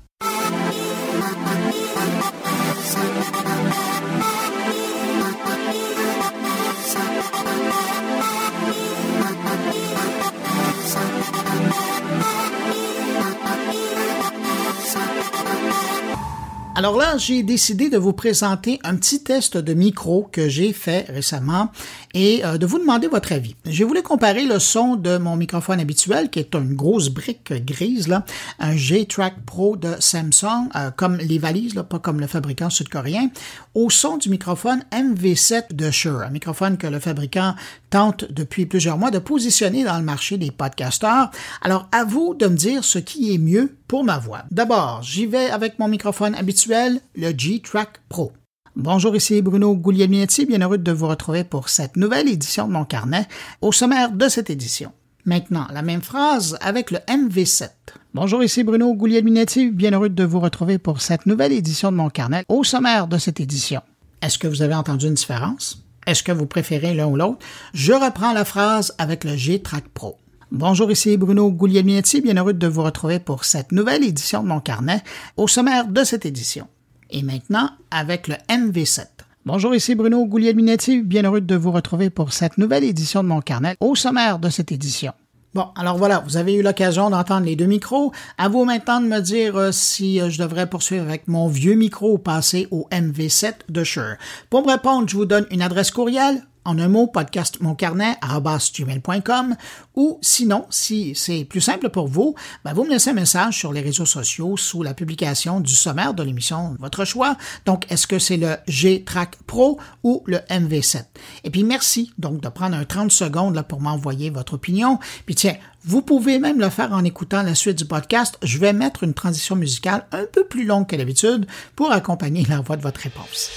Alors 16.75 16.97
là, 16.97 17.19
j'ai 17.19 17.43
décidé 17.43 17.91
de 17.91 17.99
vous 17.99 18.13
présenter 18.13 18.79
un 18.83 18.95
petit 18.95 19.21
test 19.21 19.57
de 19.57 19.73
micro 19.75 20.27
que 20.31 20.49
j'ai 20.49 20.73
fait 20.73 21.05
récemment 21.07 21.71
et 22.15 22.43
euh, 22.43 22.57
de 22.57 22.65
vous 22.65 22.79
demander 22.79 23.07
votre 23.07 23.31
avis. 23.31 23.55
J'ai 23.63 23.83
voulu 23.83 24.01
comparer 24.01 24.47
le 24.47 24.57
son 24.57 24.95
de 24.95 25.19
mon 25.19 25.35
microphone 25.35 25.79
habituel, 25.79 26.31
qui 26.31 26.39
est 26.39 26.55
une 26.55 26.73
grosse 26.73 27.09
brique 27.09 27.53
grise, 27.63 28.07
là, 28.07 28.25
un 28.57 28.75
G-Track 28.75 29.45
Pro 29.45 29.77
de 29.77 29.93
Samsung, 29.99 30.69
euh, 30.75 30.89
comme 30.89 31.17
les 31.17 31.37
valises, 31.37 31.75
pas 31.87 31.99
comme 31.99 32.19
le 32.19 32.25
fabricant 32.25 32.71
sud-coréen, 32.71 33.29
au 33.75 33.91
son 33.91 34.17
du 34.17 34.29
microphone 34.29 34.83
MV7 34.91 35.73
de 35.75 35.91
Shure, 35.91 36.21
un 36.21 36.31
microphone 36.31 36.77
que 36.77 36.87
le 36.87 36.99
fabricant 36.99 37.53
tente 37.91 38.25
depuis 38.31 38.65
plusieurs 38.65 38.97
mois 38.97 39.11
de 39.11 39.19
positionner 39.19 39.83
dans 39.83 39.99
le 39.99 40.03
marché 40.03 40.39
des 40.39 40.49
podcasteurs. 40.49 41.29
Alors, 41.61 41.87
à 41.91 42.03
vous 42.03 42.33
de 42.33 42.47
me 42.47 42.55
dire 42.55 42.83
ce 42.83 42.97
qui 42.97 43.31
est 43.31 43.37
mieux 43.37 43.75
pour 43.93 44.03
ma 44.03 44.17
voix. 44.17 44.41
D'abord, 44.49 45.03
j'y 45.03 45.27
vais 45.27 45.51
avec 45.51 45.77
mon 45.77 45.87
microphone 45.87 46.33
habituel, 46.33 46.99
le 47.15 47.31
G-Track 47.31 48.01
Pro. 48.09 48.31
Bonjour, 48.75 49.15
ici 49.15 49.43
Bruno 49.43 49.75
Guglielminetti, 49.75 50.47
bien 50.47 50.61
heureux 50.61 50.79
de 50.79 50.91
vous 50.91 51.07
retrouver 51.07 51.43
pour 51.43 51.69
cette 51.69 51.95
nouvelle 51.95 52.27
édition 52.27 52.67
de 52.67 52.73
mon 52.73 52.85
carnet, 52.85 53.27
au 53.61 53.71
sommaire 53.71 54.11
de 54.11 54.27
cette 54.29 54.49
édition. 54.49 54.91
Maintenant, 55.25 55.67
la 55.71 55.83
même 55.83 56.01
phrase 56.01 56.57
avec 56.59 56.89
le 56.89 56.97
MV7. 57.07 57.69
Bonjour, 58.15 58.43
ici 58.43 58.63
Bruno 58.63 58.95
Guglielminetti, 58.95 59.69
bien 59.69 59.91
heureux 59.91 60.09
de 60.09 60.23
vous 60.23 60.39
retrouver 60.39 60.79
pour 60.79 60.99
cette 60.99 61.27
nouvelle 61.27 61.51
édition 61.51 61.91
de 61.91 61.97
mon 61.97 62.09
carnet, 62.09 62.45
au 62.47 62.63
sommaire 62.63 63.07
de 63.07 63.19
cette 63.19 63.41
édition. 63.41 63.83
Est-ce 64.23 64.39
que 64.39 64.47
vous 64.47 64.63
avez 64.63 64.73
entendu 64.73 65.05
une 65.05 65.13
différence? 65.13 65.83
Est-ce 66.07 66.23
que 66.23 66.31
vous 66.31 66.47
préférez 66.47 66.95
l'un 66.95 67.05
ou 67.05 67.15
l'autre? 67.15 67.45
Je 67.75 67.93
reprends 67.93 68.33
la 68.33 68.43
phrase 68.43 68.95
avec 68.97 69.23
le 69.23 69.35
G-Track 69.35 69.83
Pro. 69.93 70.17
Bonjour, 70.55 70.91
ici 70.91 71.17
Bruno 71.17 71.49
Guglielminetti, 71.49 72.21
bien 72.21 72.35
heureux 72.35 72.53
de 72.53 72.67
vous 72.67 72.83
retrouver 72.83 73.17
pour 73.17 73.43
cette 73.43 73.71
nouvelle 73.71 74.03
édition 74.03 74.43
de 74.43 74.47
mon 74.49 74.59
carnet, 74.59 75.01
au 75.35 75.47
sommaire 75.47 75.87
de 75.87 76.03
cette 76.03 76.27
édition. 76.27 76.67
Et 77.09 77.23
maintenant, 77.23 77.71
avec 77.89 78.27
le 78.27 78.35
MV7. 78.49 79.07
Bonjour, 79.47 79.73
ici 79.73 79.95
Bruno 79.95 80.27
Guglielminetti, 80.27 81.01
bien 81.01 81.23
heureux 81.23 81.41
de 81.41 81.55
vous 81.55 81.71
retrouver 81.71 82.11
pour 82.11 82.33
cette 82.33 82.59
nouvelle 82.59 82.83
édition 82.83 83.23
de 83.23 83.29
mon 83.29 83.41
carnet, 83.41 83.75
au 83.79 83.95
sommaire 83.95 84.37
de 84.37 84.49
cette 84.49 84.71
édition. 84.71 85.13
Bon, 85.55 85.69
alors 85.75 85.97
voilà, 85.97 86.19
vous 86.19 86.37
avez 86.37 86.53
eu 86.53 86.61
l'occasion 86.61 87.09
d'entendre 87.09 87.47
les 87.47 87.55
deux 87.55 87.65
micros. 87.65 88.11
À 88.37 88.47
vous 88.47 88.63
maintenant 88.63 89.01
de 89.01 89.07
me 89.07 89.21
dire 89.21 89.57
euh, 89.57 89.71
si 89.71 90.21
euh, 90.21 90.29
je 90.29 90.37
devrais 90.37 90.69
poursuivre 90.69 91.03
avec 91.03 91.27
mon 91.27 91.47
vieux 91.47 91.73
micro 91.73 92.13
ou 92.13 92.17
passer 92.19 92.67
au 92.69 92.87
MV7 92.91 93.53
de 93.69 93.83
Shure. 93.83 94.17
Pour 94.51 94.63
me 94.63 94.71
répondre, 94.71 95.09
je 95.09 95.17
vous 95.17 95.25
donne 95.25 95.47
une 95.49 95.63
adresse 95.63 95.89
courriel 95.89 96.43
en 96.65 96.79
un 96.79 96.87
mot, 96.87 97.07
podcastmoncarnet.com 97.07 99.55
ou 99.95 100.17
sinon, 100.21 100.65
si 100.69 101.13
c'est 101.15 101.45
plus 101.45 101.61
simple 101.61 101.89
pour 101.89 102.07
vous, 102.07 102.35
ben 102.65 102.73
vous 102.73 102.83
me 102.83 102.89
laissez 102.89 103.11
un 103.11 103.13
message 103.13 103.57
sur 103.57 103.73
les 103.73 103.81
réseaux 103.81 104.05
sociaux 104.05 104.57
sous 104.57 104.83
la 104.83 104.93
publication 104.93 105.59
du 105.59 105.75
sommaire 105.75 106.13
de 106.13 106.23
l'émission 106.23 106.75
votre 106.79 107.05
choix. 107.05 107.37
Donc, 107.65 107.91
est-ce 107.91 108.07
que 108.07 108.19
c'est 108.19 108.37
le 108.37 108.57
G-Track 108.67 109.37
Pro 109.47 109.79
ou 110.03 110.23
le 110.25 110.37
MV7? 110.49 111.05
Et 111.43 111.49
puis, 111.49 111.63
merci 111.63 112.13
donc 112.17 112.41
de 112.41 112.49
prendre 112.49 112.75
un 112.75 112.85
30 112.85 113.11
secondes 113.11 113.55
là, 113.55 113.63
pour 113.63 113.81
m'envoyer 113.81 114.29
votre 114.29 114.55
opinion. 114.55 114.99
Puis 115.25 115.35
tiens, 115.35 115.55
vous 115.83 116.01
pouvez 116.01 116.39
même 116.39 116.59
le 116.59 116.69
faire 116.69 116.93
en 116.93 117.03
écoutant 117.03 117.43
la 117.43 117.55
suite 117.55 117.77
du 117.77 117.85
podcast. 117.85 118.37
Je 118.41 118.57
vais 118.57 118.73
mettre 118.73 119.03
une 119.03 119.13
transition 119.13 119.55
musicale 119.55 120.05
un 120.11 120.25
peu 120.31 120.45
plus 120.45 120.65
longue 120.65 120.87
que 120.87 120.95
d'habitude 120.95 121.45
pour 121.75 121.91
accompagner 121.91 122.45
l'envoi 122.49 122.77
de 122.77 122.81
votre 122.81 123.01
réponse. 123.01 123.49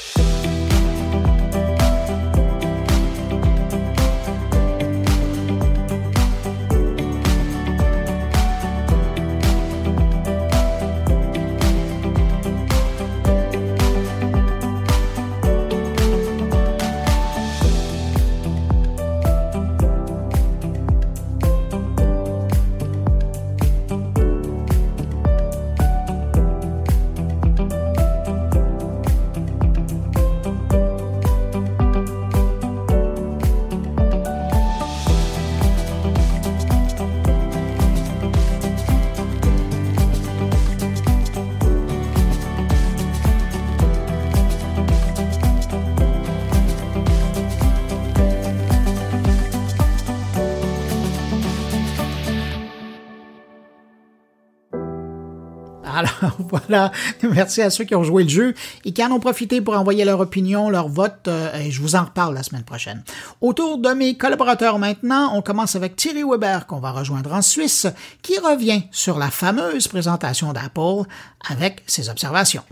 voilà. 56.39 56.93
Merci 57.23 57.63
à 57.63 57.71
ceux 57.71 57.85
qui 57.85 57.95
ont 57.95 58.05
joué 58.05 58.25
le 58.25 58.29
jeu 58.29 58.55
et 58.85 58.93
qui 58.93 59.05
en 59.05 59.11
ont 59.11 59.21
profité 59.21 59.61
pour 59.61 59.77
envoyer 59.77 60.05
leur 60.05 60.21
opinion, 60.21 60.71
leur 60.71 60.89
vote, 60.89 61.29
euh, 61.29 61.55
et 61.59 61.71
je 61.71 61.81
vous 61.81 61.97
en 61.97 62.05
reparle 62.05 62.35
la 62.35 62.43
semaine 62.43 62.65
prochaine. 62.65 63.03
Autour 63.41 63.79
de 63.79 63.91
mes 63.91 64.17
collaborateurs 64.17 64.79
maintenant, 64.79 65.33
on 65.35 65.43
commence 65.43 65.77
avec 65.77 65.97
Thierry 65.97 66.23
Weber 66.23 66.67
qu'on 66.67 66.81
va 66.81 66.93
rejoindre 66.93 67.33
en 67.33 67.43
Suisse, 67.43 67.87
qui 68.23 68.39
revient 68.39 68.85
sur 68.91 69.19
la 69.19 69.31
fameuse 69.31 69.89
présentation 69.89 70.53
d'Apple 70.53 71.09
avec 71.49 71.83
ses 71.87 72.09
observations. 72.09 72.63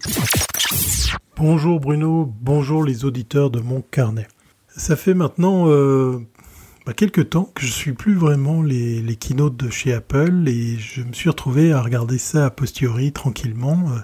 Bonjour 1.37 1.81
Bruno, 1.81 2.33
bonjour 2.41 2.85
les 2.85 3.05
auditeurs 3.05 3.51
de 3.51 3.61
mon 3.61 3.81
carnet. 3.81 4.29
Ça 4.77 4.97
fait 4.97 5.15
maintenant 5.15 5.69
euh, 5.69 6.21
bah, 6.87 6.93
quelques 6.93 7.31
temps 7.31 7.51
que 7.55 7.65
je 7.65 7.73
suis 7.73 7.93
plus 7.93 8.15
vraiment 8.15 8.63
les, 8.63 9.01
les 9.01 9.17
keynotes 9.17 9.57
de 9.57 9.71
chez 9.71 9.95
Apple 9.95 10.45
et 10.47 10.77
je 10.79 11.03
me 11.03 11.15
suis 11.15 11.31
retrouvé 11.31 11.73
à 11.73 11.81
regarder 11.81 12.19
ça 12.19 12.47
a 12.47 12.51
posteriori 12.51 13.11
tranquillement 13.11 13.85
euh, 13.89 14.01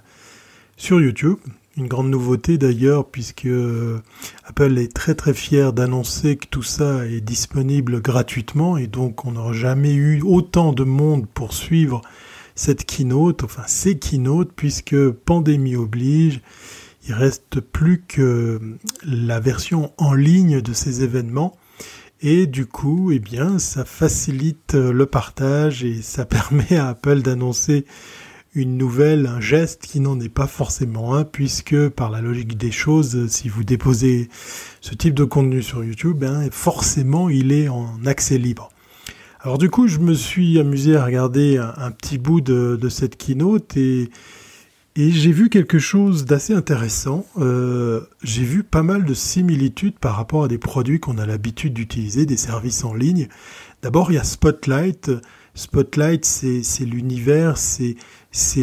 sur 0.79 0.99
YouTube. 0.99 1.37
Une 1.77 1.89
grande 1.89 2.09
nouveauté 2.09 2.57
d'ailleurs 2.57 3.07
puisque 3.07 3.45
euh, 3.45 4.01
Apple 4.45 4.79
est 4.79 4.95
très 4.95 5.15
très 5.15 5.35
fier 5.35 5.75
d'annoncer 5.75 6.37
que 6.37 6.47
tout 6.47 6.63
ça 6.63 7.07
est 7.07 7.21
disponible 7.21 8.01
gratuitement 8.01 8.79
et 8.79 8.87
donc 8.87 9.27
on 9.27 9.33
n'aura 9.33 9.53
jamais 9.53 9.93
eu 9.93 10.23
autant 10.23 10.73
de 10.73 10.85
monde 10.85 11.27
pour 11.29 11.53
suivre 11.53 12.01
cette 12.55 12.87
keynote, 12.87 13.45
enfin 13.45 13.63
ces 13.67 13.99
keynotes 13.99 14.53
puisque 14.57 15.11
pandémie 15.11 15.77
oblige, 15.77 16.41
il 17.07 17.13
reste 17.13 17.61
plus 17.61 18.03
que 18.09 18.59
la 19.05 19.39
version 19.39 19.93
en 19.99 20.15
ligne 20.15 20.63
de 20.63 20.73
ces 20.73 21.03
événements 21.03 21.57
et 22.23 22.47
du 22.47 22.67
coup, 22.67 23.13
eh 23.13 23.19
bien, 23.19 23.59
ça 23.59 23.85
facilite 23.85 24.75
euh, 24.75 24.93
le 24.93 25.07
partage 25.07 25.85
et 25.85 26.03
ça 26.03 26.25
permet 26.27 26.77
à 26.77 26.89
Apple 26.89 27.23
d'annoncer 27.23 27.87
une 28.55 28.77
nouvelle, 28.77 29.27
un 29.27 29.41
geste 29.41 29.87
qui 29.87 30.01
n'en 30.01 30.19
est 30.21 30.29
pas 30.29 30.47
forcément 30.47 31.15
un, 31.15 31.25
puisque 31.25 31.89
par 31.89 32.11
la 32.11 32.21
logique 32.21 32.59
des 32.59 32.73
choses, 32.73 33.29
si 33.29 33.49
vous 33.49 33.65
déposez 33.65 34.29
ce 34.81 34.95
type 34.95 35.15
de 35.15 35.25
contenu 35.25 35.63
sur 35.63 35.85
YouTube, 35.85 36.25
hein, 36.25 36.47
forcément 36.51 37.29
il 37.29 37.53
est 37.53 37.69
en 37.69 38.05
accès 38.05 38.39
libre. 38.39 38.71
Alors 39.41 39.57
du 39.57 39.71
coup, 39.71 39.87
je 39.87 39.99
me 39.99 40.13
suis 40.13 40.59
amusé 40.59 40.97
à 40.97 41.05
regarder 41.05 41.57
un, 41.57 41.91
petit 41.93 42.19
bout 42.19 42.41
de, 42.41 42.77
de 42.79 42.89
cette 42.89 43.17
keynote 43.17 43.77
et 43.77 44.11
et 45.01 45.11
j'ai 45.13 45.33
vu 45.33 45.49
quelque 45.49 45.79
chose 45.79 46.27
d'assez 46.27 46.53
intéressant. 46.53 47.25
Euh, 47.39 48.03
j'ai 48.23 48.45
vu 48.45 48.63
pas 48.63 48.83
mal 48.83 49.07
de 49.07 49.15
similitudes 49.15 49.99
par 49.99 50.15
rapport 50.15 50.45
à 50.45 50.49
des 50.49 50.59
produits 50.59 51.01
qu'on 51.01 51.17
a 51.17 51.25
l'habitude 51.25 51.73
d'utiliser, 51.73 52.27
des 52.27 52.37
services 52.37 52.85
en 52.85 52.93
ligne. 52.93 53.29
D'abord, 53.81 54.13
il 54.13 54.17
y 54.17 54.19
a 54.19 54.25
Spotlight. 54.25 55.11
Spotlight, 55.55 56.27
c'est 56.27 56.85
l'univers, 56.85 57.57
c'est 57.57 57.97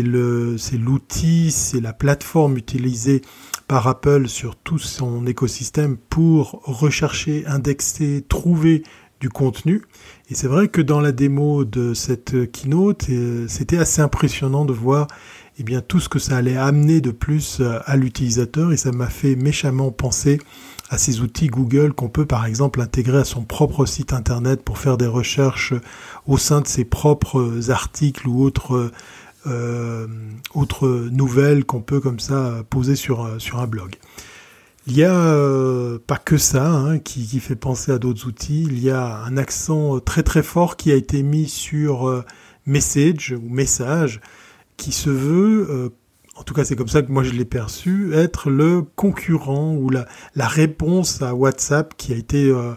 l'outil, 0.03 1.49
c'est 1.49 1.81
la 1.81 1.93
plateforme 1.93 2.55
utilisée 2.55 3.23
par 3.67 3.87
Apple 3.87 4.27
sur 4.27 4.55
tout 4.55 4.77
son 4.77 5.25
écosystème 5.25 5.97
pour 5.97 6.61
rechercher, 6.65 7.47
indexer, 7.47 8.23
trouver 8.29 8.83
du 9.19 9.29
contenu. 9.29 9.81
Et 10.29 10.35
c'est 10.35 10.47
vrai 10.47 10.67
que 10.67 10.81
dans 10.81 10.99
la 10.99 11.11
démo 11.11 11.65
de 11.65 11.95
cette 11.95 12.51
keynote, 12.51 13.07
euh, 13.09 13.47
c'était 13.47 13.79
assez 13.79 14.01
impressionnant 14.01 14.65
de 14.65 14.73
voir 14.73 15.07
eh 15.59 15.63
bien 15.63 15.81
tout 15.81 15.99
ce 15.99 16.07
que 16.07 16.19
ça 16.19 16.37
allait 16.37 16.57
amener 16.57 17.01
de 17.01 17.11
plus 17.11 17.57
euh, 17.59 17.79
à 17.85 17.95
l'utilisateur 17.95 18.71
et 18.71 18.77
ça 18.77 18.91
m'a 18.91 19.07
fait 19.07 19.35
méchamment 19.35 19.91
penser 19.91 20.39
à 20.89 20.97
ces 20.97 21.21
outils 21.21 21.47
Google 21.47 21.93
qu'on 21.93 22.09
peut 22.09 22.25
par 22.25 22.45
exemple 22.45 22.79
intégrer 22.79 23.19
à 23.19 23.25
son 23.25 23.43
propre 23.43 23.85
site 23.85 24.13
internet 24.13 24.63
pour 24.63 24.77
faire 24.77 24.97
des 24.97 25.07
recherches 25.07 25.73
au 26.27 26.37
sein 26.37 26.61
de 26.61 26.67
ses 26.67 26.85
propres 26.85 27.71
articles 27.71 28.27
ou 28.27 28.43
autres 28.43 28.91
euh, 29.47 30.07
autres 30.53 31.07
nouvelles 31.11 31.65
qu'on 31.65 31.81
peut 31.81 31.99
comme 31.99 32.19
ça 32.19 32.63
poser 32.69 32.95
sur 32.95 33.29
sur 33.39 33.59
un 33.59 33.67
blog. 33.67 33.95
Il 34.85 34.95
y 34.95 35.03
a 35.03 35.13
euh, 35.13 35.99
pas 36.05 36.17
que 36.17 36.37
ça 36.37 36.71
hein, 36.71 36.99
qui, 36.99 37.25
qui, 37.25 37.41
fait 37.41 37.57
penser 37.57 37.91
à 37.91 37.97
d'autres 37.97 38.25
outils. 38.27 38.63
Il 38.63 38.79
y 38.79 38.89
a 38.89 39.17
un 39.25 39.35
accent 39.35 39.99
très 39.99 40.23
très 40.23 40.43
fort 40.43 40.77
qui 40.77 40.91
a 40.91 40.95
été 40.95 41.23
mis 41.23 41.49
sur 41.49 42.23
message 42.65 43.35
ou 43.37 43.49
message 43.49 44.21
qui 44.77 44.91
se 44.91 45.09
veut, 45.09 45.67
euh, 45.69 45.89
en 46.35 46.43
tout 46.43 46.53
cas 46.53 46.63
c'est 46.63 46.75
comme 46.75 46.87
ça 46.87 47.01
que 47.01 47.11
moi 47.11 47.23
je 47.23 47.33
l'ai 47.33 47.45
perçu, 47.45 48.13
être 48.13 48.49
le 48.49 48.83
concurrent 48.95 49.73
ou 49.75 49.89
la, 49.89 50.07
réponse 50.47 51.21
à 51.21 51.33
WhatsApp 51.33 51.95
qui 51.97 52.13
a 52.13 52.15
été, 52.15 52.45
euh, 52.45 52.73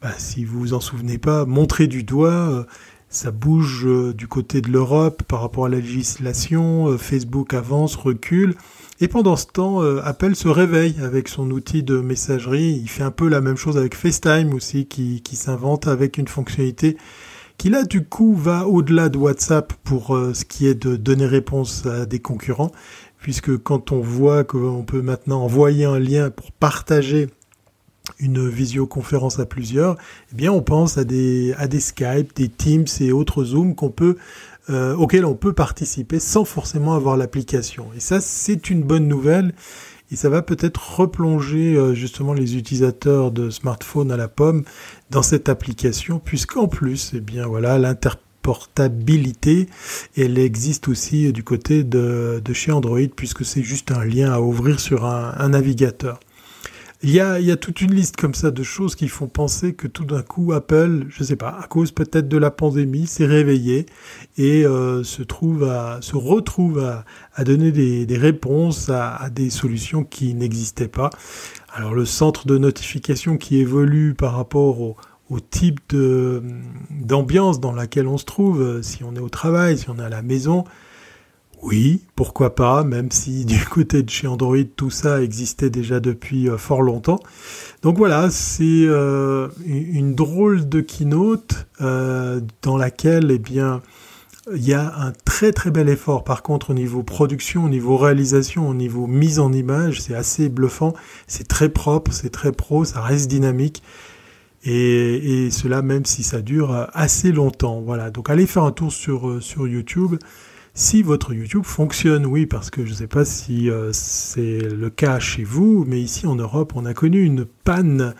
bah, 0.00 0.12
si 0.16 0.44
vous 0.44 0.60
vous 0.60 0.74
en 0.74 0.80
souvenez 0.80 1.18
pas, 1.18 1.44
montré 1.44 1.86
du 1.86 2.04
doigt. 2.04 2.30
Euh, 2.30 2.64
ça 3.10 3.30
bouge 3.30 3.86
du 4.16 4.26
côté 4.26 4.60
de 4.60 4.68
l'Europe 4.72 5.22
par 5.22 5.40
rapport 5.40 5.66
à 5.66 5.68
la 5.68 5.76
législation, 5.76 6.98
Facebook 6.98 7.54
avance, 7.54 7.94
recule. 7.94 8.56
Et 9.00 9.06
pendant 9.06 9.36
ce 9.36 9.46
temps, 9.46 9.82
Apple 9.82 10.34
se 10.34 10.48
réveille 10.48 10.96
avec 11.00 11.28
son 11.28 11.48
outil 11.52 11.84
de 11.84 11.98
messagerie. 11.98 12.72
Il 12.82 12.88
fait 12.88 13.04
un 13.04 13.12
peu 13.12 13.28
la 13.28 13.40
même 13.40 13.56
chose 13.56 13.76
avec 13.76 13.94
FaceTime 13.94 14.52
aussi, 14.52 14.86
qui 14.86 15.36
s'invente 15.36 15.86
avec 15.86 16.18
une 16.18 16.26
fonctionnalité 16.26 16.96
qui 17.58 17.70
là 17.70 17.84
du 17.84 18.04
coup 18.04 18.34
va 18.34 18.66
au-delà 18.66 19.08
de 19.08 19.18
WhatsApp 19.18 19.72
pour 19.84 20.14
euh, 20.14 20.34
ce 20.34 20.44
qui 20.44 20.66
est 20.66 20.74
de 20.74 20.96
donner 20.96 21.26
réponse 21.26 21.86
à 21.86 22.06
des 22.06 22.18
concurrents, 22.18 22.72
puisque 23.18 23.56
quand 23.56 23.92
on 23.92 24.00
voit 24.00 24.44
qu'on 24.44 24.84
peut 24.84 25.02
maintenant 25.02 25.42
envoyer 25.42 25.84
un 25.84 25.98
lien 25.98 26.30
pour 26.30 26.52
partager 26.52 27.28
une 28.18 28.48
visioconférence 28.48 29.38
à 29.38 29.46
plusieurs, 29.46 29.96
eh 30.32 30.36
bien 30.36 30.52
on 30.52 30.62
pense 30.62 30.98
à 30.98 31.04
des, 31.04 31.54
à 31.56 31.66
des 31.66 31.80
Skype, 31.80 32.34
des 32.36 32.48
Teams 32.48 32.86
et 33.00 33.12
autres 33.12 33.44
Zoom 33.44 33.74
qu'on 33.74 33.90
peut, 33.90 34.16
euh, 34.70 34.94
auxquels 34.96 35.24
on 35.24 35.34
peut 35.34 35.52
participer 35.52 36.18
sans 36.18 36.44
forcément 36.44 36.94
avoir 36.94 37.16
l'application. 37.16 37.88
Et 37.96 38.00
ça, 38.00 38.20
c'est 38.20 38.70
une 38.70 38.82
bonne 38.82 39.08
nouvelle. 39.08 39.54
Et 40.10 40.16
ça 40.16 40.28
va 40.28 40.42
peut-être 40.42 41.00
replonger 41.00 41.74
euh, 41.74 41.94
justement 41.94 42.34
les 42.34 42.56
utilisateurs 42.56 43.30
de 43.30 43.50
smartphones 43.50 44.12
à 44.12 44.16
la 44.16 44.28
pomme 44.28 44.64
dans 45.10 45.22
cette 45.22 45.48
application, 45.48 46.18
puisqu'en 46.18 46.66
plus, 46.68 47.12
eh 47.14 47.20
bien 47.20 47.46
voilà, 47.46 47.78
l'interportabilité, 47.78 49.68
elle 50.16 50.38
existe 50.38 50.88
aussi 50.88 51.32
du 51.32 51.42
côté 51.42 51.84
de, 51.84 52.42
chez 52.52 52.72
Android, 52.72 53.08
puisque 53.14 53.44
c'est 53.44 53.62
juste 53.62 53.90
un 53.92 54.04
lien 54.04 54.32
à 54.32 54.40
ouvrir 54.40 54.80
sur 54.80 55.04
un 55.06 55.48
navigateur. 55.48 56.20
Il 57.02 57.10
y, 57.10 57.20
a, 57.20 57.38
il 57.38 57.44
y 57.44 57.50
a 57.50 57.56
toute 57.56 57.82
une 57.82 57.92
liste 57.92 58.16
comme 58.16 58.32
ça 58.32 58.50
de 58.50 58.62
choses 58.62 58.94
qui 58.94 59.08
font 59.08 59.26
penser 59.26 59.74
que 59.74 59.86
tout 59.86 60.04
d'un 60.06 60.22
coup 60.22 60.52
Apple, 60.52 61.04
je 61.10 61.22
sais 61.22 61.36
pas, 61.36 61.58
à 61.60 61.66
cause 61.66 61.90
peut-être 61.90 62.28
de 62.28 62.38
la 62.38 62.50
pandémie, 62.50 63.06
s'est 63.06 63.26
réveillé 63.26 63.84
et 64.38 64.64
euh, 64.64 65.02
se 65.02 65.22
trouve 65.22 65.64
à 65.64 65.98
se 66.00 66.16
retrouve 66.16 66.78
à, 67.34 67.44
donner 67.44 67.72
des, 67.72 68.06
des 68.06 68.16
réponses 68.16 68.88
à, 68.88 69.28
des 69.30 69.50
solutions 69.50 70.04
qui 70.04 70.34
n'existaient 70.34 70.88
pas. 70.88 71.10
Alors 71.74 71.94
le 71.94 72.06
centre 72.06 72.46
de 72.46 72.56
notification 72.56 73.36
qui 73.36 73.58
évolue 73.58 74.14
par 74.14 74.34
rapport 74.34 74.80
au, 74.80 74.96
au 75.28 75.40
type 75.40 75.80
d'ambiance 75.92 77.60
dans 77.60 77.72
laquelle 77.72 78.06
on 78.06 78.18
se 78.18 78.24
trouve, 78.24 78.80
si 78.82 79.04
on 79.04 79.14
est 79.14 79.20
au 79.20 79.28
travail, 79.28 79.76
si 79.76 79.90
on 79.90 79.98
est 79.98 80.04
à 80.04 80.08
la 80.08 80.22
maison, 80.22 80.64
oui, 81.64 82.02
pourquoi 82.14 82.54
pas, 82.54 82.84
même 82.84 83.10
si 83.10 83.44
du 83.46 83.64
côté 83.64 84.02
de 84.02 84.10
chez 84.10 84.26
Android, 84.26 84.56
tout 84.76 84.90
ça 84.90 85.22
existait 85.22 85.70
déjà 85.70 85.98
depuis 85.98 86.48
euh, 86.48 86.58
fort 86.58 86.82
longtemps. 86.82 87.20
Donc 87.82 87.96
voilà, 87.96 88.28
c'est 88.30 88.64
euh, 88.64 89.48
une 89.66 90.14
drôle 90.14 90.68
de 90.68 90.80
keynote 90.80 91.66
euh, 91.80 92.40
dans 92.62 92.76
laquelle, 92.76 93.30
eh 93.30 93.38
bien, 93.38 93.80
il 94.54 94.62
y 94.62 94.74
a 94.74 94.94
un 94.98 95.12
très 95.24 95.52
très 95.52 95.70
bel 95.70 95.88
effort. 95.88 96.22
Par 96.22 96.42
contre, 96.42 96.70
au 96.70 96.74
niveau 96.74 97.02
production, 97.02 97.64
au 97.64 97.68
niveau 97.70 97.96
réalisation, 97.96 98.68
au 98.68 98.74
niveau 98.74 99.06
mise 99.06 99.38
en 99.40 99.50
image, 99.52 100.02
c'est 100.02 100.14
assez 100.14 100.50
bluffant. 100.50 100.92
C'est 101.26 101.48
très 101.48 101.70
propre, 101.70 102.12
c'est 102.12 102.28
très 102.28 102.52
pro, 102.52 102.84
ça 102.84 103.00
reste 103.00 103.30
dynamique. 103.30 103.82
Et, 104.66 105.46
et, 105.46 105.50
cela 105.50 105.82
même 105.82 106.04
si 106.04 106.22
ça 106.22 106.42
dure 106.42 106.88
assez 106.92 107.32
longtemps. 107.32 107.80
Voilà. 107.80 108.10
Donc 108.10 108.28
allez 108.28 108.46
faire 108.46 108.64
un 108.64 108.72
tour 108.72 108.92
sur, 108.92 109.42
sur 109.42 109.66
YouTube 109.66 110.16
si 110.74 111.02
votre 111.02 111.32
YouTube 111.32 111.64
fonctionne, 111.64 112.26
oui, 112.26 112.46
parce 112.46 112.68
que 112.68 112.84
je 112.84 112.90
ne 112.90 112.96
sais 112.96 113.06
pas 113.06 113.24
si 113.24 113.70
euh, 113.70 113.90
c'est 113.92 114.58
le 114.58 114.90
cas 114.90 115.20
chez 115.20 115.44
vous, 115.44 115.84
mais 115.86 116.00
ici 116.00 116.26
en 116.26 116.34
Europe, 116.34 116.72
on 116.74 116.84
a 116.84 116.94
connu 116.94 117.22
une 117.22 117.44
panne 117.44 118.14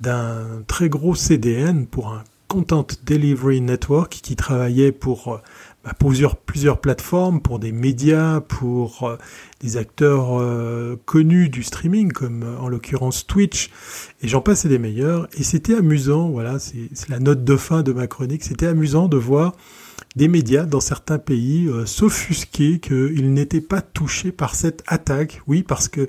d'un 0.00 0.62
très 0.66 0.88
gros 0.88 1.14
CDN 1.14 1.86
pour 1.86 2.08
un 2.08 2.24
Content 2.48 2.86
Delivery 3.04 3.60
Network 3.60 4.18
qui 4.22 4.34
travaillait 4.34 4.92
pour, 4.92 5.34
euh, 5.34 5.38
bah, 5.84 5.92
plusieurs, 6.46 6.80
plateformes, 6.80 7.42
pour 7.42 7.58
des 7.58 7.70
médias, 7.70 8.40
pour 8.40 9.04
euh, 9.04 9.16
des 9.60 9.76
acteurs 9.76 10.42
connus 11.04 11.50
du 11.50 11.62
streaming, 11.62 12.12
comme 12.12 12.44
en 12.60 12.68
l'occurrence 12.68 13.26
Twitch, 13.26 13.70
et 14.22 14.26
j'en 14.26 14.40
passe 14.40 14.64
des 14.64 14.78
meilleurs. 14.78 15.28
Et 15.34 15.42
c'était 15.42 15.76
amusant, 15.76 16.30
voilà, 16.30 16.58
c'est 16.58 17.08
la 17.10 17.20
note 17.20 17.44
de 17.44 17.56
fin 17.56 17.82
de 17.82 17.92
ma 17.92 18.06
chronique, 18.06 18.42
c'était 18.42 18.66
amusant 18.66 19.06
de 19.06 19.18
voir 19.18 19.52
des 20.16 20.28
médias 20.28 20.64
dans 20.64 20.80
certains 20.80 21.18
pays 21.18 21.66
euh, 21.68 21.86
s'offusquaient 21.86 22.78
qu'ils 22.78 23.32
n'étaient 23.32 23.60
pas 23.60 23.80
touchés 23.80 24.32
par 24.32 24.54
cette 24.54 24.82
attaque. 24.86 25.42
Oui, 25.46 25.62
parce 25.62 25.88
que 25.88 26.08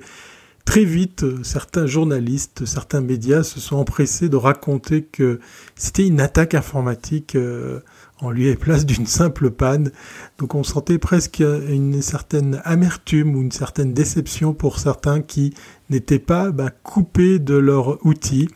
très 0.65 0.83
vite, 0.83 1.23
euh, 1.23 1.43
certains 1.43 1.85
journalistes, 1.85 2.65
certains 2.65 3.01
médias 3.01 3.43
se 3.43 3.59
sont 3.59 3.77
empressés 3.77 4.29
de 4.29 4.37
raconter 4.37 5.03
que 5.03 5.39
c'était 5.75 6.07
une 6.07 6.19
attaque 6.19 6.55
informatique 6.55 7.35
euh, 7.35 7.79
en 8.19 8.29
lieu 8.29 8.47
et 8.47 8.55
place 8.55 8.85
d'une 8.85 9.07
simple 9.07 9.49
panne. 9.51 9.91
Donc 10.37 10.55
on 10.55 10.63
sentait 10.63 10.99
presque 10.99 11.39
une 11.39 12.01
certaine 12.01 12.61
amertume 12.63 13.35
ou 13.35 13.41
une 13.41 13.51
certaine 13.51 13.93
déception 13.93 14.53
pour 14.53 14.79
certains 14.79 15.21
qui 15.21 15.53
n'étaient 15.89 16.19
pas 16.19 16.51
ben, 16.51 16.69
coupés 16.83 17.39
de 17.39 17.55
leur 17.55 18.05
outil 18.05 18.47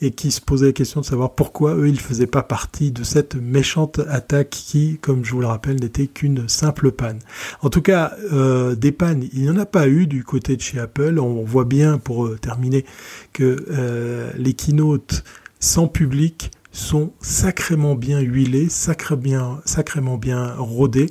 et 0.00 0.12
qui 0.12 0.30
se 0.30 0.40
posait 0.40 0.66
la 0.66 0.72
question 0.72 1.00
de 1.00 1.06
savoir 1.06 1.34
pourquoi 1.34 1.74
eux, 1.74 1.88
ils 1.88 1.94
ne 1.94 1.98
faisaient 1.98 2.28
pas 2.28 2.42
partie 2.42 2.92
de 2.92 3.02
cette 3.02 3.34
méchante 3.34 4.00
attaque 4.08 4.50
qui, 4.50 4.98
comme 5.00 5.24
je 5.24 5.32
vous 5.32 5.40
le 5.40 5.46
rappelle, 5.46 5.80
n'était 5.80 6.06
qu'une 6.06 6.48
simple 6.48 6.92
panne. 6.92 7.18
En 7.62 7.70
tout 7.70 7.82
cas, 7.82 8.12
euh, 8.32 8.76
des 8.76 8.92
pannes, 8.92 9.24
il 9.32 9.42
n'y 9.42 9.50
en 9.50 9.56
a 9.56 9.66
pas 9.66 9.88
eu 9.88 10.06
du 10.06 10.22
côté 10.22 10.56
de 10.56 10.60
chez 10.60 10.78
Apple. 10.78 11.18
On 11.18 11.42
voit 11.42 11.64
bien, 11.64 11.98
pour 11.98 12.26
euh, 12.26 12.36
terminer, 12.36 12.84
que 13.32 13.66
euh, 13.70 14.30
les 14.36 14.54
keynotes 14.54 15.24
sans 15.58 15.88
public 15.88 16.52
sont 16.70 17.12
sacrément 17.20 17.96
bien 17.96 18.20
huilés, 18.20 18.68
sacrément 18.68 19.20
bien, 19.20 19.60
sacrément 19.64 20.16
bien 20.16 20.54
rodés, 20.54 21.10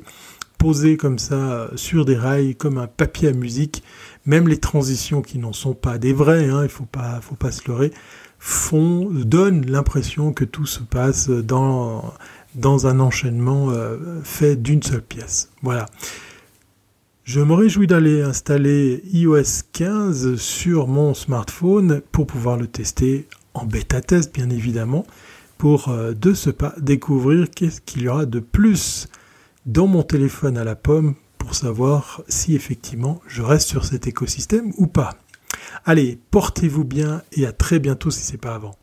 posés 0.57 0.95
comme 0.95 1.19
ça 1.19 1.69
sur 1.75 2.05
des 2.05 2.15
rails, 2.15 2.55
comme 2.55 2.77
un 2.77 2.87
papier 2.87 3.29
à 3.29 3.33
musique. 3.33 3.83
Même 4.25 4.47
les 4.47 4.59
transitions 4.59 5.21
qui 5.21 5.39
n'en 5.39 5.53
sont 5.53 5.73
pas 5.73 5.97
des 5.97 6.13
vraies, 6.13 6.49
hein, 6.49 6.63
il 6.63 6.69
faut 6.69 6.85
pas, 6.85 7.19
faut 7.21 7.35
pas 7.35 7.51
se 7.51 7.67
leurrer, 7.67 7.91
font, 8.39 9.09
donnent 9.11 9.65
l'impression 9.65 10.33
que 10.33 10.45
tout 10.45 10.65
se 10.65 10.81
passe 10.81 11.29
dans, 11.29 12.13
dans 12.55 12.87
un 12.87 12.99
enchaînement 12.99 13.69
euh, 13.69 13.97
fait 14.23 14.55
d'une 14.55 14.83
seule 14.83 15.01
pièce. 15.01 15.49
Voilà. 15.61 15.85
Je 17.23 17.41
me 17.41 17.53
réjouis 17.53 17.87
d'aller 17.87 18.21
installer 18.21 19.03
iOS 19.11 19.63
15 19.73 20.37
sur 20.37 20.87
mon 20.87 21.13
smartphone 21.13 22.01
pour 22.11 22.25
pouvoir 22.25 22.57
le 22.57 22.67
tester 22.67 23.27
en 23.53 23.65
bêta 23.65 24.01
test, 24.01 24.33
bien 24.33 24.49
évidemment, 24.49 25.05
pour 25.57 25.89
euh, 25.89 26.13
de 26.13 26.33
ce 26.33 26.49
pas 26.49 26.73
découvrir 26.77 27.49
qu'est-ce 27.49 27.81
qu'il 27.81 28.03
y 28.03 28.07
aura 28.07 28.25
de 28.25 28.39
plus 28.39 29.07
dans 29.65 29.87
mon 29.87 30.03
téléphone 30.03 30.57
à 30.57 30.63
la 30.63 30.75
pomme 30.75 31.15
pour 31.37 31.53
savoir 31.53 32.21
si 32.27 32.55
effectivement 32.55 33.19
je 33.27 33.41
reste 33.41 33.67
sur 33.67 33.83
cet 33.83 34.07
écosystème 34.07 34.71
ou 34.77 34.87
pas. 34.87 35.17
Allez, 35.85 36.19
portez-vous 36.31 36.83
bien 36.83 37.21
et 37.31 37.45
à 37.45 37.51
très 37.51 37.79
bientôt 37.79 38.11
si 38.11 38.21
c'est 38.21 38.37
pas 38.37 38.55
avant. 38.55 38.75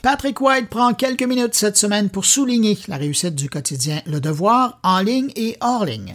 Patrick 0.00 0.40
White 0.40 0.70
prend 0.70 0.94
quelques 0.94 1.24
minutes 1.24 1.54
cette 1.54 1.76
semaine 1.76 2.08
pour 2.08 2.24
souligner 2.24 2.78
la 2.88 2.96
réussite 2.96 3.34
du 3.34 3.50
quotidien 3.50 4.00
Le 4.06 4.20
Devoir 4.20 4.78
en 4.82 5.00
ligne 5.00 5.30
et 5.36 5.58
hors 5.60 5.84
ligne. 5.84 6.14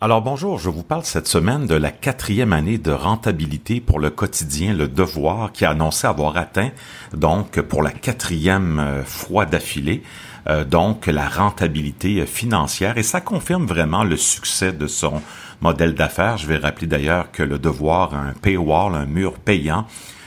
Alors 0.00 0.22
bonjour, 0.22 0.60
je 0.60 0.70
vous 0.70 0.84
parle 0.84 1.04
cette 1.04 1.26
semaine 1.26 1.66
de 1.66 1.74
la 1.74 1.90
quatrième 1.90 2.52
année 2.52 2.78
de 2.78 2.92
rentabilité 2.92 3.80
pour 3.80 3.98
le 3.98 4.10
quotidien 4.10 4.72
Le 4.72 4.86
Devoir 4.86 5.50
qui 5.50 5.64
a 5.64 5.70
annoncé 5.70 6.06
avoir 6.06 6.36
atteint 6.36 6.70
donc 7.12 7.60
pour 7.62 7.82
la 7.82 7.90
quatrième 7.90 8.78
euh, 8.78 9.02
fois 9.02 9.44
d'affilée 9.44 10.04
euh, 10.48 10.64
donc 10.64 11.08
la 11.08 11.28
rentabilité 11.28 12.24
financière 12.26 12.96
et 12.96 13.02
ça 13.02 13.20
confirme 13.20 13.66
vraiment 13.66 14.04
le 14.04 14.16
succès 14.16 14.72
de 14.72 14.86
son 14.86 15.20
modèle 15.62 15.94
d'affaires. 15.94 16.36
Je 16.36 16.46
vais 16.46 16.58
rappeler 16.58 16.86
d'ailleurs 16.86 17.32
que 17.32 17.42
Le 17.42 17.58
Devoir 17.58 18.14
a 18.14 18.18
un 18.18 18.34
paywall, 18.34 18.94
un 18.94 19.06
mur 19.06 19.32
payant 19.32 19.84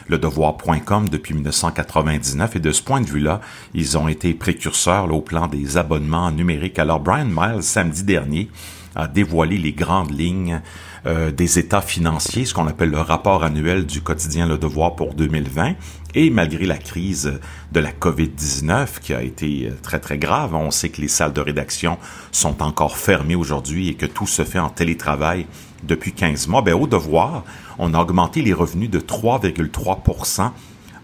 ledevoir.com 0.09 1.07
depuis 1.07 1.33
1999 1.33 2.57
et 2.57 2.59
de 2.59 2.71
ce 2.73 2.81
point 2.81 2.99
de 2.99 3.05
vue-là, 3.05 3.39
ils 3.73 3.97
ont 3.97 4.09
été 4.09 4.33
précurseurs 4.33 5.13
au 5.13 5.21
plan 5.21 5.47
des 5.47 5.77
abonnements 5.77 6.29
numériques. 6.31 6.79
Alors 6.79 6.99
Brian 6.99 7.27
Miles, 7.27 7.63
samedi 7.63 8.03
dernier, 8.03 8.49
a 8.95 9.07
dévoilé 9.07 9.57
les 9.57 9.73
grandes 9.73 10.17
lignes 10.17 10.61
euh, 11.05 11.31
des 11.31 11.57
états 11.57 11.81
financiers, 11.81 12.45
ce 12.45 12.53
qu'on 12.53 12.67
appelle 12.67 12.91
le 12.91 13.01
rapport 13.01 13.43
annuel 13.43 13.85
du 13.85 14.01
quotidien 14.01 14.45
Le 14.47 14.57
Devoir 14.57 14.95
pour 14.95 15.13
2020. 15.13 15.73
Et 16.13 16.29
malgré 16.29 16.65
la 16.65 16.77
crise 16.77 17.39
de 17.71 17.79
la 17.79 17.91
COVID-19 17.91 18.99
qui 19.01 19.13
a 19.13 19.23
été 19.23 19.69
euh, 19.69 19.75
très 19.81 19.99
très 19.99 20.17
grave, 20.17 20.53
on 20.53 20.71
sait 20.71 20.89
que 20.89 21.01
les 21.01 21.07
salles 21.07 21.33
de 21.33 21.41
rédaction 21.41 21.97
sont 22.31 22.61
encore 22.61 22.97
fermées 22.97 23.35
aujourd'hui 23.35 23.89
et 23.89 23.93
que 23.95 24.05
tout 24.05 24.27
se 24.27 24.43
fait 24.43 24.59
en 24.59 24.69
télétravail 24.69 25.47
depuis 25.83 26.11
15 26.11 26.47
mois. 26.47 26.61
Ben, 26.61 26.73
au 26.73 26.85
Devoir, 26.85 27.45
on 27.79 27.93
a 27.93 27.99
augmenté 27.99 28.41
les 28.41 28.53
revenus 28.53 28.89
de 28.89 28.99
3,3% 28.99 30.51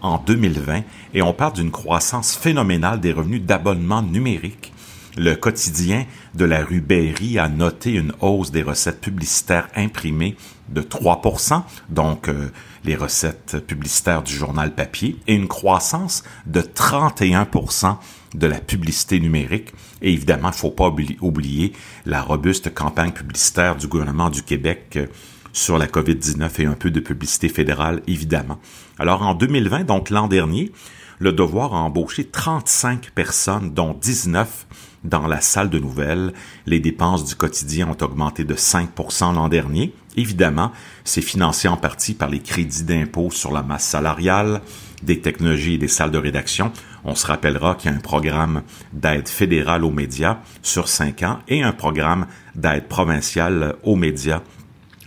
en 0.00 0.18
2020 0.18 0.82
et 1.14 1.22
on 1.22 1.32
parle 1.32 1.54
d'une 1.54 1.70
croissance 1.70 2.36
phénoménale 2.36 3.00
des 3.00 3.12
revenus 3.12 3.42
d'abonnement 3.42 4.02
numérique 4.02 4.72
le 5.18 5.34
quotidien 5.34 6.06
de 6.34 6.44
la 6.44 6.64
rue 6.64 6.80
Berry 6.80 7.38
a 7.38 7.48
noté 7.48 7.92
une 7.92 8.12
hausse 8.20 8.50
des 8.50 8.62
recettes 8.62 9.00
publicitaires 9.00 9.68
imprimées 9.74 10.36
de 10.68 10.80
3% 10.80 11.62
donc 11.88 12.28
euh, 12.28 12.50
les 12.84 12.94
recettes 12.94 13.58
publicitaires 13.66 14.22
du 14.22 14.32
journal 14.32 14.74
papier, 14.74 15.16
et 15.26 15.34
une 15.34 15.48
croissance 15.48 16.22
de 16.46 16.60
31% 16.60 17.96
de 18.34 18.46
la 18.46 18.60
publicité 18.60 19.18
numérique. 19.20 19.72
Et 20.00 20.12
évidemment, 20.12 20.48
il 20.48 20.52
ne 20.52 20.56
faut 20.56 20.70
pas 20.70 20.94
oublier 21.20 21.72
la 22.06 22.22
robuste 22.22 22.72
campagne 22.72 23.10
publicitaire 23.10 23.76
du 23.76 23.88
gouvernement 23.88 24.30
du 24.30 24.42
Québec 24.42 24.92
euh, 24.96 25.06
sur 25.52 25.78
la 25.78 25.86
COVID-19 25.86 26.62
et 26.62 26.66
un 26.66 26.74
peu 26.74 26.90
de 26.90 27.00
publicité 27.00 27.48
fédérale, 27.48 28.02
évidemment. 28.06 28.58
Alors 28.98 29.22
en 29.22 29.34
2020, 29.34 29.84
donc 29.84 30.10
l'an 30.10 30.28
dernier, 30.28 30.70
le 31.18 31.32
devoir 31.32 31.74
a 31.74 31.78
embauché 31.78 32.24
35 32.24 33.10
personnes, 33.10 33.74
dont 33.74 33.94
19 33.94 34.66
dans 35.04 35.26
la 35.26 35.40
salle 35.40 35.70
de 35.70 35.78
nouvelles. 35.78 36.32
Les 36.66 36.80
dépenses 36.80 37.24
du 37.24 37.34
quotidien 37.34 37.88
ont 37.88 38.04
augmenté 38.04 38.44
de 38.44 38.54
5% 38.54 39.34
l'an 39.34 39.48
dernier. 39.48 39.92
Évidemment, 40.16 40.72
c'est 41.04 41.22
financé 41.22 41.68
en 41.68 41.76
partie 41.76 42.14
par 42.14 42.28
les 42.28 42.40
crédits 42.40 42.84
d'impôt 42.84 43.30
sur 43.30 43.52
la 43.52 43.62
masse 43.62 43.84
salariale, 43.84 44.60
des 45.02 45.20
technologies 45.20 45.74
et 45.74 45.78
des 45.78 45.88
salles 45.88 46.10
de 46.10 46.18
rédaction. 46.18 46.72
On 47.04 47.14
se 47.14 47.26
rappellera 47.26 47.76
qu'il 47.76 47.90
y 47.90 47.94
a 47.94 47.96
un 47.96 48.00
programme 48.00 48.62
d'aide 48.92 49.28
fédérale 49.28 49.84
aux 49.84 49.90
médias 49.90 50.38
sur 50.62 50.88
cinq 50.88 51.22
ans 51.22 51.38
et 51.46 51.62
un 51.62 51.72
programme 51.72 52.26
d'aide 52.54 52.88
provinciale 52.88 53.76
aux 53.84 53.96
médias 53.96 54.42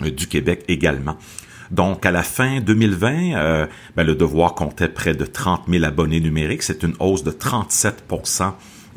euh, 0.02 0.12
du 0.12 0.28
Québec 0.28 0.64
également. 0.68 1.18
Donc, 1.72 2.06
à 2.06 2.12
la 2.12 2.24
fin 2.24 2.60
2020, 2.60 3.34
euh, 3.34 3.66
ben, 3.96 4.04
le 4.04 4.16
Devoir 4.16 4.56
comptait 4.56 4.90
près 4.90 5.14
de 5.14 5.26
30 5.26 5.64
000 5.70 5.86
abonnés 5.86 6.20
numériques. 6.20 6.64
C'est 6.64 6.84
une 6.84 6.96
hausse 7.00 7.24
de 7.24 7.32
37 7.32 8.04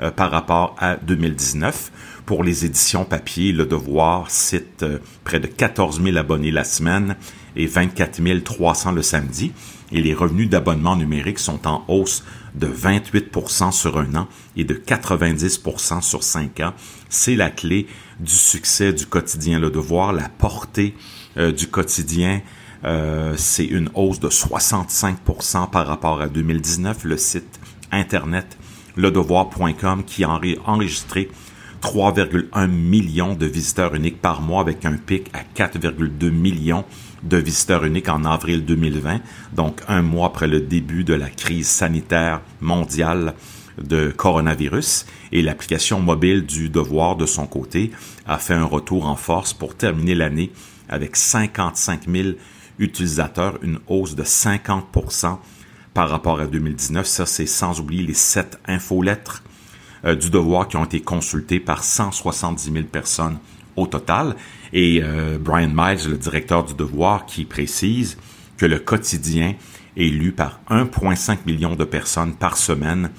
euh, 0.01 0.11
par 0.11 0.31
rapport 0.31 0.77
à 0.79 0.97
2019. 0.97 1.93
Pour 2.27 2.43
les 2.43 2.65
éditions 2.65 3.05
papier, 3.05 3.53
Le 3.53 3.67
Devoir 3.67 4.31
cite 4.31 4.83
euh, 4.83 4.99
près 5.25 5.41
de 5.41 5.47
14 5.47 6.03
000 6.03 6.17
abonnés 6.17 6.51
la 6.51 6.65
semaine 6.65 7.17
et 7.57 7.67
24 7.67 8.43
300 8.43 8.93
le 8.93 9.03
samedi. 9.03 9.53
Et 9.93 10.01
les 10.01 10.15
revenus 10.15 10.49
d'abonnement 10.49 10.97
numérique 10.97 11.39
sont 11.39 11.67
en 11.69 11.85
hausse 11.89 12.25
de 12.55 12.67
28% 12.67 13.71
sur 13.73 13.99
un 13.99 14.15
an 14.15 14.29
et 14.57 14.65
de 14.65 14.75
90% 14.75 16.03
sur 16.03 16.23
cinq 16.23 16.61
ans. 16.61 16.73
C'est 17.09 17.37
la 17.37 17.51
clé 17.51 17.87
du 18.19 18.33
succès 18.33 18.93
du 18.93 19.07
quotidien 19.07 19.59
Le 19.61 19.71
Devoir, 19.71 20.13
la 20.13 20.29
portée 20.29 20.95
du 21.37 21.69
quotidien 21.69 22.41
euh, 22.85 23.35
c'est 23.37 23.65
une 23.65 23.89
hausse 23.95 24.21
de 24.21 24.29
65% 24.29 25.71
par 25.71 25.87
rapport 25.87 26.21
à 26.21 26.29
2019. 26.29 27.05
Le 27.05 27.17
site 27.17 27.61
internet 27.91 28.59
ledevoir.com 28.97 30.05
qui 30.05 30.25
a 30.25 30.41
enregistré 30.67 31.31
3,1 31.83 32.67
millions 32.67 33.35
de 33.35 33.47
visiteurs 33.47 33.95
uniques 33.95 34.21
par 34.21 34.41
mois 34.41 34.63
avec 34.63 34.85
un 34.85 34.97
pic 34.97 35.31
à 35.35 35.43
4,2 35.55 36.31
millions 36.31 36.85
de 37.23 37.37
visiteurs 37.37 37.85
uniques 37.85 38.09
en 38.09 38.25
avril 38.25 38.65
2020, 38.65 39.21
donc 39.55 39.83
un 39.89 40.03
mois 40.03 40.29
après 40.29 40.49
le 40.49 40.61
début 40.61 41.05
de 41.05 41.15
la 41.15 41.29
crise 41.29 41.69
sanitaire 41.69 42.41
mondiale 42.61 43.35
de 43.83 44.11
coronavirus. 44.11 45.07
Et 45.33 45.43
l'application 45.43 46.01
mobile 46.01 46.47
du 46.47 46.69
Devoir, 46.69 47.17
de 47.17 47.27
son 47.27 47.47
côté, 47.47 47.91
a 48.27 48.39
fait 48.39 48.55
un 48.55 48.65
retour 48.65 49.07
en 49.07 49.17
force 49.17 49.53
pour 49.53 49.75
terminer 49.75 50.15
l'année 50.15 50.53
avec 50.89 51.17
55 51.17 52.09
000 52.09 52.29
utilisateurs, 52.79 53.59
une 53.63 53.79
hausse 53.89 54.15
de 54.15 54.25
50 54.25 54.87
par 55.95 56.11
rapport 56.11 56.41
à 56.41 56.47
2019. 56.47 57.07
Ça, 57.07 57.25
c'est 57.25 57.47
sans 57.47 57.81
oublier 57.81 58.03
les 58.03 58.15
sept 58.15 58.59
infolettres 58.67 59.43
euh, 60.05 60.15
du 60.15 60.29
devoir 60.29 60.69
qui 60.69 60.77
ont 60.77 60.85
été 60.85 61.01
consultées 61.01 61.61
par 61.61 61.85
170 61.85 62.73
000 62.73 62.85
personnes 62.85 63.39
au 63.77 63.87
total. 63.87 64.37
Et 64.73 65.01
euh, 65.03 65.39
Brian 65.41 65.71
Miles, 65.75 66.11
le 66.11 66.19
directeur 66.19 66.65
du 66.65 66.75
devoir, 66.75 67.27
qui 67.27 67.45
précise 67.45 68.19
que 68.57 68.67
le 68.67 68.79
quotidien 68.79 69.55
est 69.97 70.09
lu 70.09 70.33
par 70.33 70.61
1,5 70.69 71.39
million 71.47 71.77
de 71.77 71.85
personnes 71.85 72.35
par 72.35 72.57
semaine 72.57 73.11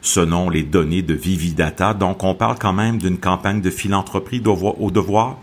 selon 0.00 0.50
les 0.50 0.64
données 0.64 1.02
de 1.02 1.14
Vividata. 1.14 1.94
Donc, 1.94 2.24
on 2.24 2.34
parle 2.34 2.58
quand 2.58 2.72
même 2.72 2.98
d'une 2.98 3.18
campagne 3.18 3.60
de 3.60 3.70
philanthropie 3.70 4.42
au 4.44 4.90
devoir 4.90 5.38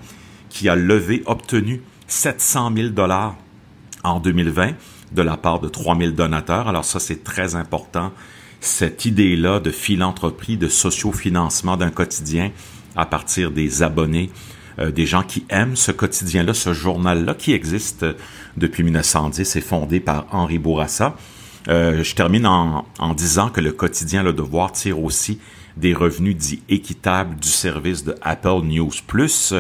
qui 0.50 0.68
a 0.68 0.76
levé, 0.76 1.24
obtenu 1.28 1.82
700 2.08 2.72
000 2.76 2.90
dollars 2.90 3.36
en 4.04 4.20
2020 4.20 4.74
de 5.12 5.22
la 5.22 5.38
part 5.38 5.60
de 5.60 5.68
3000 5.68 6.16
donateurs. 6.16 6.68
Alors 6.68 6.86
ça, 6.86 7.00
c'est 7.00 7.24
très 7.24 7.56
important. 7.56 8.12
Cette 8.62 9.06
idée-là 9.06 9.60
de 9.60 9.72
philanthropie, 9.72 10.58
de 10.58 10.68
sociofinancement 10.68 11.78
d'un 11.78 11.92
quotidien 11.92 12.52
à 12.96 13.06
partir 13.06 13.52
des 13.52 13.84
abonnés, 13.84 14.30
euh, 14.80 14.92
des 14.92 15.06
gens 15.06 15.24
qui 15.24 15.46
aiment 15.50 15.76
ce 15.76 15.92
quotidien-là, 15.92 16.54
ce 16.54 16.74
journal-là 16.74 17.34
qui 17.34 17.54
existe 17.54 18.06
depuis 18.58 18.84
1910 18.84 19.56
et 19.56 19.62
fondé 19.62 20.00
par 20.00 20.28
Henri 20.32 20.60
Bourassa. 20.60 21.16
Euh, 21.68 22.04
je 22.04 22.16
termine 22.16 22.48
en, 22.48 22.86
en, 23.00 23.14
disant 23.14 23.50
que 23.50 23.62
le 23.62 23.72
quotidien 23.72 24.24
Le 24.24 24.34
Devoir 24.34 24.72
tire 24.72 25.02
aussi 25.04 25.40
des 25.78 25.94
revenus 25.94 26.36
dits 26.36 26.62
équitables 26.70 27.36
du 27.40 27.50
service 27.50 28.04
de 28.04 28.16
Apple 28.22 28.62
News 28.64 28.92
Plus 29.08 29.54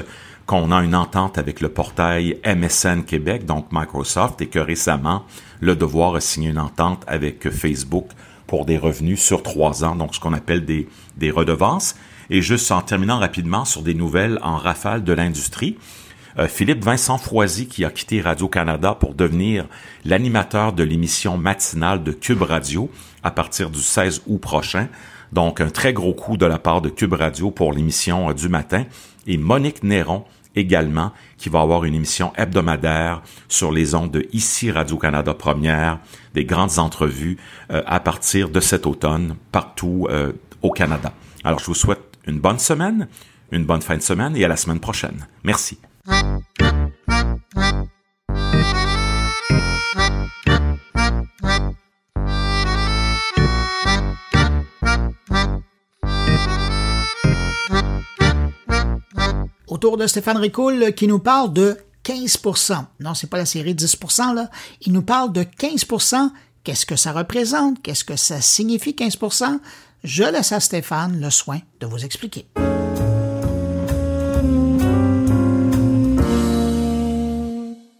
qu'on 0.49 0.71
a 0.71 0.83
une 0.83 0.95
entente 0.95 1.37
avec 1.37 1.61
le 1.61 1.69
portail 1.69 2.39
MSN 2.43 3.03
Québec, 3.03 3.45
donc 3.45 3.67
Microsoft, 3.71 4.41
et 4.41 4.47
que 4.47 4.57
récemment, 4.57 5.23
le 5.59 5.75
devoir 5.75 6.15
a 6.15 6.21
signé 6.21 6.49
une 6.49 6.57
entente 6.57 7.03
avec 7.05 7.51
Facebook 7.51 8.07
pour 8.47 8.65
des 8.65 8.79
revenus 8.79 9.21
sur 9.21 9.43
trois 9.43 9.83
ans, 9.83 9.95
donc 9.95 10.15
ce 10.15 10.19
qu'on 10.19 10.33
appelle 10.33 10.65
des, 10.65 10.89
des 11.17 11.29
redevances. 11.29 11.95
Et 12.31 12.41
juste 12.41 12.71
en 12.71 12.81
terminant 12.81 13.19
rapidement 13.19 13.63
sur 13.63 13.83
des 13.83 13.93
nouvelles 13.93 14.39
en 14.41 14.57
rafale 14.57 15.03
de 15.03 15.13
l'industrie, 15.13 15.77
euh, 16.39 16.47
Philippe 16.47 16.83
Vincent 16.83 17.19
Froisy, 17.19 17.67
qui 17.67 17.85
a 17.85 17.91
quitté 17.91 18.19
Radio-Canada 18.19 18.97
pour 18.99 19.13
devenir 19.13 19.67
l'animateur 20.03 20.73
de 20.73 20.81
l'émission 20.81 21.37
matinale 21.37 22.01
de 22.01 22.11
Cube 22.11 22.41
Radio 22.41 22.89
à 23.21 23.29
partir 23.29 23.69
du 23.69 23.81
16 23.81 24.23
août 24.25 24.39
prochain. 24.39 24.87
Donc, 25.31 25.61
un 25.61 25.69
très 25.69 25.93
gros 25.93 26.15
coup 26.15 26.37
de 26.37 26.47
la 26.47 26.57
part 26.57 26.81
de 26.81 26.89
Cube 26.89 27.13
Radio 27.13 27.51
pour 27.51 27.71
l'émission 27.71 28.31
euh, 28.31 28.33
du 28.33 28.49
matin. 28.49 28.85
Et 29.27 29.37
Monique 29.37 29.83
Néron, 29.83 30.25
également, 30.59 31.11
qui 31.37 31.49
va 31.49 31.61
avoir 31.61 31.85
une 31.85 31.95
émission 31.95 32.33
hebdomadaire 32.37 33.21
sur 33.47 33.71
les 33.71 33.95
ondes 33.95 34.11
de 34.11 34.27
Ici 34.33 34.71
Radio-Canada 34.71 35.33
Première, 35.33 35.99
des 36.33 36.45
grandes 36.45 36.77
entrevues 36.77 37.37
euh, 37.71 37.81
à 37.85 37.99
partir 37.99 38.49
de 38.49 38.59
cet 38.59 38.85
automne 38.85 39.35
partout 39.51 40.07
euh, 40.09 40.33
au 40.61 40.71
Canada. 40.71 41.13
Alors, 41.43 41.59
je 41.59 41.65
vous 41.65 41.75
souhaite 41.75 42.01
une 42.27 42.39
bonne 42.39 42.59
semaine, 42.59 43.07
une 43.51 43.65
bonne 43.65 43.81
fin 43.81 43.95
de 43.95 44.01
semaine 44.01 44.35
et 44.35 44.43
à 44.43 44.47
la 44.47 44.57
semaine 44.57 44.79
prochaine. 44.79 45.25
Merci. 45.43 45.79
Autour 59.79 59.95
de 59.95 60.07
Stéphane 60.07 60.35
Ricoul 60.35 60.91
qui 60.93 61.07
nous 61.07 61.19
parle 61.19 61.53
de 61.53 61.77
15% 62.03 62.83
Non, 62.99 63.13
c'est 63.13 63.29
pas 63.29 63.37
la 63.37 63.45
série 63.45 63.73
10 63.73 63.97
là. 64.35 64.49
Il 64.81 64.91
nous 64.91 65.03
parle 65.03 65.31
de 65.31 65.43
15% 65.43 66.31
Qu'est-ce 66.65 66.85
que 66.85 66.97
ça 66.97 67.13
représente? 67.13 67.81
Qu'est-ce 67.81 68.03
que 68.03 68.17
ça 68.17 68.41
signifie 68.41 68.91
15% 68.91 69.57
Je 70.03 70.23
laisse 70.25 70.51
à 70.51 70.59
Stéphane 70.59 71.21
le 71.21 71.29
soin 71.29 71.61
de 71.79 71.87
vous 71.87 72.03
expliquer. 72.03 72.45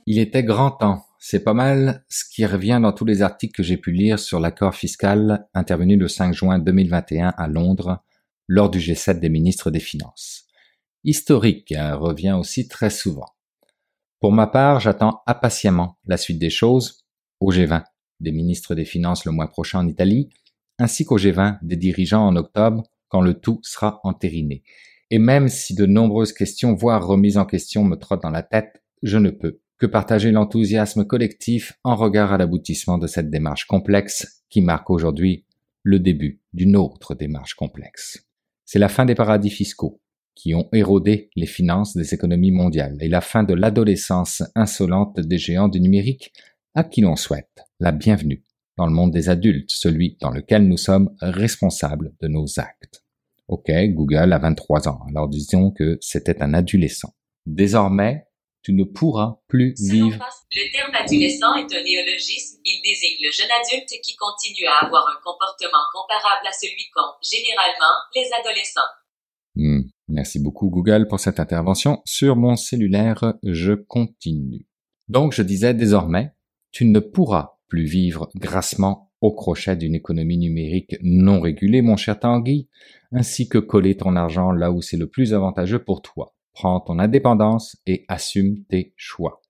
Il 0.06 0.20
était 0.20 0.44
grand 0.44 0.72
temps. 0.72 1.06
C'est 1.18 1.46
pas 1.46 1.54
mal 1.54 2.04
ce 2.10 2.26
qui 2.30 2.46
revient 2.46 2.80
dans 2.82 2.92
tous 2.92 3.06
les 3.06 3.22
articles 3.22 3.56
que 3.56 3.64
j'ai 3.64 3.78
pu 3.78 3.94
lire 3.94 4.20
sur 4.20 4.42
l'accord 4.42 4.76
fiscal 4.76 5.48
intervenu 5.54 5.96
le 5.96 6.10
5 6.10 6.34
juin 6.34 6.60
2021 6.60 7.36
à 7.38 7.48
Londres 7.48 8.04
lors 8.50 8.70
du 8.70 8.80
G7 8.80 9.22
des 9.22 9.30
ministres 9.30 9.72
des 9.72 9.80
Finances 9.80 10.49
historique 11.04 11.72
hein, 11.72 11.96
revient 11.96 12.36
aussi 12.38 12.68
très 12.68 12.90
souvent. 12.90 13.28
Pour 14.20 14.32
ma 14.32 14.48
part, 14.48 14.80
j'attends 14.80 15.22
impatiemment 15.28 15.98
la 16.06 16.18
suite 16.18 16.40
des 16.40 16.50
choses 16.50 17.06
au 17.40 17.52
G20 17.52 17.84
des 18.20 18.32
ministres 18.32 18.76
des 18.76 18.86
Finances 18.86 19.26
le 19.26 19.32
mois 19.32 19.48
prochain 19.48 19.80
en 19.80 19.88
Italie, 19.88 20.30
ainsi 20.78 21.06
qu'au 21.06 21.18
G20 21.18 21.60
des 21.62 21.78
dirigeants 21.78 22.26
en 22.26 22.36
octobre 22.36 22.84
quand 23.08 23.22
le 23.22 23.34
tout 23.34 23.60
sera 23.64 24.00
entériné. 24.04 24.64
Et 25.10 25.18
même 25.18 25.48
si 25.48 25.74
de 25.74 25.86
nombreuses 25.86 26.34
questions, 26.34 26.76
voire 26.76 27.06
remises 27.06 27.38
en 27.38 27.46
question, 27.46 27.84
me 27.84 27.96
trottent 27.96 28.22
dans 28.22 28.30
la 28.30 28.44
tête, 28.44 28.84
je 29.02 29.18
ne 29.18 29.32
peux 29.32 29.62
que 29.80 29.86
partager 29.86 30.32
l'enthousiasme 30.32 31.06
collectif 31.06 31.74
en 31.84 31.96
regard 31.96 32.34
à 32.34 32.38
l'aboutissement 32.38 32.98
de 32.98 33.08
cette 33.08 33.30
démarche 33.30 33.66
complexe 33.66 34.44
qui 34.50 34.62
marque 34.62 34.90
aujourd'hui 34.90 35.46
le 35.84 36.00
début 36.00 36.42
d'une 36.54 36.76
autre 36.76 37.16
démarche 37.16 37.56
complexe. 37.56 38.28
C'est 38.66 38.80
la 38.80 38.90
fin 38.90 39.06
des 39.06 39.16
paradis 39.16 39.50
fiscaux, 39.50 40.02
qui 40.40 40.56
ont 40.56 40.70
érodé 40.72 41.30
les 41.36 41.46
finances 41.46 41.98
des 41.98 42.14
économies 42.14 42.52
mondiales 42.52 42.98
et 43.02 43.10
la 43.10 43.20
fin 43.20 43.44
de 43.44 43.54
l'adolescence 43.54 44.42
insolente 44.56 45.20
des 45.20 45.38
géants 45.38 45.68
du 45.68 45.82
numérique 45.82 46.32
à 46.76 46.86
qui 46.86 47.02
l'on 47.02 47.18
souhaite 47.18 47.60
la 47.82 47.92
bienvenue 47.92 48.46
dans 48.78 48.86
le 48.86 48.94
monde 48.94 49.12
des 49.12 49.28
adultes, 49.28 49.70
celui 49.70 50.18
dans 50.22 50.32
lequel 50.32 50.66
nous 50.66 50.78
sommes 50.78 51.10
responsables 51.20 52.14
de 52.22 52.30
nos 52.30 52.46
actes. 52.58 53.04
Ok, 53.50 53.70
Google 53.90 54.32
a 54.32 54.38
23 54.38 54.88
ans, 54.88 55.02
alors 55.10 55.28
disons 55.28 55.72
que 55.72 55.98
c'était 56.00 56.42
un 56.42 56.54
adolescent. 56.54 57.14
Désormais, 57.46 58.24
tu 58.64 58.72
ne 58.72 58.86
pourras 58.86 59.40
plus 59.50 59.74
vivre. 59.78 60.24
Le 60.52 60.72
terme 60.72 60.96
adolescent 60.96 61.56
est 61.56 61.76
un 61.76 61.84
néologisme. 61.84 62.60
Il 62.64 62.82
désigne 62.84 63.18
le 63.26 63.32
jeune 63.32 63.52
adulte 63.52 63.90
qui 64.04 64.16
continue 64.16 64.68
à 64.68 64.86
avoir 64.86 65.04
un 65.10 65.20
comportement 65.22 65.84
comparable 65.92 66.48
à 66.48 66.52
celui 66.54 66.88
qu'ont, 66.94 67.12
généralement, 67.24 67.96
les 68.16 68.30
adolescents. 68.40 68.92
Merci 70.10 70.40
beaucoup 70.40 70.72
Google 70.72 71.08
pour 71.08 71.20
cette 71.20 71.40
intervention. 71.40 72.02
Sur 72.04 72.36
mon 72.36 72.56
cellulaire, 72.56 73.36
je 73.44 73.74
continue. 73.74 74.68
Donc 75.08 75.34
je 75.34 75.44
disais 75.44 75.76
désormais, 75.76 76.34
tu 76.72 76.86
ne 76.86 77.00
pourras 77.00 77.60
plus 77.68 77.86
vivre 77.86 78.28
grassement 78.36 79.12
au 79.22 79.32
crochet 79.32 79.76
d'une 79.76 79.94
économie 79.94 80.40
numérique 80.40 80.96
non 81.04 81.40
régulée, 81.40 81.84
mon 81.84 81.96
cher 81.96 82.20
Tanguy, 82.20 82.70
ainsi 83.12 83.48
que 83.50 83.60
coller 83.60 83.98
ton 83.98 84.16
argent 84.16 84.52
là 84.52 84.72
où 84.72 84.82
c'est 84.82 84.98
le 84.98 85.08
plus 85.08 85.36
avantageux 85.36 85.84
pour 85.84 86.02
toi. 86.02 86.34
Prends 86.54 86.80
ton 86.80 86.98
indépendance 86.98 87.78
et 87.86 88.06
assume 88.08 88.64
tes 88.64 88.94
choix. 88.96 89.42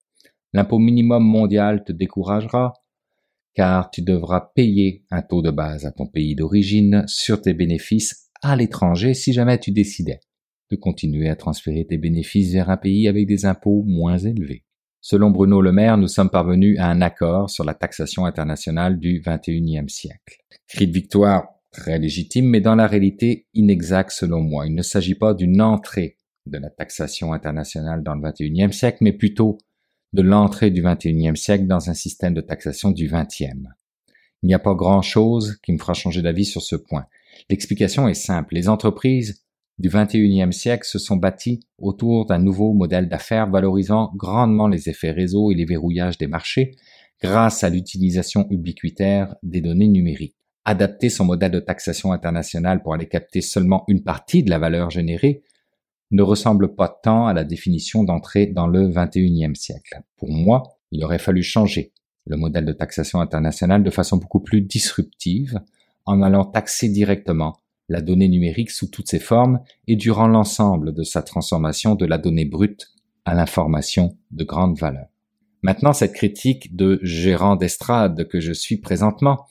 L'impôt 0.52 0.80
minimum 0.80 1.24
mondial 1.24 1.86
te 1.86 1.94
découragera, 1.94 2.74
car 3.54 3.92
tu 3.92 4.02
devras 4.02 4.52
payer 4.56 5.06
un 5.10 5.22
taux 5.22 5.42
de 5.42 5.52
base 5.52 5.86
à 5.86 5.92
ton 5.94 6.06
pays 6.06 6.36
d'origine 6.36 7.06
sur 7.08 7.42
tes 7.42 7.54
bénéfices 7.54 8.30
à 8.42 8.58
l'étranger 8.58 9.14
si 9.14 9.32
jamais 9.32 9.58
tu 9.58 9.72
décidais 9.72 10.20
de 10.70 10.76
continuer 10.76 11.30
à 11.30 11.36
transférer 11.36 11.86
tes 11.86 11.98
bénéfices 11.98 12.54
vers 12.54 12.70
un 12.70 12.78
pays 12.78 13.08
avec 13.08 13.28
des 13.28 13.46
impôts 13.46 13.84
moins 13.86 14.18
élevés. 14.18 14.64
Selon 15.02 15.32
Bruno 15.32 15.62
Le 15.62 15.72
Maire, 15.72 15.98
nous 15.98 16.08
sommes 16.08 16.30
parvenus 16.30 16.78
à 16.80 16.88
un 16.88 17.02
accord 17.02 17.50
sur 17.50 17.64
la 17.64 17.74
taxation 17.74 18.26
internationale 18.26 19.00
du 19.00 19.24
XXIe 19.26 19.88
siècle. 19.88 20.38
Cri 20.68 20.88
de 20.88 20.94
victoire 20.94 21.48
très 21.72 22.00
légitime, 22.00 22.48
mais 22.48 22.62
dans 22.62 22.76
la 22.76 22.88
réalité 22.88 23.48
inexact 23.54 24.12
selon 24.12 24.42
moi. 24.42 24.68
Il 24.68 24.76
ne 24.76 24.82
s'agit 24.82 25.16
pas 25.16 25.34
d'une 25.34 25.62
entrée 25.62 26.18
de 26.46 26.58
la 26.58 26.70
taxation 26.70 27.32
internationale 27.32 28.04
dans 28.04 28.16
le 28.16 28.22
XXIe 28.22 28.74
siècle, 28.74 28.98
mais 29.02 29.14
plutôt 29.14 29.58
de 30.14 30.22
l'entrée 30.22 30.72
du 30.72 30.82
XXIe 30.82 31.38
siècle 31.38 31.68
dans 31.68 31.90
un 31.90 31.94
système 31.94 32.34
de 32.34 32.42
taxation 32.42 32.92
du 32.92 33.08
XXe. 33.08 33.56
Il 34.42 34.48
n'y 34.48 34.54
a 34.54 34.60
pas 34.60 34.74
grand-chose 34.74 35.60
qui 35.64 35.72
me 35.72 35.78
fera 35.78 35.94
changer 35.94 36.22
d'avis 36.22 36.46
sur 36.46 36.62
ce 36.62 36.76
point. 36.76 37.06
L'explication 37.50 38.08
est 38.08 38.14
simple. 38.14 38.56
Les 38.56 38.70
entreprises 38.70 39.44
du 39.80 39.90
XXIe 39.90 40.52
siècle 40.52 40.86
se 40.86 41.00
sont 41.00 41.16
bâties 41.16 41.62
autour 41.78 42.26
d'un 42.26 42.38
nouveau 42.38 42.74
modèle 42.74 43.08
d'affaires 43.08 43.50
valorisant 43.50 44.12
grandement 44.16 44.68
les 44.68 44.90
effets 44.90 45.12
réseau 45.12 45.52
et 45.52 45.56
les 45.56 45.66
verrouillages 45.66 46.18
des 46.18 46.28
marchés 46.28 46.76
grâce 47.22 47.64
à 47.64 47.70
l'utilisation 47.70 48.46
ubiquitaire 48.50 49.36
des 49.42 49.62
données 49.62 49.88
numériques. 49.88 50.36
Adapter 50.66 51.10
son 51.10 51.26
modèle 51.26 51.52
de 51.52 51.60
taxation 51.60 52.12
internationale 52.12 52.84
pour 52.84 52.94
aller 52.94 53.08
capter 53.08 53.42
seulement 53.42 53.86
une 53.88 54.04
partie 54.04 54.44
de 54.44 54.50
la 54.50 54.60
valeur 54.60 54.90
générée 54.90 55.42
ne 56.12 56.24
ressemble 56.24 56.76
pas 56.76 57.00
tant 57.02 57.28
à 57.28 57.34
la 57.34 57.46
définition 57.46 58.04
d'entrée 58.04 58.48
dans 58.48 58.68
le 58.68 58.90
XXIe 58.90 59.56
siècle. 59.56 60.02
Pour 60.18 60.30
moi, 60.30 60.64
il 60.92 61.04
aurait 61.04 61.20
fallu 61.20 61.42
changer 61.42 61.94
le 62.26 62.36
modèle 62.36 62.66
de 62.66 62.74
taxation 62.74 63.22
internationale 63.22 63.84
de 63.84 63.90
façon 63.90 64.18
beaucoup 64.18 64.42
plus 64.42 64.62
disruptive 64.62 65.60
en 66.06 66.22
allant 66.22 66.46
taxer 66.46 66.90
directement 66.90 67.58
la 67.90 68.02
donnée 68.02 68.30
numérique 68.30 68.72
sous 68.72 68.88
toutes 68.88 69.10
ses 69.10 69.20
formes 69.20 69.60
et 69.88 69.96
durant 69.96 70.28
l'ensemble 70.28 70.94
de 70.94 71.04
sa 71.04 71.22
transformation 71.22 71.96
de 71.96 72.06
la 72.06 72.18
donnée 72.18 72.46
brute 72.46 72.88
à 73.26 73.34
l'information 73.34 74.16
de 74.32 74.44
grande 74.44 74.78
valeur. 74.78 75.08
Maintenant, 75.62 75.92
cette 75.92 76.14
critique 76.14 76.76
de 76.76 77.00
gérant 77.04 77.56
d'estrade 77.56 78.28
que 78.30 78.40
je 78.40 78.54
suis 78.54 78.78
présentement 78.78 79.46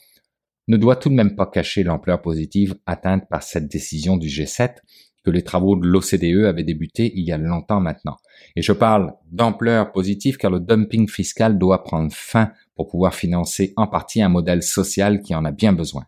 ne 0.67 0.77
doit 0.77 0.95
tout 0.95 1.09
de 1.09 1.15
même 1.15 1.35
pas 1.35 1.45
cacher 1.45 1.83
l'ampleur 1.83 2.21
positive 2.21 2.75
atteinte 2.85 3.27
par 3.29 3.43
cette 3.43 3.67
décision 3.67 4.17
du 4.17 4.27
G7 4.27 4.77
que 5.23 5.31
les 5.31 5.43
travaux 5.43 5.75
de 5.75 5.85
l'OCDE 5.85 6.45
avaient 6.45 6.63
débuté 6.63 7.11
il 7.15 7.25
y 7.25 7.31
a 7.31 7.37
longtemps 7.37 7.81
maintenant. 7.81 8.17
Et 8.55 8.61
je 8.61 8.71
parle 8.71 9.13
d'ampleur 9.31 9.91
positive 9.91 10.37
car 10.37 10.49
le 10.49 10.59
dumping 10.59 11.07
fiscal 11.09 11.57
doit 11.57 11.83
prendre 11.83 12.11
fin 12.13 12.51
pour 12.75 12.87
pouvoir 12.87 13.13
financer 13.13 13.73
en 13.75 13.87
partie 13.87 14.21
un 14.21 14.29
modèle 14.29 14.63
social 14.63 15.21
qui 15.21 15.35
en 15.35 15.43
a 15.45 15.51
bien 15.51 15.73
besoin. 15.73 16.05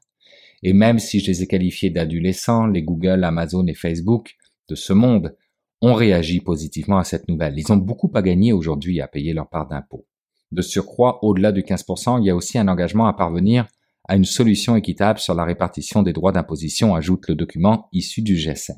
Et 0.64 0.74
même 0.74 1.00
si 1.00 1.20
je 1.20 1.28
les 1.28 1.44
ai 1.44 1.48
qualifiés 1.48 1.90
d'adolescents, 1.90 2.68
les 2.68 2.84
Google, 2.84 3.24
Amazon 3.24 3.66
et 3.68 3.74
Facebook 3.74 4.36
de 4.70 4.76
ce 4.76 4.94
monde 4.94 5.36
ont 5.82 5.94
réagi 5.94 6.40
positivement 6.40 7.00
à 7.00 7.04
cette 7.04 7.28
nouvelle. 7.28 7.58
Ils 7.58 7.72
ont 7.72 7.78
beaucoup 7.78 8.12
à 8.14 8.22
gagner 8.22 8.54
aujourd'hui 8.54 9.02
à 9.02 9.08
payer 9.08 9.34
leur 9.34 9.50
part 9.50 9.68
d'impôt. 9.68 10.06
De 10.52 10.62
surcroît, 10.62 11.24
au-delà 11.24 11.52
du 11.52 11.62
15%, 11.62 12.22
il 12.22 12.26
y 12.26 12.30
a 12.30 12.36
aussi 12.36 12.60
un 12.60 12.68
engagement 12.68 13.08
à 13.08 13.14
parvenir 13.14 13.68
à 14.08 14.16
une 14.16 14.26
solution 14.26 14.76
équitable 14.76 15.20
sur 15.20 15.34
la 15.34 15.46
répartition 15.46 16.04
des 16.04 16.14
droits 16.14 16.32
d'imposition, 16.32 16.96
ajoute 16.96 17.30
le 17.30 17.36
document 17.36 17.88
issu 17.94 18.22
du 18.22 18.36
G7. 18.36 18.76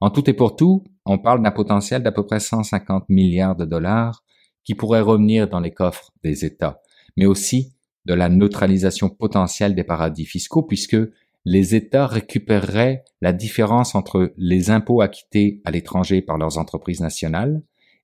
En 0.00 0.10
tout 0.10 0.28
et 0.28 0.34
pour 0.34 0.56
tout, 0.56 0.84
on 1.06 1.18
parle 1.18 1.42
d'un 1.42 1.50
potentiel 1.50 2.02
d'à 2.02 2.12
peu 2.12 2.24
près 2.24 2.40
150 2.40 3.08
milliards 3.08 3.56
de 3.56 3.64
dollars 3.64 4.22
qui 4.64 4.74
pourrait 4.74 5.00
revenir 5.00 5.48
dans 5.48 5.60
les 5.60 5.72
coffres 5.72 6.12
des 6.22 6.44
États, 6.44 6.82
mais 7.16 7.26
aussi 7.26 7.74
de 8.06 8.14
la 8.14 8.28
neutralisation 8.28 9.08
potentielle 9.08 9.74
des 9.74 9.84
paradis 9.84 10.26
fiscaux 10.26 10.62
puisque 10.62 10.96
les 11.44 11.74
États 11.74 12.06
récupéreraient 12.06 13.04
la 13.20 13.32
différence 13.32 13.94
entre 13.94 14.32
les 14.36 14.70
impôts 14.70 15.00
acquittés 15.00 15.60
à 15.64 15.70
l'étranger 15.70 16.22
par 16.22 16.38
leurs 16.38 16.58
entreprises 16.58 17.00
nationales 17.00 17.62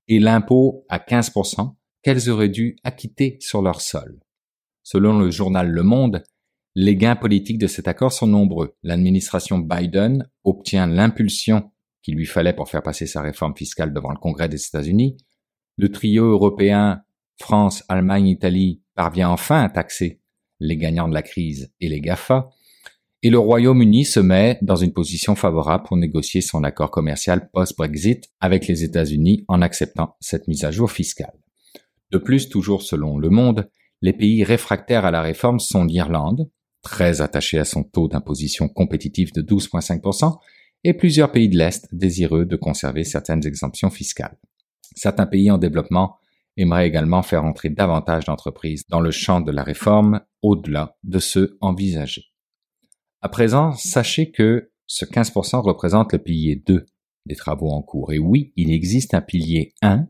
et 0.08 0.18
l'impôt 0.18 0.84
à 0.88 0.98
15% 0.98 1.74
qu'elles 2.02 2.30
auraient 2.30 2.48
dû 2.48 2.76
acquitter 2.84 3.36
sur 3.40 3.62
leur 3.62 3.80
sol. 3.80 4.20
Selon 4.82 5.18
le 5.18 5.30
journal 5.30 5.68
Le 5.68 5.82
Monde, 5.82 6.22
les 6.74 6.96
gains 6.96 7.16
politiques 7.16 7.58
de 7.58 7.66
cet 7.66 7.88
accord 7.88 8.12
sont 8.12 8.26
nombreux. 8.26 8.76
L'administration 8.82 9.58
Biden 9.58 10.28
obtient 10.44 10.86
l'impulsion 10.86 11.70
qu'il 12.02 12.14
lui 12.14 12.26
fallait 12.26 12.52
pour 12.52 12.68
faire 12.68 12.82
passer 12.82 13.06
sa 13.06 13.22
réforme 13.22 13.56
fiscale 13.56 13.92
devant 13.92 14.10
le 14.10 14.18
Congrès 14.18 14.48
des 14.48 14.64
États-Unis. 14.64 15.16
Le 15.76 15.90
trio 15.90 16.26
européen 16.26 17.02
France, 17.38 17.82
Allemagne, 17.88 18.28
Italie 18.28 18.82
parvient 18.96 19.30
enfin 19.30 19.62
à 19.62 19.68
taxer 19.68 20.20
les 20.58 20.76
gagnants 20.76 21.08
de 21.08 21.14
la 21.14 21.22
crise 21.22 21.72
et 21.80 21.88
les 21.88 22.00
GAFA, 22.00 22.48
et 23.22 23.30
le 23.30 23.38
Royaume-Uni 23.38 24.04
se 24.04 24.20
met 24.20 24.58
dans 24.62 24.76
une 24.76 24.92
position 24.92 25.34
favorable 25.34 25.84
pour 25.84 25.96
négocier 25.96 26.40
son 26.40 26.64
accord 26.64 26.90
commercial 26.90 27.50
post-Brexit 27.50 28.24
avec 28.40 28.66
les 28.66 28.84
États-Unis 28.84 29.44
en 29.48 29.62
acceptant 29.62 30.16
cette 30.20 30.48
mise 30.48 30.64
à 30.64 30.70
jour 30.70 30.90
fiscale. 30.90 31.34
De 32.12 32.18
plus, 32.18 32.48
toujours 32.48 32.82
selon 32.82 33.18
Le 33.18 33.30
Monde, 33.30 33.68
les 34.02 34.12
pays 34.12 34.44
réfractaires 34.44 35.04
à 35.04 35.10
la 35.10 35.22
réforme 35.22 35.58
sont 35.58 35.84
l'Irlande, 35.84 36.50
très 36.82 37.20
attachée 37.20 37.58
à 37.58 37.64
son 37.64 37.82
taux 37.82 38.08
d'imposition 38.08 38.68
compétitif 38.68 39.32
de 39.32 39.42
12,5%, 39.42 40.38
et 40.84 40.94
plusieurs 40.94 41.32
pays 41.32 41.48
de 41.48 41.58
l'Est 41.58 41.88
désireux 41.92 42.44
de 42.44 42.54
conserver 42.54 43.02
certaines 43.02 43.44
exemptions 43.46 43.90
fiscales. 43.90 44.38
Certains 44.94 45.26
pays 45.26 45.50
en 45.50 45.58
développement 45.58 46.16
aimerait 46.56 46.86
également 46.86 47.22
faire 47.22 47.44
entrer 47.44 47.70
davantage 47.70 48.24
d'entreprises 48.24 48.86
dans 48.88 49.00
le 49.00 49.10
champ 49.10 49.40
de 49.40 49.52
la 49.52 49.62
réforme 49.62 50.20
au-delà 50.42 50.96
de 51.04 51.18
ceux 51.18 51.58
envisagés. 51.60 52.26
À 53.22 53.28
présent, 53.28 53.72
sachez 53.72 54.30
que 54.30 54.70
ce 54.86 55.04
15% 55.04 55.60
représente 55.60 56.12
le 56.12 56.18
pilier 56.18 56.56
2 56.56 56.86
des 57.26 57.34
travaux 57.34 57.70
en 57.70 57.82
cours. 57.82 58.12
Et 58.12 58.18
oui, 58.18 58.52
il 58.56 58.70
existe 58.70 59.14
un 59.14 59.20
pilier 59.20 59.74
1 59.82 60.06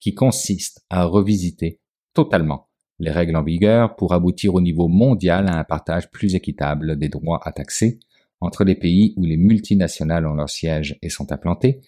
qui 0.00 0.14
consiste 0.14 0.84
à 0.88 1.04
revisiter 1.04 1.80
totalement 2.14 2.68
les 2.98 3.10
règles 3.10 3.36
en 3.36 3.42
vigueur 3.42 3.96
pour 3.96 4.14
aboutir 4.14 4.54
au 4.54 4.60
niveau 4.60 4.88
mondial 4.88 5.48
à 5.48 5.58
un 5.58 5.64
partage 5.64 6.10
plus 6.10 6.34
équitable 6.34 6.96
des 6.96 7.08
droits 7.08 7.40
à 7.42 7.52
taxer 7.52 7.98
entre 8.40 8.64
les 8.64 8.74
pays 8.74 9.14
où 9.16 9.24
les 9.24 9.36
multinationales 9.36 10.26
ont 10.26 10.34
leur 10.34 10.48
siège 10.48 10.98
et 11.02 11.08
sont 11.08 11.32
implantées 11.32 11.80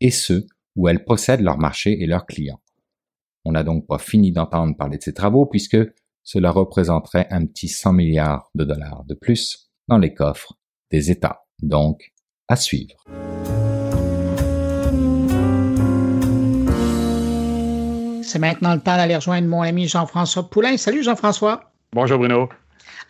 et 0.00 0.10
ceux 0.10 0.46
où 0.76 0.88
elles 0.88 1.04
possèdent 1.04 1.42
leur 1.42 1.58
marché 1.58 2.02
et 2.02 2.06
leurs 2.06 2.26
clients. 2.26 2.61
On 3.44 3.52
n'a 3.52 3.64
donc 3.64 3.86
pas 3.86 3.98
fini 3.98 4.30
d'entendre 4.30 4.76
parler 4.76 4.98
de 4.98 5.02
ces 5.02 5.14
travaux 5.14 5.46
puisque 5.46 5.78
cela 6.22 6.50
représenterait 6.52 7.26
un 7.30 7.44
petit 7.46 7.68
100 7.68 7.92
milliards 7.92 8.50
de 8.54 8.64
dollars 8.64 9.04
de 9.08 9.14
plus 9.14 9.70
dans 9.88 9.98
les 9.98 10.14
coffres 10.14 10.54
des 10.92 11.10
États. 11.10 11.40
Donc, 11.60 12.12
à 12.48 12.54
suivre. 12.54 12.94
C'est 18.22 18.38
maintenant 18.38 18.74
le 18.74 18.80
temps 18.80 18.96
d'aller 18.96 19.16
rejoindre 19.16 19.48
mon 19.48 19.62
ami 19.62 19.88
Jean-François 19.88 20.48
Poulain. 20.48 20.76
Salut 20.76 21.02
Jean-François. 21.02 21.72
Bonjour 21.92 22.18
Bruno. 22.18 22.48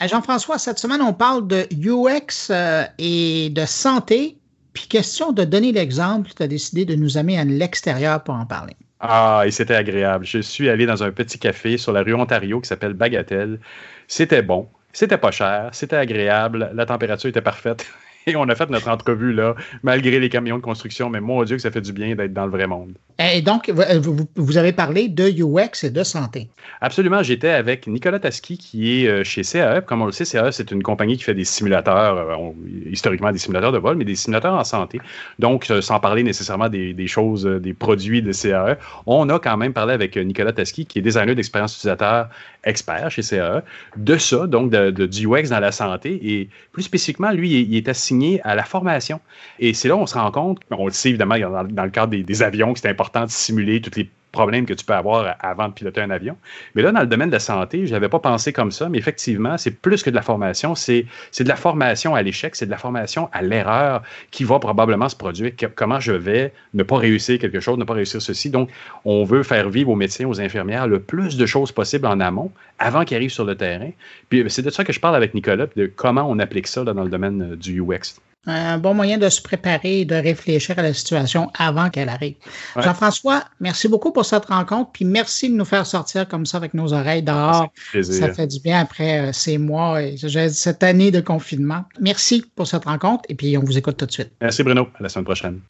Jean-François, 0.01 0.59
cette 0.59 0.79
semaine, 0.79 1.03
on 1.03 1.13
parle 1.13 1.47
de 1.47 1.69
UX 1.71 2.51
euh, 2.51 2.85
et 2.99 3.51
de 3.51 3.65
santé. 3.67 4.39
Puis 4.73 4.87
question 4.89 5.33
de 5.33 5.45
donner 5.45 5.71
l'exemple, 5.71 6.31
tu 6.35 6.43
as 6.43 6.49
décidé 6.49 6.87
de 6.87 6.95
nous 6.95 7.19
amener 7.19 7.39
à 7.39 7.45
l'extérieur 7.45 8.25
pour 8.25 8.35
en 8.35 8.47
parler. 8.47 8.75
Ah, 9.05 9.43
et 9.47 9.51
c'était 9.51 9.75
agréable. 9.75 10.25
Je 10.25 10.39
suis 10.39 10.69
allé 10.71 10.87
dans 10.87 11.03
un 11.03 11.11
petit 11.11 11.39
café 11.39 11.77
sur 11.77 11.93
la 11.93 12.03
rue 12.03 12.15
Ontario 12.15 12.61
qui 12.61 12.69
s'appelle 12.69 12.95
Bagatelle. 12.95 13.61
C'était 14.07 14.43
bon, 14.43 14.71
c'était 14.93 15.19
pas 15.19 15.31
cher, 15.33 15.71
c'était 15.75 15.97
agréable, 15.97 16.71
la 16.75 16.87
température 16.87 17.29
était 17.29 17.43
parfaite. 17.43 17.87
Et 18.27 18.37
on 18.37 18.45
a 18.45 18.55
fait 18.55 18.71
notre 18.71 18.89
entrevue 18.89 19.33
là, 19.33 19.55
malgré 19.83 20.19
les 20.21 20.29
camions 20.29 20.57
de 20.57 20.63
construction. 20.63 21.11
Mais 21.11 21.21
mon 21.21 21.43
Dieu, 21.45 21.57
que 21.57 21.63
ça 21.63 21.71
fait 21.71 21.81
du 21.81 21.93
bien 21.93 22.15
d'être 22.15 22.33
dans 22.33 22.47
le 22.47 22.53
vrai 22.53 22.67
monde. 22.67 22.93
Et 23.19 23.43
donc, 23.43 23.71
vous, 23.71 24.17
vous, 24.37 24.57
avez 24.57 24.73
parlé 24.73 25.09
de 25.09 25.29
UX 25.29 25.85
et 25.85 25.91
de 25.91 26.03
santé. 26.03 26.49
Absolument. 26.81 27.23
J'étais 27.23 27.51
avec 27.51 27.87
Nicolas 27.87 28.19
Taski, 28.19 28.59
qui 28.59 29.05
est 29.05 29.07
euh, 29.07 29.23
chez 29.23 29.43
CAE. 29.43 29.83
Comme 29.83 30.03
on 30.03 30.07
le 30.07 30.13
sait, 30.13 30.25
CAE, 30.25 30.51
c'est 30.51 30.71
une 30.71 30.83
compagnie 30.83 31.17
qui 31.17 31.25
fait 31.25 31.35
des 31.35 31.45
simulateurs, 31.45 32.17
euh, 32.17 32.51
historiquement 32.91 33.31
des 33.31 33.39
simulateurs 33.39 33.73
de 33.73 33.79
vol, 33.79 33.97
mais 33.97 34.05
des 34.05 34.15
simulateurs 34.15 34.55
en 34.55 34.65
santé. 34.65 35.01
Donc, 35.39 35.71
euh, 35.71 35.83
sans 35.83 36.01
parler 36.01 36.23
nécessairement 36.23 36.69
des, 36.69 36.95
des, 36.95 37.07
choses, 37.07 37.45
des 37.45 37.75
produits 37.75 38.23
de 38.23 38.33
CAE, 38.33 38.79
on 39.07 39.29
a 39.29 39.39
quand 39.39 39.57
même 39.57 39.73
parlé 39.73 39.93
avec 39.93 40.17
Nicolas 40.17 40.53
Taski, 40.53 40.87
qui 40.87 40.99
est 40.99 41.03
designer 41.03 41.35
d'expérience 41.35 41.77
utilisateur 41.77 42.29
expert 42.65 43.11
chez 43.11 43.23
CAE, 43.23 43.63
de 43.97 44.17
ça, 44.17 44.47
donc 44.47 44.71
de, 44.71 45.07
du 45.07 45.27
UX 45.27 45.49
dans 45.51 45.61
la 45.61 45.73
santé. 45.73 46.19
Et 46.23 46.49
plus 46.73 46.83
spécifiquement, 46.83 47.31
lui, 47.31 47.63
il, 47.63 47.77
est 47.77 47.89
assigné 47.89 48.41
à 48.43 48.55
la 48.55 48.65
formation. 48.65 49.21
Et 49.59 49.75
c'est 49.75 49.89
là 49.89 49.97
où 49.97 50.01
on 50.01 50.07
se 50.07 50.15
rend 50.15 50.31
compte, 50.31 50.61
on 50.71 50.87
le 50.87 50.93
sait 50.93 51.11
évidemment 51.11 51.39
dans, 51.39 51.85
le 51.85 51.91
cadre 51.91 52.17
des, 52.17 52.43
avions, 52.43 52.73
que 52.73 52.81
c'est 52.81 52.89
important 52.89 53.25
de 53.25 53.31
simuler 53.31 53.81
toutes 53.81 53.97
les 53.97 54.09
problèmes 54.33 54.67
que 54.67 54.75
tu 54.75 54.85
peux 54.85 54.95
avoir 54.95 55.37
avant 55.41 55.69
de 55.69 55.75
piloter 55.75 56.01
un 56.01 56.11
avion. 56.11 56.37
Mais 56.75 56.83
là, 56.83 56.91
dans 56.91 57.01
le 57.01 57.07
domaine 57.07 57.29
de 57.29 57.35
la 57.35 57.41
santé, 57.41 57.87
je 57.87 57.93
n'avais 57.93 58.09
pas 58.09 58.19
pensé 58.19 58.53
comme 58.53 58.73
ça, 58.73 58.89
mais 58.89 58.99
effectivement, 58.99 59.59
c'est 59.59 59.71
plus 59.71 60.03
que 60.03 60.11
de 60.11 60.15
la 60.15 60.23
formation, 60.23 60.75
c'est 60.75 61.07
de 61.39 61.49
la 61.49 61.57
formation 61.57 62.15
à 62.15 62.23
l'échec, 62.23 62.57
c'est 62.57 62.67
de 62.67 62.71
la 62.71 62.79
formation 62.79 63.29
à 63.33 63.43
l'erreur 63.43 64.03
qui 64.31 64.45
va 64.45 64.59
probablement 64.59 65.09
se 65.09 65.17
produire. 65.17 65.53
comment 65.75 66.01
je 66.01 66.13
vais 66.13 66.53
ne 66.75 66.83
pas 66.83 66.97
réussir 66.97 67.39
quelque 67.39 67.61
chose, 67.61 67.79
ne 67.79 67.85
pas 67.85 67.95
réussir 67.95 68.21
ceci? 68.21 68.51
Donc, 68.51 68.71
on 69.05 69.25
veut 69.25 69.43
faire 69.43 69.69
vivre 69.69 69.91
aux 69.91 69.97
médecins, 69.97 70.27
aux 70.27 70.41
infirmières 70.41 70.87
le 70.87 71.01
plus 71.01 71.37
de 71.37 71.47
choses 71.47 71.71
possibles 71.71 72.07
en 72.07 72.19
amont 72.21 72.51
avant 72.79 73.05
qu'ils 73.05 73.17
arrivent 73.17 73.31
sur 73.31 73.45
le 73.45 73.55
terrain. 73.55 73.91
Puis 74.29 74.45
c'est 74.49 74.63
de 74.63 74.71
ça 74.71 74.83
que 74.83 74.93
je 74.93 75.01
parle 75.01 75.15
avec 75.15 75.35
Nicolas, 75.35 75.67
de 75.77 75.87
comment 75.87 76.27
on 76.29 76.39
applique 76.39 76.67
ça 76.67 76.85
dans 76.85 77.05
le 77.05 77.11
domaine 77.11 77.55
du 77.57 77.81
UX 77.81 78.21
un 78.47 78.79
bon 78.79 78.95
moyen 78.95 79.19
de 79.19 79.29
se 79.29 79.41
préparer 79.41 80.01
et 80.01 80.05
de 80.05 80.15
réfléchir 80.15 80.79
à 80.79 80.83
la 80.83 80.93
situation 80.93 81.51
avant 81.57 81.91
qu'elle 81.91 82.09
arrive. 82.09 82.35
Jean-François, 82.77 83.45
merci 83.61 83.89
beaucoup 83.89 84.13
pour 84.13 84.25
cette 84.25 84.47
rencontre, 84.47 84.91
puis 84.93 85.05
merci 85.05 85.49
de 85.49 85.55
nous 85.55 85.65
faire 85.65 85.87
sortir 85.87 86.27
comme 86.27 86.47
ça 86.47 86.57
avec 86.57 86.75
nos 86.75 86.93
oreilles 86.93 87.23
dehors. 87.23 87.69
Ça 88.03 88.33
fait 88.33 88.47
du 88.47 88.61
bien 88.61 88.81
après 88.81 89.21
euh, 89.21 89.33
ces 89.33 89.59
mois 89.59 90.03
et 90.03 90.17
cette 90.17 90.83
année 90.83 91.11
de 91.11 91.21
confinement. 91.21 91.85
Merci 92.01 92.45
pour 92.57 92.67
cette 92.67 92.85
rencontre 92.85 93.25
et 93.29 93.35
puis 93.35 93.57
on 93.57 93.63
vous 93.63 93.79
écoute 93.79 93.97
tout 93.97 94.07
de 94.07 94.13
suite. 94.13 94.31
Merci 94.41 94.63
Bruno, 94.63 94.89
à 94.99 95.03
la 95.03 95.09
semaine 95.09 95.25
prochaine. 95.25 95.61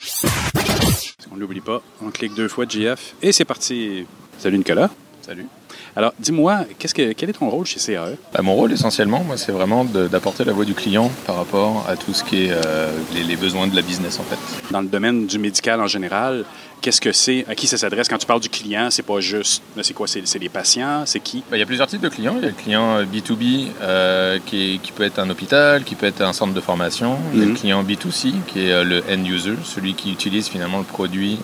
On 1.30 1.36
l'oublie 1.36 1.60
pas, 1.60 1.82
on 2.02 2.10
clique 2.10 2.34
deux 2.34 2.48
fois 2.48 2.66
GF 2.66 3.14
et 3.22 3.32
c'est 3.32 3.44
parti. 3.44 4.06
Salut 4.38 4.58
Nicolas. 4.58 4.90
Salut. 5.24 5.46
Alors, 5.94 6.12
dis-moi, 6.18 6.64
qu'est-ce 6.78 6.94
que, 6.94 7.12
quel 7.12 7.30
est 7.30 7.34
ton 7.34 7.48
rôle 7.48 7.64
chez 7.64 7.78
CAE? 7.78 8.16
Ben, 8.34 8.42
mon 8.42 8.54
rôle, 8.54 8.72
essentiellement, 8.72 9.22
moi, 9.22 9.36
c'est 9.36 9.52
vraiment 9.52 9.84
d'apporter 9.84 10.44
la 10.44 10.52
voix 10.52 10.64
du 10.64 10.74
client 10.74 11.10
par 11.26 11.36
rapport 11.36 11.86
à 11.88 11.96
tout 11.96 12.12
ce 12.12 12.24
qui 12.24 12.46
est 12.46 12.50
euh, 12.50 12.90
les, 13.14 13.36
besoins 13.36 13.68
de 13.68 13.76
la 13.76 13.82
business, 13.82 14.18
en 14.18 14.24
fait. 14.24 14.38
Dans 14.72 14.80
le 14.80 14.88
domaine 14.88 15.26
du 15.26 15.38
médical 15.38 15.80
en 15.80 15.86
général, 15.86 16.44
qu'est-ce 16.80 17.00
que 17.00 17.12
c'est? 17.12 17.44
À 17.48 17.54
qui 17.54 17.68
ça 17.68 17.78
s'adresse? 17.78 18.08
Quand 18.08 18.18
tu 18.18 18.26
parles 18.26 18.40
du 18.40 18.48
client, 18.48 18.88
c'est 18.90 19.04
pas 19.04 19.20
juste... 19.20 19.62
C'est 19.80 19.94
quoi? 19.94 20.08
C'est, 20.08 20.38
les 20.40 20.48
patients? 20.48 21.04
C'est 21.06 21.20
qui? 21.20 21.44
Ben, 21.48 21.56
il 21.56 21.60
y 21.60 21.62
a 21.62 21.66
plusieurs 21.66 21.86
types 21.86 22.02
de 22.02 22.08
clients. 22.08 22.34
Il 22.38 22.42
y 22.42 22.46
a 22.46 22.48
le 22.48 22.54
client 22.54 23.02
B2B 23.04 23.66
euh, 23.80 24.38
qui, 24.44 24.80
qui, 24.82 24.90
peut 24.90 25.04
être 25.04 25.20
un 25.20 25.30
hôpital, 25.30 25.84
qui 25.84 25.94
peut 25.94 26.06
être 26.06 26.22
un 26.22 26.32
centre 26.32 26.52
de 26.52 26.60
formation. 26.60 27.16
Il 27.32 27.38
y 27.38 27.42
a 27.42 27.44
le 27.44 27.52
mhm. 27.52 27.58
client 27.58 27.84
B2C 27.84 28.32
qui 28.48 28.66
est 28.66 28.72
euh, 28.72 28.82
le 28.82 29.04
end 29.08 29.24
user, 29.24 29.54
celui 29.62 29.94
qui 29.94 30.10
utilise 30.10 30.48
finalement 30.48 30.78
le 30.78 30.84
produit. 30.84 31.38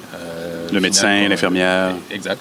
le 0.72 0.80
médecin, 0.80 1.28
l'infirmière. 1.28 1.94
Exact. 2.10 2.40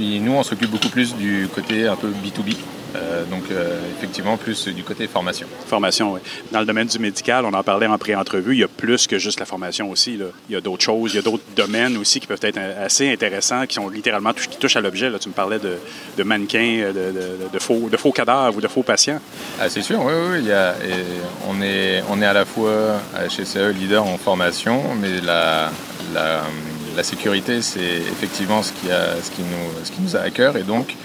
Nous, 0.00 0.32
on 0.32 0.42
s'occupe 0.42 0.70
beaucoup 0.70 0.88
plus 0.88 1.14
du 1.14 1.48
côté 1.54 1.86
un 1.86 1.96
peu 1.96 2.08
B2B. 2.08 2.56
Euh, 2.96 3.24
donc, 3.26 3.44
euh, 3.50 3.78
effectivement, 3.96 4.36
plus 4.36 4.68
du 4.68 4.82
côté 4.82 5.06
formation. 5.06 5.46
Formation, 5.66 6.14
oui. 6.14 6.20
Dans 6.50 6.60
le 6.60 6.66
domaine 6.66 6.88
du 6.88 6.98
médical, 6.98 7.44
on 7.44 7.54
en 7.54 7.62
parlait 7.62 7.86
en 7.86 7.98
pré-entrevue, 7.98 8.54
il 8.54 8.60
y 8.60 8.64
a 8.64 8.68
plus 8.68 9.06
que 9.06 9.18
juste 9.18 9.38
la 9.38 9.46
formation 9.46 9.90
aussi. 9.90 10.18
Il 10.48 10.52
y 10.52 10.56
a 10.56 10.60
d'autres 10.60 10.82
choses, 10.82 11.12
il 11.12 11.16
y 11.16 11.18
a 11.18 11.22
d'autres 11.22 11.44
domaines 11.54 11.96
aussi 11.96 12.20
qui 12.20 12.26
peuvent 12.26 12.40
être 12.42 12.58
assez 12.58 13.10
intéressants, 13.12 13.66
qui 13.66 13.74
sont 13.74 13.88
littéralement 13.88 14.32
qui 14.32 14.58
touchent 14.58 14.76
à 14.76 14.80
l'objet. 14.80 15.10
Tu 15.20 15.28
me 15.28 15.34
parlais 15.34 15.58
de, 15.58 16.22
mannequins, 16.22 16.92
de, 16.92 17.58
faux, 17.58 17.88
de 17.90 17.96
faux 17.96 18.12
cadavres 18.12 18.56
ou 18.56 18.60
de 18.60 18.68
faux 18.68 18.82
patients. 18.82 19.20
Ah, 19.60 19.68
c'est 19.68 19.82
sûr, 19.82 20.00
oui, 20.04 20.12
oui. 20.30 20.38
Il 20.40 20.46
y 20.46 20.52
a, 20.52 20.74
on, 21.48 21.62
est, 21.62 22.02
on 22.10 22.20
est 22.20 22.26
à 22.26 22.32
la 22.32 22.44
fois 22.44 22.70
euh, 22.70 23.28
chez 23.28 23.44
CE 23.44 23.70
leader 23.70 24.04
en 24.04 24.18
formation, 24.18 24.82
mais 25.00 25.20
la, 25.20 25.70
la 26.12 26.42
la 26.96 27.02
sécurité, 27.02 27.62
c'est 27.62 27.80
effectivement 27.80 28.62
ce 28.62 28.72
qui, 28.72 28.88
nous, 30.00 30.16
a 30.16 30.20
à 30.20 30.30
cœur. 30.30 30.56
Et 30.56 30.62
donc, 30.62 30.96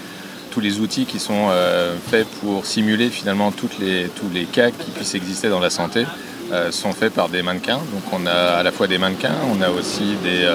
tous 0.51 0.59
les 0.59 0.79
outils 0.79 1.05
qui 1.05 1.19
sont 1.19 1.47
euh, 1.49 1.95
faits 2.09 2.27
pour 2.41 2.65
simuler 2.65 3.09
finalement 3.09 3.51
tous 3.51 3.69
les 3.79 4.45
cas 4.45 4.71
qui 4.71 4.91
puissent 4.91 5.15
exister 5.15 5.49
dans 5.49 5.59
la 5.59 5.69
santé 5.69 6.05
euh, 6.51 6.71
sont 6.71 6.93
faits 6.93 7.13
par 7.13 7.29
des 7.29 7.41
mannequins. 7.41 7.77
Donc, 7.77 8.03
on 8.13 8.25
a 8.25 8.31
à 8.31 8.63
la 8.63 8.71
fois 8.71 8.87
des 8.87 8.97
mannequins, 8.97 9.35
on 9.51 9.61
a 9.61 9.69
aussi 9.69 10.15
des, 10.23 10.47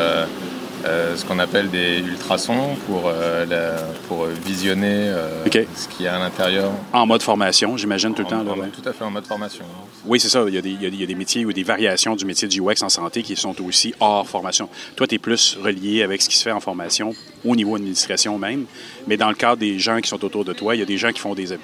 euh, 0.85 1.17
ce 1.17 1.25
qu'on 1.25 1.39
appelle 1.39 1.69
des 1.71 1.99
ultrasons 1.99 2.77
pour, 2.87 3.03
euh, 3.07 3.77
pour 4.09 4.25
visionner 4.27 5.09
euh, 5.09 5.45
ce 5.45 5.89
qu'il 5.89 6.07
y 6.07 6.09
a 6.09 6.17
à 6.17 6.19
l'intérieur. 6.19 6.71
En 6.93 7.07
mode 7.07 7.23
formation, 7.23 7.77
j'imagine 7.77 8.15
tout 8.15 8.23
le 8.23 8.29
temps. 8.29 8.45
Tout 8.45 8.89
à 8.89 8.93
fait 8.93 9.05
en 9.05 9.11
mode 9.11 9.27
formation. 9.27 9.65
Oui, 10.07 10.19
c'est 10.19 10.29
ça. 10.29 10.43
Il 10.47 10.55
y, 10.55 10.59
a 10.59 10.63
des, 10.63 10.71
il 10.71 11.01
y, 11.01 11.03
a 11.03 11.07
des, 11.07 11.15
métiers 11.15 11.45
ou 11.45 11.53
des 11.53 11.63
variations 11.63 12.17
du 12.17 12.25
métier 12.25 12.49
du 12.49 12.61
UX 12.63 12.83
en 12.83 12.89
santé 12.89 13.23
qui 13.23 13.37
sont 13.37 13.55
aussi 13.63 13.95
hors 14.01 14.27
formation. 14.27 14.69
Toi, 14.97 15.07
tu 15.07 15.17
es 15.17 15.19
plus 15.19 15.59
relié 15.63 16.03
avec 16.03 16.23
ce 16.23 16.29
qui 16.29 16.37
se 16.37 16.43
fait 16.43 16.53
en 16.53 16.61
formation 16.61 17.15
au 17.45 17.55
niveau 17.55 17.77
administration 17.77 18.39
même. 18.39 18.65
Mais 19.07 19.17
dans 19.17 19.29
le 19.29 19.35
cadre 19.35 19.59
des 19.59 19.79
gens 19.79 20.01
qui 20.01 20.09
sont 20.09 20.25
autour 20.25 20.45
de 20.45 20.53
toi, 20.53 20.75
il 20.75 20.79
y 20.79 20.83
a 20.83 20.87
des 20.87 20.99
gens 20.99 21.13
qui 21.13 21.21
font 21.21 21.35
des, 21.35 21.59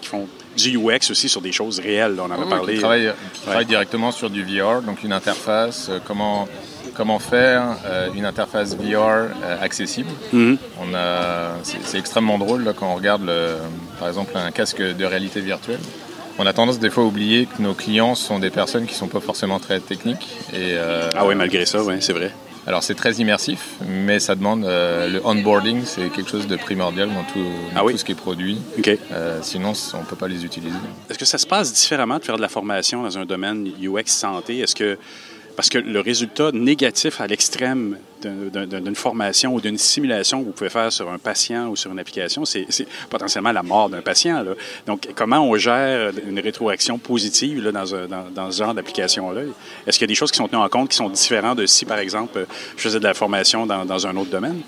qui 0.00 0.08
font 0.08 0.28
du 0.56 0.76
UX 0.76 1.10
aussi 1.10 1.28
sur 1.28 1.40
des 1.40 1.52
choses 1.52 1.80
réelles. 1.80 2.16
on 2.18 2.24
en 2.24 2.42
a 2.42 2.46
parlé. 2.46 2.74
Qui 2.74 2.80
travaillent, 2.80 3.12
qui 3.60 3.66
directement 3.66 4.12
sur 4.12 4.28
du 4.28 4.42
VR, 4.44 4.82
donc 4.82 5.02
une 5.02 5.12
interface, 5.12 5.90
comment 6.06 6.46
comment 6.94 7.18
faire 7.18 7.76
euh, 7.86 8.08
une 8.14 8.24
interface 8.24 8.76
VR 8.76 8.96
euh, 8.96 9.28
accessible. 9.60 10.10
Mhm. 10.32 10.58
On 10.80 10.94
a, 10.94 11.52
c'est, 11.62 11.98
extrêmement 11.98 12.38
drôle 12.38 12.64
là, 12.64 12.72
quand 12.72 12.90
on 12.90 12.94
regarde, 12.94 13.24
le, 13.24 13.56
par 13.98 14.08
exemple, 14.08 14.32
un 14.34 14.50
casque 14.50 14.82
de 14.82 15.04
réalité 15.04 15.40
virtuelle. 15.40 15.80
On 16.38 16.46
a 16.46 16.52
tendance 16.52 16.78
des 16.78 16.90
fois 16.90 17.04
à 17.04 17.06
oublier 17.06 17.46
que 17.46 17.60
nos 17.60 17.74
clients 17.74 18.14
sont 18.14 18.38
des 18.38 18.50
personnes 18.50 18.86
qui 18.86 18.94
ne 18.94 18.98
sont 18.98 19.08
pas 19.08 19.20
forcément 19.20 19.58
très 19.58 19.80
techniques. 19.80 20.28
Et, 20.52 20.72
euh, 20.74 21.10
ah 21.14 21.26
oui, 21.26 21.34
malgré 21.34 21.66
ça, 21.66 21.82
oui, 21.82 21.96
c'est 22.00 22.14
vrai. 22.14 22.32
Alors 22.64 22.84
c'est 22.84 22.94
très 22.94 23.14
immersif, 23.14 23.70
mais 23.88 24.20
ça 24.20 24.36
demande 24.36 24.62
le 24.62 25.20
onboarding, 25.24 25.82
c'est 25.84 26.10
quelque 26.10 26.30
chose 26.30 26.46
de 26.46 26.54
primordial 26.54 27.08
dans 27.08 27.24
tout, 27.24 27.44
ah 27.74 27.80
tout 27.80 27.98
ce 27.98 28.04
qui 28.04 28.12
est 28.12 28.14
produit. 28.14 28.56
sinon, 29.42 29.72
on 29.94 29.98
ne 29.98 30.04
peut 30.04 30.14
pas 30.14 30.28
les 30.28 30.44
utiliser. 30.44 30.76
Est-ce 31.10 31.18
que 31.18 31.24
ça 31.24 31.38
se 31.38 31.46
passe 31.46 31.72
différemment 31.72 32.18
de 32.18 32.24
faire 32.24 32.36
de 32.36 32.40
la 32.40 32.48
formation 32.48 33.02
dans 33.02 33.18
un 33.18 33.24
domaine 33.24 33.68
UX 33.82 34.04
santé? 34.06 34.60
Est-ce 34.60 34.76
que 34.76 34.96
parce 35.56 35.68
que 35.68 35.78
le 35.78 36.00
résultat 36.00 36.50
négatif 36.52 37.20
à 37.20 37.26
l'extrême 37.26 37.98
d'une 38.22 38.94
formation 38.94 39.54
ou 39.54 39.60
d'une 39.60 39.78
simulation 39.78 40.40
que 40.40 40.46
vous 40.46 40.52
pouvez 40.52 40.70
faire 40.70 40.92
sur 40.92 41.10
un 41.10 41.18
patient 41.18 41.68
ou 41.68 41.76
sur 41.76 41.90
une 41.90 41.98
application, 41.98 42.44
c'est 42.44 42.66
potentiellement 43.10 43.52
la 43.52 43.62
mort 43.62 43.90
d'un 43.90 44.00
patient. 44.00 44.44
Donc, 44.86 45.08
comment 45.14 45.40
on 45.40 45.56
gère 45.56 46.12
une 46.26 46.38
rétroaction 46.38 46.98
positive 46.98 47.62
dans, 47.70 47.86
ce 47.86 48.56
genre 48.56 48.74
d'application-là? 48.74 49.42
Est-ce 49.86 49.98
qu'il 49.98 50.04
y 50.04 50.10
a 50.10 50.12
des 50.12 50.14
choses 50.14 50.30
qui 50.30 50.38
sont 50.38 50.48
tenues 50.48 50.62
en 50.62 50.68
compte 50.68 50.90
qui 50.90 50.96
sont 50.96 51.10
différentes 51.10 51.58
de 51.58 51.66
si, 51.66 51.84
par 51.84 51.98
exemple, 51.98 52.46
je 52.76 52.82
faisais 52.82 52.98
de 52.98 53.04
la 53.04 53.14
formation 53.14 53.66
dans, 53.66 54.06
un 54.06 54.16
autre 54.16 54.30
domaine? 54.30 54.60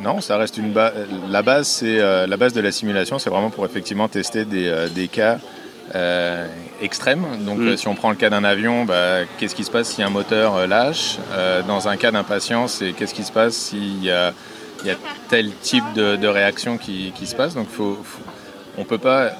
Non, 0.00 0.20
ça 0.20 0.36
reste 0.36 0.58
une 0.58 0.72
base. 0.72 0.92
La 1.30 1.40
base, 1.40 1.80
euh, 1.82 2.26
la 2.26 2.36
base 2.36 2.52
de 2.52 2.60
la 2.60 2.70
simulation, 2.70 3.18
c'est 3.18 3.30
vraiment 3.30 3.48
pour 3.48 3.64
effectivement 3.64 4.08
tester 4.08 4.44
des, 4.44 4.66
euh, 4.66 4.88
des 4.88 5.08
cas 5.08 5.38
euh, 5.94 6.46
extrême. 6.82 7.24
Donc, 7.40 7.58
mm. 7.58 7.68
euh, 7.68 7.76
si 7.76 7.86
on 7.88 7.94
prend 7.94 8.10
le 8.10 8.16
cas 8.16 8.28
d'un 8.28 8.44
avion, 8.44 8.84
bah, 8.84 9.20
qu'est-ce 9.38 9.54
qui 9.54 9.64
se 9.64 9.70
passe 9.70 9.88
si 9.88 10.02
un 10.02 10.10
moteur 10.10 10.56
euh, 10.56 10.66
lâche? 10.66 11.18
Dans 11.66 11.88
un 11.88 11.96
cas 11.96 12.10
d'un 12.10 12.24
patient, 12.24 12.66
c'est 12.68 12.92
qu'est-ce 12.92 13.14
qui 13.14 13.24
se 13.24 13.32
passe 13.32 13.54
s'il 13.54 14.02
y 14.02 14.10
a, 14.10 14.32
y 14.84 14.90
a 14.90 14.96
tel 15.28 15.52
type 15.60 15.84
de, 15.94 16.26
réaction 16.26 16.76
qui, 16.76 17.12
qui, 17.14 17.26
se 17.26 17.36
passe? 17.36 17.54
Donc, 17.54 17.68
faut, 17.68 17.98
on 18.76 18.84
peut 18.84 18.98
pas, 18.98 19.32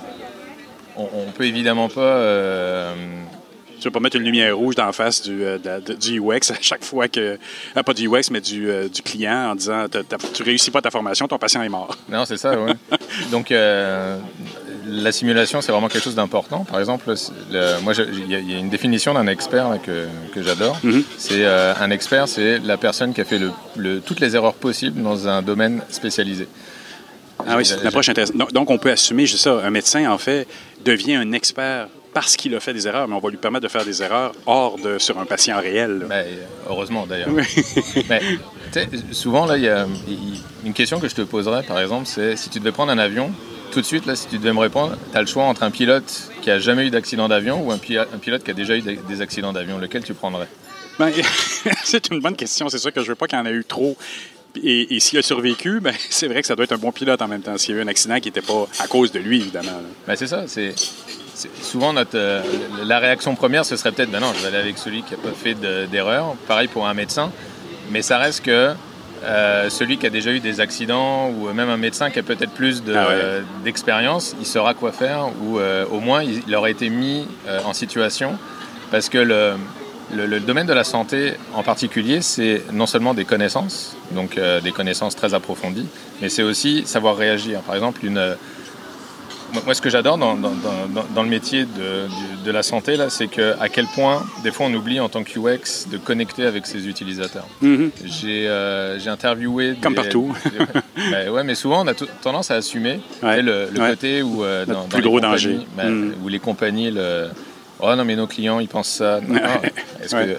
on, 0.97 1.31
peut 1.35 1.45
évidemment 1.45 1.89
pas. 1.89 2.95
tu 3.79 3.85
peux 3.85 3.91
pas 3.91 4.01
mettre 4.01 4.17
une 4.17 4.25
lumière 4.25 4.57
rouge 4.57 4.77
dans 4.77 4.87
la 4.87 4.93
face 4.93 5.23
du, 5.23 5.45
du 5.99 6.21
UX 6.21 6.53
à 6.53 6.61
chaque 6.61 6.85
fois 6.85 7.09
que. 7.09 7.39
pas 7.75 7.93
du 7.93 8.09
UX, 8.09 8.31
mais 8.31 8.41
du, 8.41 8.71
du 8.89 9.03
client 9.03 9.51
en 9.51 9.55
disant 9.57 9.87
Tu 10.33 10.43
réussis 10.43 10.71
pas 10.71 10.81
ta 10.81 10.91
formation, 10.91 11.27
ton 11.27 11.39
patient 11.39 11.63
est 11.63 11.69
mort. 11.69 11.97
Non, 12.09 12.25
c'est 12.25 12.39
ça, 12.39 12.59
oui. 12.59 12.73
Donc, 13.31 13.53
la 14.89 15.13
simulation, 15.13 15.61
c'est 15.61 15.73
vraiment 15.73 15.89
quelque 15.89 16.05
chose 16.05 16.15
d'important. 16.15 16.65
Par 16.65 16.79
exemple, 16.79 17.13
moi, 17.83 17.93
il 17.97 18.31
y, 18.31 18.55
a 18.55 18.59
une 18.59 18.71
définition 18.71 19.15
d'un 19.15 19.27
expert 19.27 19.79
que, 19.83 20.43
j'adore. 20.43 20.79
Mhm. 20.83 21.03
C'est 21.19 21.45
euh, 21.45 21.75
un 21.81 21.91
expert, 21.91 22.29
c'est 22.29 22.59
la 22.59 22.77
personne 22.77 23.13
qui 23.13 23.21
a 23.21 23.25
fait 23.25 23.41
le, 23.77 24.01
toutes 24.01 24.21
les 24.21 24.37
erreurs 24.37 24.55
possibles 24.55 25.03
dans 25.03 25.29
un 25.29 25.43
domaine 25.43 25.83
spécialisé. 25.89 26.47
Ah 27.47 27.57
oui, 27.57 27.65
c'est 27.65 27.81
une 27.81 27.87
approche 27.87 28.09
intéressante. 28.09 28.53
Donc, 28.53 28.71
on 28.71 28.79
peut 28.79 28.91
assumer, 28.91 29.27
je 29.27 29.37
ça, 29.37 29.61
un 29.63 29.71
médecin, 29.71 30.11
en 30.11 30.19
fait, 30.19 30.47
devient 30.85 31.17
un 31.17 31.33
expert 31.33 31.89
parce 32.15 32.37
qu'il 32.37 32.55
a 32.55 32.61
fait 32.61 32.73
des 32.73 32.89
erreurs, 32.89 33.09
mais 33.09 33.15
on 33.15 33.19
va 33.19 33.29
lui 33.29 33.37
permettre 33.37 33.65
de 33.65 33.69
faire 33.69 33.85
des 33.85 34.03
erreurs 34.03 34.33
hors 34.47 34.79
de 34.79 34.99
sur 34.99 35.19
un 35.19 35.27
patient 35.27 35.61
réel. 35.61 36.07
Ben, 36.09 36.25
heureusement, 36.67 37.07
d'ailleurs. 37.07 37.29
mais, 38.09 38.23
souvent, 39.13 39.45
là, 39.45 39.59
il 39.59 39.65
y 39.65 39.69
a 39.69 39.87
une 40.65 40.73
question 40.73 40.99
que 40.99 41.09
je 41.09 41.15
te 41.15 41.23
poserais, 41.23 41.63
par 41.63 41.79
exemple, 41.79 42.07
c'est 42.07 42.37
si 42.37 42.49
tu 42.49 42.59
devais 42.59 42.73
prendre 42.73 42.91
un 42.91 42.99
avion 42.99 43.31
tout 43.77 43.83
de 43.83 43.87
suite, 43.87 44.07
là, 44.07 44.17
si 44.17 44.27
tu 44.27 44.39
devais 44.39 44.55
me 44.55 44.59
répondre, 44.61 44.97
tu 45.13 45.19
as 45.19 45.21
le 45.21 45.27
choix 45.27 45.45
entre 45.45 45.63
un 45.63 45.71
pilote 45.71 46.31
qui 46.41 46.51
a 46.51 46.59
jamais 46.59 46.87
eu 46.87 46.91
d'accident 46.91 47.29
d'avion 47.29 47.63
ou 47.63 47.71
un, 47.73 47.77
pi- 47.77 47.99
un 47.99 48.07
pilote 48.21 48.43
qui 48.43 48.51
a 48.51 48.55
déjà 48.55 48.75
eu 48.75 48.81
des 48.81 49.21
accidents 49.21 49.53
d'avion. 49.53 49.77
Lequel 49.77 50.03
tu 50.03 50.15
prendrais? 50.15 50.49
Ben, 50.99 51.13
c'est 51.85 52.09
une 52.11 52.21
bonne 52.21 52.37
question. 52.37 52.71
C'est 52.71 52.79
sûr 52.79 52.91
que 52.91 53.03
je 53.03 53.09
veux 53.09 53.15
pas 53.15 53.27
qu'il 53.27 53.39
y 53.39 53.43
en 53.43 53.45
ait 53.45 53.53
eu 53.53 53.65
trop. 53.67 53.95
Et, 54.63 54.97
et 54.97 55.01
s'il 55.01 55.19
a 55.19 55.23
survécu, 55.23 55.81
ben, 55.81 55.93
c'est 56.09 56.27
vrai 56.27 56.41
que 56.41 56.47
ça 56.47 56.57
doit 56.57 56.65
être 56.65 56.73
un 56.73 56.79
bon 56.79 56.91
pilote 56.91 57.21
en 57.21 57.29
même 57.29 57.43
temps. 57.43 57.59
S'il 57.59 57.75
y 57.75 57.79
a 57.79 57.83
eu 57.83 57.85
un 57.85 57.89
accident 57.89 58.19
qui 58.19 58.29
n'était 58.29 58.41
pas 58.41 58.67
à 58.79 58.87
cause 58.87 59.13
de 59.13 59.19
lui, 59.19 59.41
évidemment. 59.43 59.73
Ben, 60.07 60.17
c'est 60.17 60.27
ça. 60.27 60.45
C'est 60.47 60.75
souvent 61.61 61.93
notre 61.93 62.17
euh, 62.17 62.41
la 62.85 62.99
réaction 62.99 63.35
première, 63.35 63.67
ce 63.67 63.77
serait 63.77 63.93
peut-être 63.93 64.11
ben 64.11 64.21
non, 64.21 64.33
je 64.35 64.41
vais 64.41 64.49
aller 64.49 64.57
avec 64.57 64.79
celui 64.79 65.03
qui 65.03 65.11
n'a 65.11 65.19
pas 65.19 65.33
fait 65.37 65.53
de- 65.53 65.85
d'erreur. 65.85 66.35
Pareil 66.49 66.69
pour 66.69 66.87
un 66.89 66.95
médecin, 66.95 67.31
mais 67.91 68.01
ça 68.01 68.17
reste 68.17 68.43
que 68.43 68.73
euh, 69.25 69.69
celui 69.71 69.97
qui 69.99 70.07
a 70.07 70.11
déjà 70.11 70.31
eu 70.33 70.41
des 70.41 70.61
accidents 70.61 71.29
ou 71.31 71.53
même 71.53 71.69
un 71.71 71.77
médecin 71.77 72.11
qui 72.11 72.19
a 72.19 72.23
peut-être 72.23 72.53
plus 72.53 72.83
de- 72.85 72.95
Ah 72.95 73.09
ouais. 73.09 73.15
euh, 73.15 73.41
d'expérience, 73.65 74.35
il 74.41 74.47
saura 74.47 74.75
quoi 74.75 74.93
faire 74.93 75.29
ou 75.43 75.59
euh, 75.59 75.85
au 75.91 76.01
moins 76.01 76.23
il, 76.23 76.43
il 76.47 76.55
aurait 76.55 76.71
été 76.73 76.89
mis 76.91 77.27
euh, 77.49 77.61
en 77.65 77.73
situation 77.73 78.39
parce 78.91 79.09
que 79.09 79.19
le, 79.19 79.55
le, 80.15 80.27
le 80.27 80.41
domaine 80.41 80.67
de 80.67 80.73
la 80.73 80.85
santé 80.85 81.35
en 81.55 81.63
particulier, 81.63 82.21
c'est 82.21 82.63
non 82.73 82.87
seulement 82.87 83.15
des 83.15 83.25
connaissances, 83.25 83.97
donc 84.13 84.39
euh, 84.39 84.61
des 84.61 84.71
connaissances 84.73 85.17
très 85.17 85.35
approfondies, 85.35 85.89
mais 86.23 86.29
c'est 86.29 86.45
aussi 86.45 86.85
savoir 86.87 87.17
réagir. 87.17 87.61
Par 87.63 87.75
exemple, 87.75 88.05
une, 88.05 88.19
euh, 88.19 88.35
moi, 89.65 89.75
ce 89.75 89.81
que 89.81 89.91
j'adore 89.91 90.19
dans, 90.19 90.35
dans- 90.35 90.51
dans- 90.51 90.87
dans- 90.95 91.07
dans 91.15 91.23
le 91.23 91.29
métier 91.29 91.65
de, 91.65 92.51
la 92.51 92.63
santé, 92.63 92.97
là, 92.97 93.11
c'est 93.11 93.27
que 93.27 93.55
à 93.61 93.69
quel 93.69 93.87
point, 93.87 94.25
des 94.45 94.51
fois, 94.53 94.67
on 94.67 94.75
oublie 94.75 95.01
en 95.01 95.09
tant 95.09 95.25
que 95.25 95.39
UX 95.39 95.89
de 95.91 95.97
connecter 95.99 96.45
avec 96.47 96.67
ses 96.67 96.87
utilisateurs. 96.89 97.47
Mhm. 97.61 97.91
J'ai 98.05 98.47
euh, 98.49 98.99
j'ai 98.99 99.11
interviewé. 99.11 99.73
des- 99.73 99.81
Comme 99.81 99.95
partout. 99.95 100.35
Ben 101.11 101.29
ouais, 101.31 101.45
mais 101.45 101.55
souvent, 101.55 101.85
on 101.85 101.89
a 101.89 101.95
tendance 101.95 102.51
à 102.51 102.55
assumer 102.55 103.01
Ouais. 103.23 103.43
le, 103.43 103.69
le 103.73 103.81
Ouais. 103.81 103.91
côté 103.91 104.23
où, 104.23 104.45
euh, 104.45 104.65
dans 104.67 104.85
plus 104.85 105.03
gros 105.03 105.21
danger. 105.21 105.59
Mm. 105.77 106.13
où 106.25 106.29
les 106.29 106.39
compagnies, 106.39 106.91
le, 106.91 107.29
oh 107.81 107.95
non, 107.95 108.05
mais 108.05 108.17
nos 108.17 108.27
clients, 108.27 108.61
ils 108.61 108.69
pensent 108.69 108.89
ça. 108.89 109.21
Non, 109.27 109.35
non. 109.35 109.41
Que, 110.11 110.37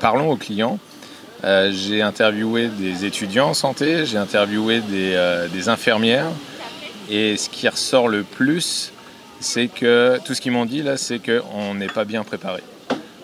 parlons 0.00 0.30
aux 0.30 0.36
clients. 0.36 0.78
Euh, 1.44 1.72
j'ai 1.72 2.02
interviewé 2.02 2.68
des 2.68 3.04
étudiants 3.04 3.48
en 3.48 3.54
santé, 3.54 4.06
j'ai 4.06 4.16
interviewé 4.16 4.78
des, 4.80 5.12
euh, 5.16 5.48
des 5.48 5.68
infirmières, 5.68 6.26
et 7.10 7.36
ce 7.36 7.48
qui 7.48 7.68
ressort 7.68 8.08
le 8.08 8.22
plus, 8.22 8.92
c'est 9.40 9.68
que 9.68 10.18
tout 10.24 10.34
ce 10.34 10.40
qu'ils 10.40 10.52
m'ont 10.52 10.66
dit 10.66 10.82
là, 10.82 10.96
c'est 10.96 11.18
qu'on 11.20 11.74
n'est 11.74 11.86
pas 11.88 12.04
bien 12.04 12.22
préparé. 12.24 12.62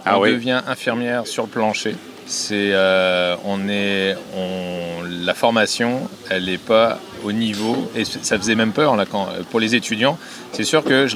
Ah 0.04 0.18
on 0.18 0.22
oui. 0.22 0.32
devient 0.32 0.60
infirmière 0.66 1.26
sur 1.26 1.44
le 1.44 1.48
plancher. 1.48 1.94
C'est, 2.26 2.72
euh, 2.72 3.36
on 3.44 3.68
est, 3.70 4.14
on, 4.36 5.02
la 5.24 5.32
formation, 5.32 6.08
elle 6.28 6.44
n'est 6.44 6.58
pas 6.58 6.98
au 7.24 7.32
niveau, 7.32 7.90
et 7.96 8.04
ça 8.04 8.36
faisait 8.38 8.54
même 8.54 8.72
peur 8.72 8.96
là, 8.96 9.06
quand, 9.06 9.28
pour 9.50 9.60
les 9.60 9.74
étudiants. 9.74 10.18
C'est 10.52 10.64
sûr 10.64 10.84
que 10.84 11.06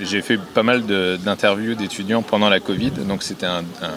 j'ai 0.00 0.22
fait 0.22 0.38
pas 0.38 0.62
mal 0.62 0.82
d'interviews 1.22 1.74
d'étudiants 1.74 2.22
pendant 2.22 2.48
la 2.48 2.60
Covid, 2.60 2.92
donc 3.06 3.22
c'était 3.22 3.44
un, 3.46 3.58
un- 3.82 3.92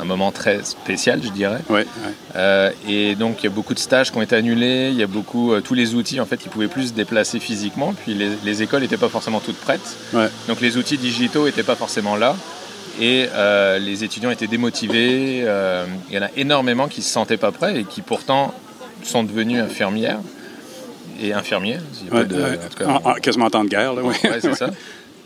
un 0.00 0.04
moment 0.04 0.32
très 0.32 0.62
spécial, 0.64 1.20
je 1.22 1.30
dirais. 1.30 1.60
Ouais, 1.68 1.80
ouais. 1.80 1.86
Euh, 2.36 2.70
et 2.88 3.14
donc 3.14 3.42
il 3.42 3.44
y 3.44 3.46
a 3.46 3.50
beaucoup 3.50 3.74
de 3.74 3.78
stages 3.78 4.10
qui 4.10 4.18
ont 4.18 4.22
été 4.22 4.34
annulés, 4.36 4.88
il 4.90 4.96
y 4.98 5.02
a 5.02 5.06
beaucoup, 5.06 5.52
euh, 5.52 5.60
tous 5.60 5.74
les 5.74 5.94
outils 5.94 6.20
en 6.20 6.26
fait, 6.26 6.40
ils 6.44 6.48
pouvaient 6.50 6.68
plus 6.68 6.88
se 6.88 6.92
déplacer 6.92 7.38
physiquement, 7.40 7.92
puis 7.92 8.14
les, 8.14 8.30
les 8.44 8.62
écoles 8.62 8.82
n'étaient 8.82 8.96
pas 8.96 9.08
forcément 9.08 9.40
toutes 9.40 9.58
prêtes. 9.58 9.96
Ouais. 10.12 10.28
Donc 10.48 10.60
les 10.60 10.76
outils 10.76 10.98
digitaux 10.98 11.44
n'étaient 11.46 11.62
pas 11.62 11.76
forcément 11.76 12.16
là. 12.16 12.36
Et 13.00 13.26
euh, 13.34 13.78
les 13.78 14.04
étudiants 14.04 14.30
étaient 14.30 14.46
démotivés. 14.48 15.38
il 16.10 16.14
y 16.14 16.18
en 16.18 16.22
a 16.22 16.30
énormément 16.36 16.88
qui 16.88 17.02
se 17.02 17.10
sentaient 17.10 17.36
pas 17.38 17.52
prêts 17.52 17.80
et 17.80 17.84
qui 17.84 18.02
pourtant 18.02 18.52
sont 19.02 19.22
devenus 19.22 19.62
infirmières 19.62 20.18
et 21.22 21.32
infirmiers. 21.32 21.78
Ouais, 22.12 22.24
de- 22.24 22.34
ouais. 22.34 22.58
en 22.64 22.68
tout 22.68 22.84
cas, 22.84 22.86
En- 22.86 23.10
en- 23.10 23.14
quasiment 23.14 23.46
en 23.46 23.50
temps 23.50 23.64
de 23.64 23.68
guerre. 23.70 23.94
Là, 23.94 24.02
ouais. 24.02 24.14
Ouais, 24.24 24.38
c'est 24.40 24.54
ça. 24.56 24.70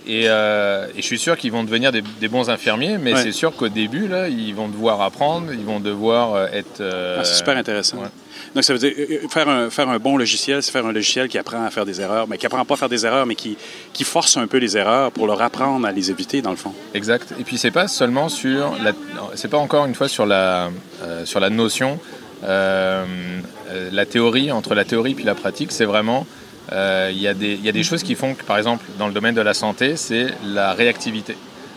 Et, 0.06 0.24
euh, 0.28 0.86
et 0.94 1.00
je 1.00 1.06
suis 1.06 1.18
sûr 1.18 1.36
qu'ils 1.38 1.50
vont 1.52 1.64
devenir 1.64 1.90
des, 1.90 2.02
des 2.20 2.28
bons 2.28 2.50
infirmiers, 2.50 2.98
mais 2.98 3.14
Ouais. 3.14 3.22
c'est 3.22 3.32
sûr 3.32 3.56
qu'au 3.56 3.68
début, 3.70 4.06
là, 4.06 4.28
ils 4.28 4.54
vont 4.54 4.68
devoir 4.68 5.00
apprendre, 5.00 5.46
ils 5.52 5.64
vont 5.64 5.80
devoir 5.80 6.34
euh, 6.34 6.46
être. 6.52 6.80
euh, 6.82 7.16
Ah, 7.20 7.24
c'est 7.24 7.36
super 7.36 7.56
intéressant. 7.56 7.96
ouais. 7.98 8.08
Donc, 8.54 8.64
ça 8.64 8.74
veut 8.74 8.78
dire 8.78 8.92
faire 9.30 9.48
un, 9.48 9.70
faire 9.70 9.88
un 9.88 9.98
bon 9.98 10.16
logiciel, 10.18 10.62
c'est 10.62 10.70
faire 10.70 10.84
un 10.84 10.92
logiciel 10.92 11.28
qui 11.28 11.38
apprend 11.38 11.64
à 11.64 11.70
faire 11.70 11.86
des 11.86 12.00
erreurs, 12.02 12.28
mais 12.28 12.36
qui 12.36 12.44
apprend 12.46 12.64
pas 12.66 12.74
à 12.74 12.76
faire 12.76 12.88
des 12.90 13.06
erreurs, 13.06 13.24
mais 13.24 13.34
qui, 13.34 13.56
qui 13.94 14.04
force 14.04 14.36
un 14.36 14.46
peu 14.46 14.58
les 14.58 14.76
erreurs 14.76 15.10
pour 15.10 15.26
leur 15.26 15.40
apprendre 15.40 15.86
à 15.86 15.90
les 15.92 16.10
éviter, 16.10 16.42
dans 16.42 16.50
le 16.50 16.56
fond. 16.56 16.72
Exact. 16.92 17.32
Et 17.40 17.42
puis 17.44 17.56
c'est 17.56 17.70
pas 17.70 17.88
seulement 17.88 18.28
sur 18.28 18.74
la, 18.84 18.92
c'est 19.34 19.48
pas 19.48 19.56
encore 19.58 19.86
une 19.86 19.94
fois 19.94 20.08
sur 20.08 20.26
la 20.26 20.70
euh, 21.02 21.24
sur 21.24 21.40
la 21.40 21.48
notion, 21.50 21.98
la 22.46 24.06
théorie 24.06 24.52
entre 24.52 24.74
la 24.74 24.84
théorie 24.84 25.14
puis 25.14 25.24
la 25.24 25.34
pratique, 25.34 25.72
c'est 25.72 25.84
vraiment 25.86 26.26
euh, 26.72 27.10
il 27.12 27.20
y 27.20 27.28
a 27.28 27.34
des 27.34 27.54
il 27.54 27.64
y 27.64 27.68
a 27.68 27.72
des 27.72 27.82
choses 27.82 28.02
qui 28.02 28.14
font 28.14 28.34
que 28.34 28.42
par 28.44 28.56
exemple 28.58 28.84
dans 28.98 29.06
le 29.06 29.12
domaine 29.12 29.34
de 29.34 29.40
la 29.40 29.54
santé, 29.54 29.96
c'est 29.96 30.28
la 30.44 30.72
réactivité, 30.72 31.36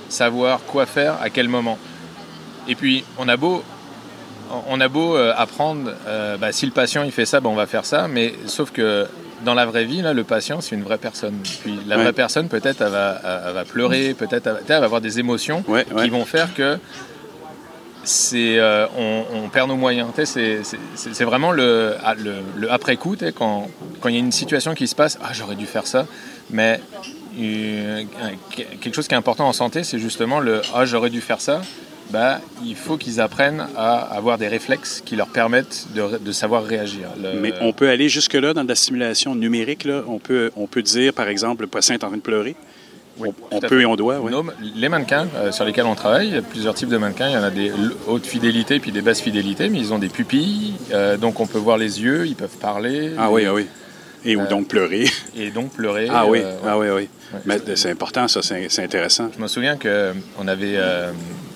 savoir 0.10 0.60
quoi 0.66 0.86
faire 0.86 1.16
à 1.22 1.30
quel 1.30 1.48
moment. 1.50 1.78
Et 2.68 2.76
puis 2.76 3.04
on 3.18 3.28
a 3.28 3.38
beau 3.38 3.64
on 4.70 4.80
a 4.80 4.88
beau 4.88 5.18
euh, 5.18 5.34
apprendre, 5.36 5.92
euh, 6.08 6.38
bah, 6.38 6.54
si 6.54 6.66
le 6.66 6.72
patient 6.72 7.04
il 7.04 7.12
fait 7.12 7.26
ça, 7.26 7.42
bah, 7.42 7.50
on 7.50 7.56
va 7.56 7.66
faire 7.68 7.84
ça, 7.84 8.08
mais 8.08 8.34
sauf 8.46 8.72
que 8.72 9.06
dans 9.44 9.54
la 9.54 9.66
vraie 9.66 9.84
vie, 9.84 10.02
là, 10.02 10.14
le 10.14 10.24
patient 10.24 10.62
c'est 10.62 10.74
une 10.76 10.84
vraie 10.84 10.98
personne. 10.98 11.36
Puis 11.44 11.78
la 11.86 11.98
Ouais. 11.98 12.04
vraie 12.04 12.14
personne, 12.14 12.48
peut-être, 12.48 12.82
elle 12.82 12.92
va, 12.92 13.22
elle 13.48 13.54
va 13.54 13.66
pleurer, 13.66 14.14
peut-être, 14.14 14.48
elle 14.48 14.54
va- 14.54 14.60
elle 14.70 14.80
va 14.80 14.86
avoir 14.86 15.02
des 15.02 15.20
émotions 15.20 15.64
Ouais, 15.68 15.86
ouais. 15.92 16.04
qui 16.04 16.10
vont 16.10 16.24
faire 16.24 16.54
que 16.54 16.80
euh, 18.34 18.88
on, 18.97 19.49
perd 19.49 19.70
nos 19.70 19.76
moyens. 19.76 20.10
C'est, 20.26 21.24
vraiment 21.24 21.51
le, 21.51 21.95
ah, 22.03 22.16
après-coup, 22.70 23.16
quand, 23.36 23.68
il 24.05 24.12
y 24.12 24.16
a 24.16 24.20
une 24.20 24.32
situation 24.32 24.74
qui 24.74 24.88
se 24.88 24.95
passe, 24.95 25.18
ah 25.22 25.32
j'aurais 25.34 25.55
dû 25.55 25.66
faire 25.66 25.88
ça, 25.88 26.05
mais 26.49 26.80
euh, 27.39 28.03
quelque 28.49 28.95
chose 28.95 29.08
qui 29.08 29.14
est 29.14 29.18
important 29.18 29.47
en 29.47 29.53
santé, 29.53 29.84
c'est 29.84 29.99
justement 29.99 30.39
le 30.39 30.62
ah 30.74 30.86
j'aurais 30.86 31.10
dû 31.10 31.22
faire 31.22 31.41
ça. 31.41 31.62
Bah, 32.10 32.39
il 32.64 32.78
faut 32.78 32.95
qu'ils 32.95 33.20
apprennent 33.20 33.68
à 33.76 33.97
avoir 33.97 34.38
des 34.38 34.47
réflexes 34.47 35.03
qui 35.05 35.18
leur 35.18 35.28
permettent 35.28 35.88
de, 35.93 36.32
savoir 36.32 36.64
réagir. 36.64 37.10
Mais 37.41 37.53
on 37.60 37.74
peut 37.74 37.89
aller 37.89 38.08
jusque-là 38.08 38.53
dans 38.53 38.64
de 38.64 38.70
la 38.70 38.76
simulation 38.76 39.36
numérique. 39.36 39.86
On, 40.08 40.18
peut, 40.18 40.51
on 40.55 40.68
peut 40.68 40.82
dire, 40.82 41.12
par 41.12 41.28
exemple, 41.28 41.64
le 41.64 41.68
patient 41.68 41.95
est 41.95 42.05
en 42.05 42.08
train 42.08 42.16
de 42.16 42.22
pleurer. 42.22 42.55
Oui, 43.20 43.30
on 43.51 43.59
peut 43.59 43.82
et 43.82 43.86
on 43.86 43.95
doit, 43.95 44.20
oui. 44.20 44.32
Les 44.76 44.89
mannequins 44.89 45.28
euh, 45.36 45.51
sur 45.51 45.65
lesquels 45.65 45.86
on 45.86 45.95
travaille, 45.95 46.28
il 46.28 46.34
y 46.36 46.38
a 46.38 46.41
plusieurs 46.41 46.74
types 46.76 46.89
de 46.89 46.97
mannequins. 46.97 47.28
Il 47.30 47.34
y 47.34 47.38
en 47.38 47.43
a 47.43 47.49
des 47.49 47.72
hautes 48.07 48.26
fidélités 48.26 48.80
puis 48.80 48.91
des 48.91 49.01
basses 49.01 49.22
fidélités, 49.22 49.70
mais 49.70 49.80
ils 49.80 49.93
ont 49.93 49.99
des 49.99 50.09
pupilles, 50.09 50.74
euh, 50.93 51.18
donc 51.18 51.39
on 51.39 51.47
peut 51.47 51.57
voir 51.57 51.78
les 51.78 52.01
yeux, 52.01 52.28
ils 52.28 52.36
peuvent 52.36 52.57
parler. 52.61 53.11
Ah 53.18 53.32
oui, 53.32 53.45
ah 53.47 53.53
oui. 53.53 53.68
Et 54.26 54.36
ou 54.36 54.41
Euh, 54.41 54.47
donc 54.47 54.68
pleurer. 54.68 55.05
Et 55.38 55.51
donc 55.51 55.72
pleurer. 55.72 56.07
Ah 56.11 56.26
oui, 56.28 56.39
ouais. 56.39 56.45
ah 56.68 56.78
oui, 56.78 56.88
oui. 56.89 57.07
Ouais. 57.34 57.39
Mais 57.45 57.76
c'est 57.76 57.91
important, 57.91 58.28
ça, 58.28 58.41
c'est 58.41 58.84
intéressant. 58.84 59.30
Je 59.36 59.41
me 59.41 59.47
souviens 59.47 59.78
qu'on 59.78 60.47
avait, 60.47 60.78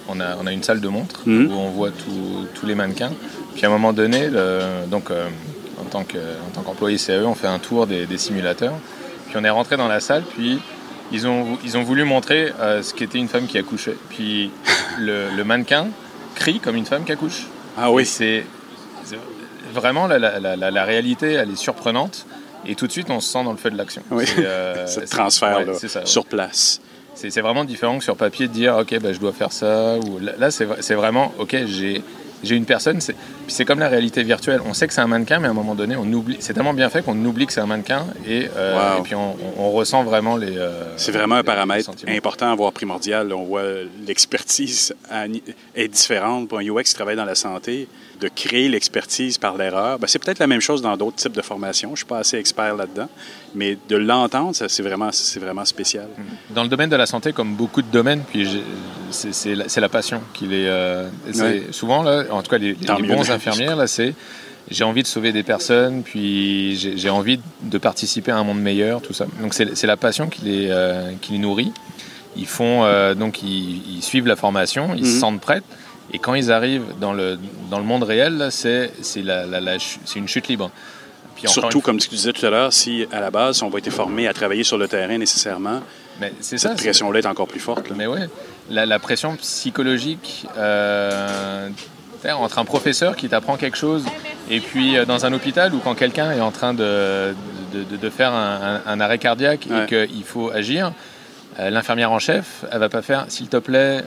on 0.09 0.19
a, 0.19 0.35
on 0.41 0.47
a 0.47 0.51
une 0.51 0.63
salle 0.63 0.79
de 0.81 0.87
montre 0.87 1.21
Mhm. 1.25 1.51
où 1.51 1.53
on 1.53 1.69
voit 1.69 1.91
tous- 1.91 2.47
tous 2.59 2.65
les 2.65 2.75
mannequins. 2.75 3.11
Puis 3.55 3.65
à 3.65 3.67
un 3.69 3.71
moment 3.71 3.93
donné, 3.93 4.29
le- 4.29 4.61
donc 4.89 5.11
euh, 5.11 5.27
en 5.79 5.85
tant 5.85 6.03
que- 6.03 6.17
en 6.17 6.49
tant 6.53 6.61
qu'employé 6.61 6.97
CAE, 6.97 7.25
on 7.25 7.35
fait 7.35 7.47
un 7.47 7.59
tour 7.59 7.87
des, 7.87 8.05
des 8.05 8.17
simulateurs. 8.17 8.73
Puis 9.27 9.37
on 9.39 9.43
est 9.43 9.49
rentré 9.49 9.77
dans 9.77 9.87
la 9.87 9.99
salle, 9.99 10.23
puis 10.23 10.59
ils 11.11 11.27
ont, 11.27 11.57
ils 11.63 11.77
ont 11.77 11.83
voulu 11.83 12.03
montrer 12.03 12.51
euh, 12.59 12.81
ce 12.83 12.93
qu'était 12.93 13.17
une 13.17 13.27
femme 13.27 13.47
qui 13.47 13.57
accouchait. 13.57 13.97
Puis 14.09 14.51
le, 14.99 15.29
le 15.35 15.43
mannequin 15.43 15.87
crie 16.35 16.59
comme 16.59 16.75
une 16.75 16.85
femme 16.85 17.03
qui 17.03 17.11
accouche. 17.11 17.43
Ah 17.77 17.91
oui. 17.91 18.05
c'est 18.05 18.43
vraiment 19.73 20.07
la, 20.07 20.19
la- 20.19 20.39
la- 20.39 20.55
la- 20.55 20.71
la 20.71 20.83
réalité, 20.85 21.33
elle 21.33 21.49
est 21.51 21.55
surprenante. 21.55 22.25
Et 22.67 22.75
tout 22.75 22.85
de 22.87 22.91
suite, 22.91 23.09
on 23.09 23.19
se 23.19 23.31
sent 23.31 23.43
dans 23.43 23.51
le 23.51 23.57
feu 23.57 23.71
de 23.71 23.77
l'action. 23.77 24.03
Oui. 24.11 24.25
Euh, 24.37 24.85
Ce 24.87 24.99
transfert 25.01 25.57
ouais, 25.59 25.65
là, 25.65 25.71
ouais. 25.73 26.05
sur 26.05 26.25
place. 26.25 26.81
C'est 27.13 27.41
vraiment 27.41 27.65
différent 27.65 27.97
que 27.99 28.03
sur 28.03 28.15
papier 28.15 28.47
de 28.47 28.53
dire 28.53 28.77
ok 28.77 28.97
bah, 28.99 29.13
je 29.13 29.19
dois 29.19 29.31
faire 29.33 29.51
ça 29.51 29.97
ou 29.99 30.17
là, 30.19 30.49
c'est 30.49 30.93
vraiment 30.95 31.31
ok 31.37 31.55
j'ai 31.67 32.01
j'ai 32.43 32.55
une 32.55 32.65
personne 32.65 33.01
c'est 33.01 33.13
puis 33.13 33.53
c'est 33.55 33.65
comme 33.65 33.79
la 33.79 33.87
réalité 33.87 34.23
virtuelle 34.23 34.61
on 34.65 34.73
sait 34.73 34.87
que 34.87 34.93
c'est 34.93 35.01
un 35.01 35.07
mannequin 35.07 35.39
mais 35.39 35.47
à 35.47 35.51
un 35.51 35.53
moment 35.53 35.75
donné 35.75 35.95
on 35.95 36.11
oublie 36.13 36.37
c'est 36.39 36.53
tellement 36.53 36.73
bien 36.73 36.89
fait 36.89 37.03
qu'on 37.03 37.17
oublie 37.25 37.45
que 37.45 37.53
c'est 37.53 37.61
un 37.61 37.65
mannequin 37.67 38.05
et, 38.27 38.47
euh, 38.55 38.95
Wow. 38.95 38.99
et 38.99 39.03
puis 39.03 39.15
on, 39.15 39.31
on- 39.57 39.61
on 39.65 39.71
ressent 39.71 40.03
vraiment 40.03 40.37
les 40.37 40.57
euh, 40.57 40.97
C'est 40.97 41.11
vraiment 41.11 41.35
un 41.35 41.43
paramètre 41.43 41.89
important, 42.07 42.55
voire 42.55 42.71
primordial. 42.73 43.31
On 43.33 43.43
voit 43.43 43.63
l'expertise 44.07 44.93
est 45.75 45.87
différente 45.87 46.47
pour 46.47 46.59
un 46.59 46.63
UX 46.63 46.83
qui 46.83 46.93
travaille 46.93 47.15
dans 47.15 47.25
la 47.25 47.35
santé. 47.35 47.87
De 48.21 48.27
créer 48.27 48.69
l'expertise 48.69 49.37
par 49.39 49.57
l'erreur, 49.57 49.97
Ben, 49.99 50.07
c'est 50.07 50.19
peut-être 50.19 50.39
la 50.39 50.47
même 50.47 50.61
chose 50.61 50.81
dans 50.81 50.95
d'autres 50.95 51.15
types 51.17 51.31
de 51.33 51.41
formations. 51.41 51.89
Je 51.89 51.93
ne 51.93 51.97
suis 51.97 52.05
pas 52.05 52.19
assez 52.19 52.37
expert 52.37 52.75
là-dedans, 52.75 53.09
mais 53.55 53.77
de 53.89 53.95
l'entendre, 53.97 54.55
c'est 54.55 54.83
vraiment, 54.83 55.09
vraiment 55.39 55.65
spécial. 55.65 56.07
dans 56.51 56.63
le 56.63 56.69
domaine 56.69 56.89
de 56.89 56.95
la 56.95 57.07
santé 57.07 57.33
comme 57.33 57.55
beaucoup 57.55 57.81
de 57.81 57.91
domaines 57.91 58.21
puis 58.29 58.61
c'est 59.09 59.55
la, 59.55 59.65
la 59.75 59.89
passion 59.89 60.21
qui 60.33 60.45
les 60.45 60.65
euh, 60.67 61.09
souvent 61.71 62.03
là 62.03 62.23
en 62.31 62.41
tout 62.43 62.51
cas 62.51 62.57
les, 62.57 62.73
bons 62.73 63.29
infirmières 63.31 63.75
là 63.75 63.87
c'est 63.87 64.13
j'ai 64.69 64.83
envie 64.83 65.01
de 65.01 65.07
sauver 65.07 65.31
des 65.33 65.43
personnes, 65.43 66.03
puis 66.03 66.75
j'ai 66.77 67.09
envie 67.09 67.39
de 67.63 67.77
participer 67.77 68.31
à 68.31 68.37
un 68.37 68.43
monde 68.43 68.61
meilleur, 68.61 69.01
tout 69.01 69.11
ça. 69.11 69.25
Donc 69.41 69.53
c'est 69.53 69.83
la 69.87 69.97
passion 69.97 70.27
qui 70.27 70.41
les, 70.45 70.67
euh, 70.69 71.11
qui 71.19 71.33
les 71.33 71.39
nourrit. 71.39 71.73
Ils 72.37 72.45
font 72.45 72.85
euh, 72.85 73.13
donc 73.13 73.41
ils, 73.43 73.81
ils 73.97 74.01
suivent 74.03 74.27
la 74.27 74.37
formation, 74.37 74.93
ils 74.95 75.05
se 75.05 75.13
Mhm. 75.15 75.19
sentent 75.19 75.41
prêts, 75.41 75.61
et 76.13 76.19
quand 76.19 76.33
ils 76.33 76.51
arrivent 76.51 76.93
dans 76.99 77.13
le 77.13 77.39
dans 77.69 77.79
le 77.79 77.85
monde 77.85 78.03
réel, 78.03 78.47
c'est 78.51 78.91
la, 79.17 79.45
la- 79.45 79.61
la 79.61 79.77
une 80.15 80.27
chute 80.27 80.47
libre. 80.47 80.71
Surtout, 81.45 81.81
comme 81.81 81.97
tu 81.97 82.09
disais 82.09 82.33
tout 82.33 82.45
à 82.45 82.49
l'heure, 82.49 82.73
si 82.73 83.07
à 83.11 83.19
la 83.19 83.31
base, 83.31 83.63
on 83.63 83.69
va 83.69 83.79
être 83.79 83.89
formé 83.89 84.27
à 84.27 84.33
travailler 84.33 84.63
sur 84.63 84.77
le 84.77 84.87
terrain 84.87 85.17
nécessairement, 85.17 85.81
mais 86.19 86.33
cette 86.39 86.59
ça, 86.59 86.75
pression-là 86.75 87.19
est 87.19 87.25
encore 87.25 87.47
plus 87.47 87.59
forte. 87.59 87.91
Mais 87.95 88.05
oui, 88.05 88.19
la, 88.69 88.99
pression 88.99 89.35
psychologique 89.37 90.45
euh, 90.57 91.69
entre 92.29 92.59
un 92.59 92.65
professeur 92.65 93.15
qui 93.15 93.27
t'apprend 93.27 93.57
quelque 93.57 93.77
chose 93.77 94.05
et 94.49 94.59
puis 94.59 94.97
euh, 94.97 95.05
dans 95.05 95.25
un 95.25 95.33
hôpital 95.33 95.73
où 95.73 95.79
quand 95.79 95.95
quelqu'un 95.95 96.31
est 96.31 96.41
en 96.41 96.51
train 96.51 96.73
de, 96.73 97.33
de, 97.73 98.09
faire 98.09 98.33
un, 98.33 98.99
arrêt 98.99 99.17
cardiaque 99.17 99.67
et 99.67 99.87
qu'il 99.87 100.23
faut 100.23 100.51
agir, 100.51 100.91
euh, 101.59 101.69
l'infirmière 101.69 102.11
en 102.11 102.19
chef, 102.19 102.65
elle 102.71 102.79
va 102.79 102.89
pas 102.89 103.01
faire, 103.01 103.25
s'il 103.27 103.47
te 103.47 103.57
plaît, 103.57 104.03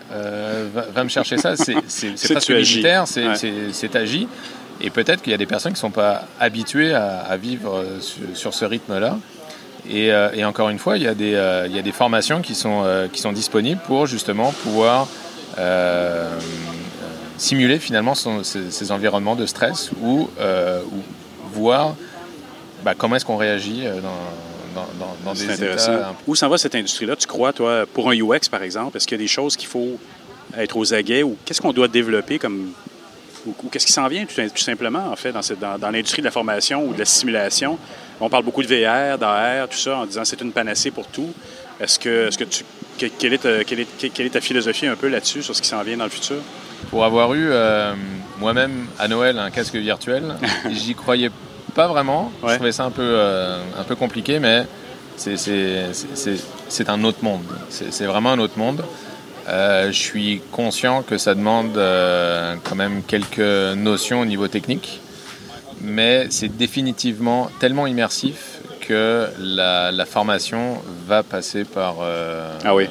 va, 0.95 1.05
me 1.05 1.09
chercher 1.09 1.39
ça. 1.39 1.57
C'est 1.57 1.75
presque 2.31 2.51
militaire, 2.51 3.05
c'est 3.07 3.97
agi. 3.97 4.29
Et 4.81 4.91
peut-être 4.91 5.23
qu'il 5.23 5.31
y 5.31 5.35
a 5.35 5.39
des 5.39 5.47
personnes 5.47 5.73
qui 5.73 5.79
ne 5.79 5.81
sont 5.81 5.91
pas 5.91 6.25
habituées 6.41 6.95
à, 6.95 7.37
vivre 7.37 7.85
sur, 8.35 8.53
ce 8.55 8.65
rythme-là. 8.65 9.19
Et, 9.89 10.45
encore 10.45 10.69
une 10.69 10.79
fois, 10.79 10.97
il 10.97 11.03
y 11.03 11.09
a 11.09 11.15
des, 11.15 11.39
il 11.67 11.77
y 11.77 11.79
a 11.79 11.83
des 11.83 11.93
formations 11.93 12.41
qui 12.43 12.55
sont, 12.55 13.09
qui 13.13 13.21
sont 13.21 13.33
disponibles 13.33 13.81
pour 13.87 14.07
justement 14.07 14.53
pouvoir 14.53 15.07
simuler 17.37 17.79
finalement 17.79 18.15
ces, 18.15 18.93
environnements 18.93 19.37
de 19.37 19.47
stress 19.47 19.91
ou, 20.01 20.31
euh, 20.41 20.83
voir 21.53 21.95
bah, 22.85 22.95
comment 22.97 23.17
est-ce 23.17 23.25
qu'on 23.25 23.37
réagit 23.37 23.87
euh, 23.87 24.01
dans, 24.75 24.87
dans, 24.99 25.17
dans, 25.25 25.33
des 25.33 25.45
états... 25.45 26.15
Où 26.27 26.35
s'en 26.35 26.49
va 26.49 26.59
cette 26.59 26.75
industrie-là, 26.75 27.17
tu 27.17 27.27
crois, 27.27 27.53
toi, 27.53 27.85
pour 27.93 28.11
un 28.11 28.15
UX, 28.15 28.49
par 28.51 28.63
exemple? 28.63 28.97
Est-ce 28.97 29.07
qu'il 29.07 29.17
y 29.17 29.21
a 29.21 29.25
des 29.25 29.29
choses 29.29 29.57
qu'il 29.57 29.69
faut 29.69 29.99
être 30.57 30.77
aux 30.77 30.95
aguets 30.95 31.23
ou 31.23 31.37
qu'est-ce 31.45 31.61
qu'on 31.61 31.73
doit 31.73 31.89
développer 31.89 32.39
comme... 32.39 32.73
ou, 33.47 33.55
qu'est-ce 33.71 33.87
qui 33.87 33.93
s'en 33.93 34.09
vient 34.09 34.27
tout, 34.27 34.57
simplement, 34.57 35.11
en 35.11 35.17
fait, 35.17 35.33
dans, 35.33 35.79
dans, 35.79 35.91
l'industrie 35.91 36.23
de 36.23 36.27
la 36.27 36.33
formation 36.33 36.87
ou 36.87 36.93
de 36.93 36.99
la 36.99 37.05
simulation? 37.05 37.79
On 38.21 38.29
parle 38.29 38.45
beaucoup 38.45 38.63
de 38.63 38.69
VR, 38.69 39.19
d'AR, 39.19 39.69
tout 39.69 39.77
ça, 39.77 39.99
en 39.99 40.07
disant 40.07 40.25
c'est 40.25 40.41
une 40.41 40.53
panacée 40.53 40.91
pour 40.91 41.07
tout. 41.07 41.33
Est-ce 41.81 41.99
que, 41.99 42.29
est-ce 42.29 42.39
que 42.39 42.45
tu... 42.45 42.65
Quelle 42.97 43.33
est, 43.33 43.39
ta, 43.39 43.65
quelle, 43.65 43.81
est, 43.81 44.09
quelle 44.15 44.27
est 44.27 44.31
ta 44.31 44.41
philosophie 44.41 44.87
un 44.87 44.95
peu 44.95 45.09
là-dessus, 45.09 45.43
sur 45.43 45.57
ce 45.57 45.61
qui 45.61 45.69
s'en 45.69 45.83
vient 45.83 45.97
dans 45.97 46.05
le 46.05 46.11
futur? 46.11 46.37
pour 46.85 47.05
avoir 47.05 47.35
eu 47.35 47.49
euh, 47.51 47.93
moi-même 48.39 48.87
à 48.99 49.09
Noël 49.09 49.39
un 49.39 49.51
casque 49.51 49.77
virtuel. 49.77 50.37
J'y 50.71 50.95
croyais 50.95 51.31
pas 51.75 51.89
vraiment. 51.89 52.33
Je 52.47 52.55
trouvais 52.55 52.73
ça 52.73 52.85
un 52.85 52.91
peu, 52.91 53.03
euh, 53.03 53.59
un 53.79 53.85
peu 53.85 53.97
compliqué, 53.97 54.39
mais 54.39 54.67
c'est 55.17 56.89
un 56.89 57.05
autre 57.05 57.23
monde. 57.23 57.45
C'est 57.69 58.07
vraiment 58.07 58.31
un 58.33 58.39
autre 58.39 58.59
monde. 58.59 58.85
Euh, 59.47 59.89
je 59.89 59.99
suis 59.99 60.41
conscient 60.53 61.03
que 61.03 61.19
ça 61.19 61.35
demande 61.35 61.79
quand 62.65 62.77
même 62.77 63.03
quelques 63.03 63.77
notions 63.77 64.21
au 64.21 64.25
niveau 64.25 64.49
technique, 64.49 65.01
mais 65.81 66.27
c'est 66.31 66.49
définitivement 66.49 67.51
tellement 67.61 67.87
immersif 67.87 68.59
que 68.81 69.29
la, 69.39 70.07
formation 70.07 70.81
va 71.07 71.23
passer 71.23 71.65
par, 71.65 71.97
ah 72.65 72.75
oui. 72.75 72.89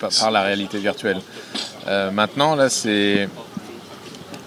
par 0.00 0.30
la 0.30 0.42
réalité 0.42 0.78
virtuelle. 0.78 1.20
Euh, 1.88 2.10
maintenant, 2.10 2.54
là, 2.54 2.68
c'est. 2.68 3.28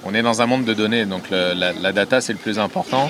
On 0.06 0.14
est 0.14 0.22
dans 0.22 0.42
un 0.42 0.46
monde 0.46 0.66
de 0.66 0.74
données, 0.74 1.06
donc 1.06 1.24
la, 1.32 1.92
data, 1.92 2.22
c'est 2.22 2.34
le 2.34 2.40
plus 2.40 2.60
important. 2.60 3.10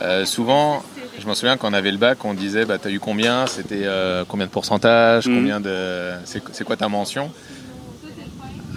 Euh, 0.00 0.24
souvent, 0.24 0.82
je 1.20 1.26
me 1.26 1.34
souviens 1.34 1.56
quand 1.56 1.70
on 1.70 1.74
avait 1.74 1.90
le 1.90 1.98
bac, 1.98 2.24
on 2.24 2.34
disait 2.34 2.64
bah, 2.64 2.78
Tu 2.78 2.88
as 2.88 2.90
eu 2.90 3.00
combien? 3.00 3.46
C'était 3.46 3.82
euh, 3.84 4.24
combien 4.26 4.46
de 4.46 4.50
pourcentage? 4.50 5.26
Mm. 5.26 5.34
Combien 5.34 5.60
de. 5.60 6.12
C'est 6.24 6.64
quoi 6.64 6.76
ta 6.76 6.88
mention? 6.88 7.30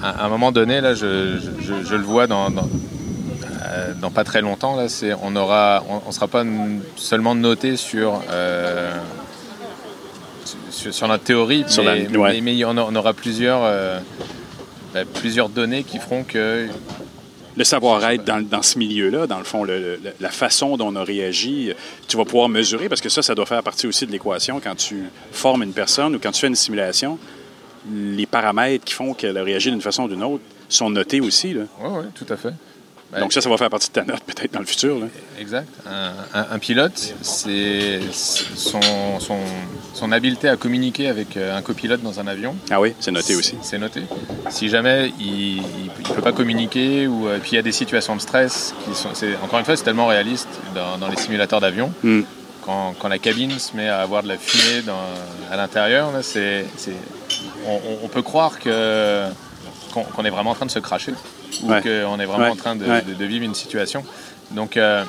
À, 0.04 0.26
un 0.26 0.30
moment 0.30 0.52
donné, 0.52 0.82
là, 0.82 0.94
je, 0.94 1.06
le 1.06 2.04
vois 2.04 2.28
dans, 2.28 2.50
dans, 2.52 4.12
pas 4.12 4.24
très 4.24 4.42
longtemps, 4.42 4.76
là, 4.76 4.88
on 5.24 5.32
ne 5.32 5.40
on, 5.40 6.12
sera 6.12 6.28
pas 6.28 6.44
seulement 6.98 7.34
noté 7.34 7.78
sur, 7.78 8.22
sur, 10.70 11.08
notre 11.08 11.24
théorie, 11.24 11.66
mais, 12.42 12.66
on, 12.66 12.96
aura 12.96 13.14
plusieurs 13.14 13.62
ben, 14.96 15.06
plusieurs 15.14 15.50
données 15.50 15.84
qui 15.84 16.00
feront 16.00 16.24
que 16.24 16.70
le 17.58 17.64
savoir-être 17.64 18.24
dans, 18.24 18.62
ce 18.62 18.78
milieu-là, 18.78 19.28
dans 19.28 19.38
le 19.38 19.44
fond, 19.44 19.64
la 19.64 20.30
façon 20.30 20.78
dont 20.78 20.88
on 20.88 20.96
a 20.96 21.04
réagi, 21.04 21.72
tu 22.08 22.18
vas 22.18 22.26
pouvoir 22.26 22.50
mesurer, 22.50 22.90
parce 22.90 23.02
que 23.02 23.10
ça, 23.10 23.22
ça 23.22 23.36
doit 23.36 23.46
faire 23.46 23.64
partie 23.64 23.88
aussi 23.88 24.06
de 24.06 24.12
l'équation 24.12 24.60
quand 24.60 24.76
tu 24.76 25.04
formes 25.32 25.64
une 25.64 25.74
personne 25.74 26.16
ou 26.16 26.20
quand 26.20 26.32
tu 26.32 26.42
fais 26.42 26.48
une 26.48 26.56
simulation. 26.56 27.18
Les 27.94 28.26
paramètres 28.26 28.84
qui 28.84 28.94
font 28.94 29.14
qu'elle 29.14 29.38
a 29.38 29.44
réagi 29.44 29.70
d'une 29.70 29.82
façon 29.82 30.04
ou 30.04 30.08
d'une 30.08 30.24
autre 30.24 30.44
sont 30.68 30.90
notés 30.90 31.22
aussi. 31.22 31.56
Oui, 31.56 31.66
oui, 31.82 32.06
tout 32.16 32.26
à 32.34 32.36
fait. 32.36 32.54
Ben, 33.12 33.20
Donc 33.20 33.34
ça, 33.34 33.42
ça 33.42 33.50
va 33.50 33.58
faire 33.58 33.70
partie 33.70 33.90
de 33.90 33.94
ta 33.94 34.04
note 34.04 34.22
peut-être 34.24 34.54
dans 34.54 34.60
le 34.60 34.66
futur. 34.66 34.98
Exact. 35.40 35.68
Un, 36.34 36.60
pilote, 36.60 37.14
c'est 37.22 38.00
son, 38.12 38.80
son, 39.94 40.12
habileté 40.12 40.50
à 40.50 40.56
communiquer 40.56 41.08
avec 41.08 41.38
euh, 41.38 41.58
un 41.58 41.62
copilote 41.62 42.02
dans 42.02 42.20
un 42.20 42.28
avion. 42.28 42.56
Ah 42.72 42.80
oui, 42.80 42.94
c'est 43.00 43.12
noté 43.12 43.36
aussi. 43.36 43.56
C'est 43.62 43.78
noté. 43.78 44.02
Si 44.50 44.70
jamais 44.70 45.12
il 45.20 45.58
ne 45.58 46.14
peut 46.16 46.22
pas 46.22 46.32
communiquer, 46.32 47.08
ou 47.08 47.28
euh, 47.28 47.40
puis 47.40 47.52
il 47.54 47.56
y 47.56 47.60
a 47.60 47.62
des 47.62 47.72
situations 47.72 48.16
de 48.16 48.22
stress, 48.22 48.74
qui 48.86 48.96
sont, 48.96 49.10
encore 49.44 49.60
une 49.60 49.66
fois, 49.66 49.76
c'est 49.76 49.84
tellement 49.84 50.08
réaliste 50.08 50.50
dans, 50.74 51.08
les 51.08 51.18
simulateurs 51.18 51.62
d'avion. 51.62 51.92
Hmm. 52.04 52.22
Quand, 52.66 52.96
quand, 52.98 53.08
la 53.08 53.20
cabine 53.20 53.60
se 53.60 53.76
met 53.76 53.88
à 53.88 54.02
avoir 54.02 54.24
de 54.24 54.28
la 54.28 54.38
fumée 54.38 54.82
dans, 54.82 54.94
à 55.52 55.56
l'intérieur, 55.56 56.12
c'est, 56.22 56.66
on, 57.68 57.80
on, 58.04 58.08
peut 58.08 58.24
croire 58.24 58.60
que, 58.60 59.28
qu'on, 60.04 60.26
est 60.26 60.30
vraiment 60.30 60.52
en 60.52 60.56
train 60.56 60.66
de 60.66 60.72
se 60.72 60.80
cracher 60.80 61.14
ou 61.64 61.68
qu'on 61.68 62.20
est 62.20 62.26
vraiment 62.26 62.50
en 62.50 62.56
train 62.56 62.76
de, 62.76 63.26
vivre 63.26 63.46
une 63.46 63.56
situation. 63.56 64.04
Donc, 64.52 64.78
euh, 64.78 65.04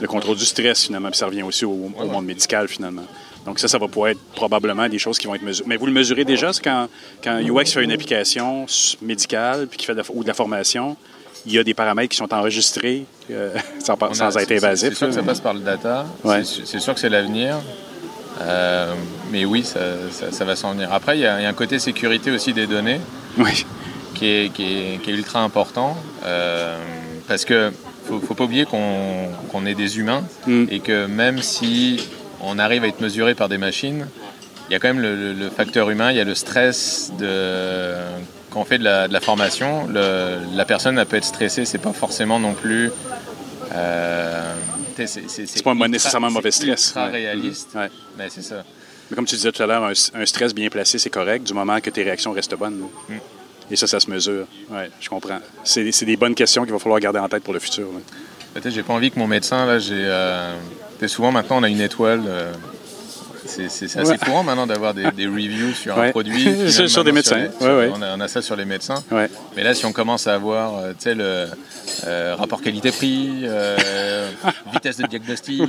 le 0.00 0.06
contrôle 0.06 0.36
du 0.36 0.44
stress, 0.44 0.84
finalement, 0.84 1.10
puis 1.10 1.18
ça 1.18 1.26
revient 1.26 1.42
aussi 1.42 1.64
au, 1.64 1.74
monde 1.74 2.24
médical, 2.24 2.68
finalement. 2.68 3.04
Donc 3.46 3.58
ça, 3.58 3.68
ça 3.68 3.78
va 3.78 3.88
pouvoir 3.88 4.10
être 4.10 4.20
probablement 4.34 4.88
des 4.88 4.98
choses 4.98 5.18
qui 5.18 5.26
vont 5.26 5.34
être 5.34 5.42
mesurées. 5.42 5.68
Mais 5.68 5.76
vous 5.76 5.86
le 5.86 5.92
mesurez 5.92 6.24
déjà, 6.24 6.52
c'est 6.52 6.62
quand, 6.62 6.88
quand 7.22 7.38
UX 7.40 7.66
fait 7.66 7.84
une 7.84 7.92
application 7.92 8.64
médicale 9.02 9.66
puis 9.66 9.78
qui 9.78 9.86
fait 9.86 9.92
de 9.92 9.98
la, 9.98 10.04
ou 10.14 10.22
de 10.22 10.28
la 10.28 10.34
formation, 10.34 10.96
il 11.44 11.52
y 11.52 11.58
a 11.58 11.64
des 11.64 11.74
paramètres 11.74 12.08
qui 12.08 12.16
sont 12.16 12.32
enregistrés 12.32 13.04
euh, 13.30 13.54
sans, 13.84 14.38
être 14.38 14.52
invasifs. 14.52 14.88
C'est 14.90 14.94
sûr 14.94 15.08
que 15.08 15.12
ça 15.12 15.22
passe 15.22 15.40
par 15.40 15.52
le 15.52 15.60
data. 15.60 16.06
C'est 16.42 16.80
sûr 16.80 16.94
que 16.94 17.00
c'est 17.00 17.10
l'avenir. 17.10 17.56
Euh, 18.40 18.94
mais 19.30 19.44
oui, 19.44 19.62
ça, 19.62 19.80
ça, 20.30 20.44
va 20.44 20.56
s'en 20.56 20.72
venir. 20.72 20.92
Après, 20.92 21.16
il 21.16 21.20
y, 21.20 21.26
a, 21.26 21.36
un 21.36 21.52
côté 21.52 21.78
sécurité 21.78 22.30
aussi 22.30 22.52
des 22.52 22.66
données. 22.66 23.00
Oui 23.38 23.64
qui 24.14 24.26
est, 24.26 24.52
qui 24.52 24.64
est, 24.64 25.12
ultra 25.12 25.40
important 25.40 25.96
euh, 26.24 26.78
parce 27.28 27.44
que 27.44 27.72
faut, 28.06 28.20
faut 28.20 28.34
pas 28.34 28.44
oublier 28.44 28.66
qu'on 28.66 29.66
est 29.66 29.74
des 29.74 29.98
humains 29.98 30.24
mm. 30.46 30.66
et 30.70 30.80
que 30.80 31.06
même 31.06 31.42
si 31.42 32.08
on 32.40 32.58
arrive 32.58 32.84
à 32.84 32.88
être 32.88 33.00
mesuré 33.00 33.34
par 33.34 33.48
des 33.48 33.58
machines, 33.58 34.06
il 34.68 34.72
y 34.72 34.76
a 34.76 34.78
quand 34.78 34.92
même 34.92 35.02
le, 35.02 35.50
facteur 35.50 35.90
humain, 35.90 36.10
il 36.10 36.16
y 36.16 36.20
a 36.20 36.24
le 36.24 36.34
stress 36.34 37.12
de 37.18 37.94
quand 38.50 38.60
on 38.60 38.64
fait 38.64 38.78
de 38.78 38.84
la, 38.84 39.20
formation, 39.20 39.88
la 39.88 40.64
personne 40.64 40.98
elle 40.98 41.06
peut 41.06 41.16
être 41.16 41.24
stressée, 41.24 41.64
c'est 41.64 41.78
pas 41.78 41.92
forcément 41.92 42.38
non 42.38 42.54
plus. 42.54 42.90
Euh, 43.72 44.54
c'est 44.96 45.64
pas 45.64 45.74
nécessairement 45.74 46.28
un 46.28 46.30
mauvais 46.30 46.52
stress. 46.52 46.92
C'est 46.94 47.04
réaliste, 47.04 47.76
mais 48.16 48.28
c'est 48.28 48.42
ça. 48.42 48.64
Mais 49.10 49.16
comme 49.16 49.26
tu 49.26 49.34
disais 49.34 49.52
tout 49.52 49.62
à 49.62 49.66
l'heure, 49.66 49.84
un, 49.84 50.26
stress 50.26 50.54
bien 50.54 50.68
placé, 50.68 50.98
c'est 50.98 51.10
correct 51.10 51.46
du 51.46 51.52
moment 51.52 51.80
que 51.80 51.90
tes 51.90 52.04
réactions 52.04 52.32
restent 52.32 52.56
bonnes. 52.56 52.86
Mm. 53.08 53.14
Et 53.70 53.76
ça, 53.76 53.86
ça 53.86 54.00
se 54.00 54.10
mesure. 54.10 54.46
Oui, 54.70 54.82
je 55.00 55.08
comprends. 55.08 55.38
C'est 55.64 56.04
des 56.04 56.16
bonnes 56.16 56.34
questions 56.34 56.64
qu'il 56.64 56.72
va 56.72 56.78
falloir 56.78 57.00
garder 57.00 57.18
en 57.18 57.28
tête 57.28 57.42
pour 57.42 57.54
le 57.54 57.60
futur. 57.60 57.88
Peut-être 58.54 58.72
j'ai 58.72 58.82
pas 58.82 58.92
envie 58.92 59.10
que 59.10 59.18
mon 59.18 59.26
médecin, 59.26 59.66
là, 59.66 59.78
j'ai. 59.78 59.94
Euh, 59.96 60.54
souvent 61.08 61.32
maintenant, 61.32 61.58
on 61.58 61.62
a 61.64 61.68
une 61.68 61.80
étoile. 61.80 62.22
Euh, 62.26 62.52
c'est 63.46 63.66
assez 63.66 64.16
courant 64.16 64.42
maintenant 64.42 64.66
d'avoir 64.66 64.94
des, 64.94 65.04
reviews 65.26 65.74
sur 65.74 65.98
un 65.98 66.10
produit. 66.10 66.70
sur, 66.88 67.04
des 67.04 67.12
médecins. 67.12 67.48
on, 67.60 68.20
a, 68.20 68.28
ça 68.28 68.40
sur 68.40 68.56
les 68.56 68.64
médecins. 68.64 69.02
Mais 69.56 69.62
là, 69.62 69.74
si 69.74 69.84
on 69.84 69.92
commence 69.92 70.26
à 70.26 70.34
avoir 70.34 70.78
euh, 70.78 71.48
le 72.06 72.34
rapport 72.34 72.62
qualité-prix, 72.62 73.44
vitesse 74.72 74.98
de 74.98 75.06
diagnostic, 75.06 75.62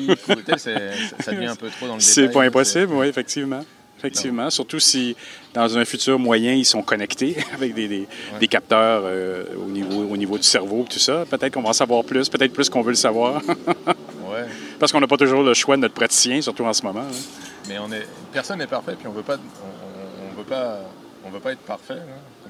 ça 0.57 1.31
devient 1.31 1.47
un 1.47 1.55
peu 1.55 1.69
trop 1.69 1.87
dans 1.87 1.95
le 1.95 1.99
détail. 1.99 2.13
C'est 2.13 2.29
pas 2.29 2.43
impossible, 2.43 2.93
oui, 2.93 3.07
effectivement 3.07 3.61
effectivement. 3.97 4.49
Surtout 4.49 4.79
si, 4.79 5.15
dans 5.53 5.77
un 5.77 5.85
futur 5.85 6.19
moyen, 6.19 6.53
ils 6.53 6.65
sont 6.65 6.81
connectés 6.81 7.37
avec 7.53 7.73
des, 7.73 8.07
capteurs 8.47 9.03
euh, 9.05 9.45
au, 9.57 9.69
niveau, 9.69 10.03
au 10.03 10.17
niveau 10.17 10.37
du 10.37 10.43
cerveau, 10.43 10.85
tout 10.89 10.99
ça. 10.99 11.25
Peut-être 11.29 11.53
qu'on 11.53 11.61
va 11.61 11.69
en 11.69 11.73
savoir 11.73 12.03
plus, 12.03 12.29
peut-être 12.29 12.53
plus 12.53 12.69
qu'on 12.69 12.81
veut 12.81 12.91
le 12.91 12.95
savoir. 12.95 13.41
ouais. 13.87 14.45
Parce 14.79 14.91
qu'on 14.91 14.99
n'a 14.99 15.07
pas 15.07 15.17
toujours 15.17 15.43
le 15.43 15.53
choix 15.53 15.75
de 15.75 15.81
notre 15.81 15.93
praticien, 15.93 16.41
surtout 16.41 16.65
en 16.65 16.73
ce 16.73 16.83
moment. 16.83 17.01
Hein. 17.01 17.65
Mais 17.67 17.77
on 17.79 17.91
est, 17.91 18.05
personne 18.31 18.59
n'est 18.59 18.67
parfait, 18.67 18.95
puis 18.97 19.07
on 19.07 19.11
veut 19.11 19.23
pas, 19.23 19.37
on, 19.37 20.37
veut 20.37 20.43
pas, 20.43 20.79
on 21.25 21.29
veut 21.29 21.39
pas 21.39 21.53
être 21.53 21.61
parfait. 21.61 22.01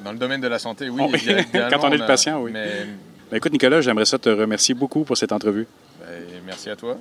Dans 0.04 0.12
le 0.12 0.18
domaine 0.18 0.42
de 0.42 0.48
la 0.48 0.60
santé, 0.60 0.90
oui. 0.90 1.02
Quand 1.54 1.84
on 1.84 1.92
est 1.92 1.98
le 1.98 2.06
patient, 2.06 2.42
oui. 2.42 2.52
Mais... 2.54 2.86
Ben, 3.32 3.38
écoute, 3.38 3.54
Nicolas, 3.54 3.82
j'aimerais 3.82 4.06
ça 4.06 4.20
te 4.20 4.30
remercier 4.30 4.76
beaucoup 4.76 5.04
pour 5.04 5.18
cette 5.18 5.32
entrevue. 5.32 5.66
Ben, 6.00 6.24
merci 6.46 6.70
à 6.70 6.76
toi. 6.76 6.98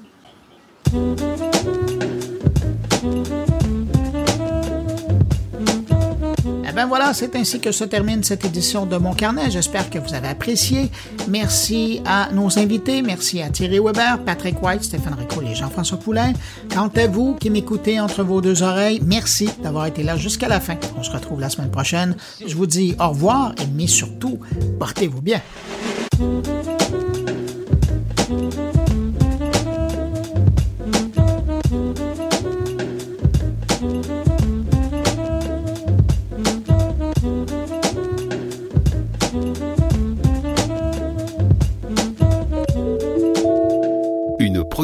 Ben 6.74 6.86
voilà, 6.86 7.14
c'est 7.14 7.34
ainsi 7.36 7.60
que 7.60 7.72
se 7.72 7.84
termine 7.84 8.22
cette 8.22 8.44
édition 8.44 8.86
de 8.86 8.96
Mon 8.96 9.14
Carnet. 9.14 9.50
J'espère 9.50 9.88
que 9.90 9.98
vous 9.98 10.14
avez 10.14 10.28
apprécié. 10.28 10.90
Merci 11.28 12.00
à 12.04 12.30
nos 12.32 12.58
invités. 12.58 13.02
Merci 13.02 13.42
à 13.42 13.48
Thierry 13.48 13.78
Weber, 13.78 14.18
Patrick 14.24 14.62
White, 14.62 14.84
Stéphane 14.84 15.14
Rico 15.14 15.40
et 15.42 15.54
Jean-François 15.54 15.98
Poulain. 15.98 16.32
Quant 16.72 16.90
à 16.96 17.06
vous 17.06 17.34
qui 17.34 17.50
m'écoutez 17.50 18.00
entre 18.00 18.22
vos 18.22 18.40
deux 18.40 18.62
oreilles, 18.62 19.00
merci 19.04 19.48
d'avoir 19.62 19.86
été 19.86 20.02
là 20.02 20.16
jusqu'à 20.16 20.48
la 20.48 20.60
fin. 20.60 20.76
On 20.98 21.02
se 21.02 21.10
retrouve 21.10 21.40
la 21.40 21.48
semaine 21.48 21.70
prochaine. 21.70 22.16
Je 22.46 22.54
vous 22.54 22.66
dis 22.66 22.94
au 23.00 23.08
revoir, 23.08 23.54
mais 23.74 23.86
surtout, 23.86 24.38
portez-vous 24.78 25.22
bien. 25.22 25.40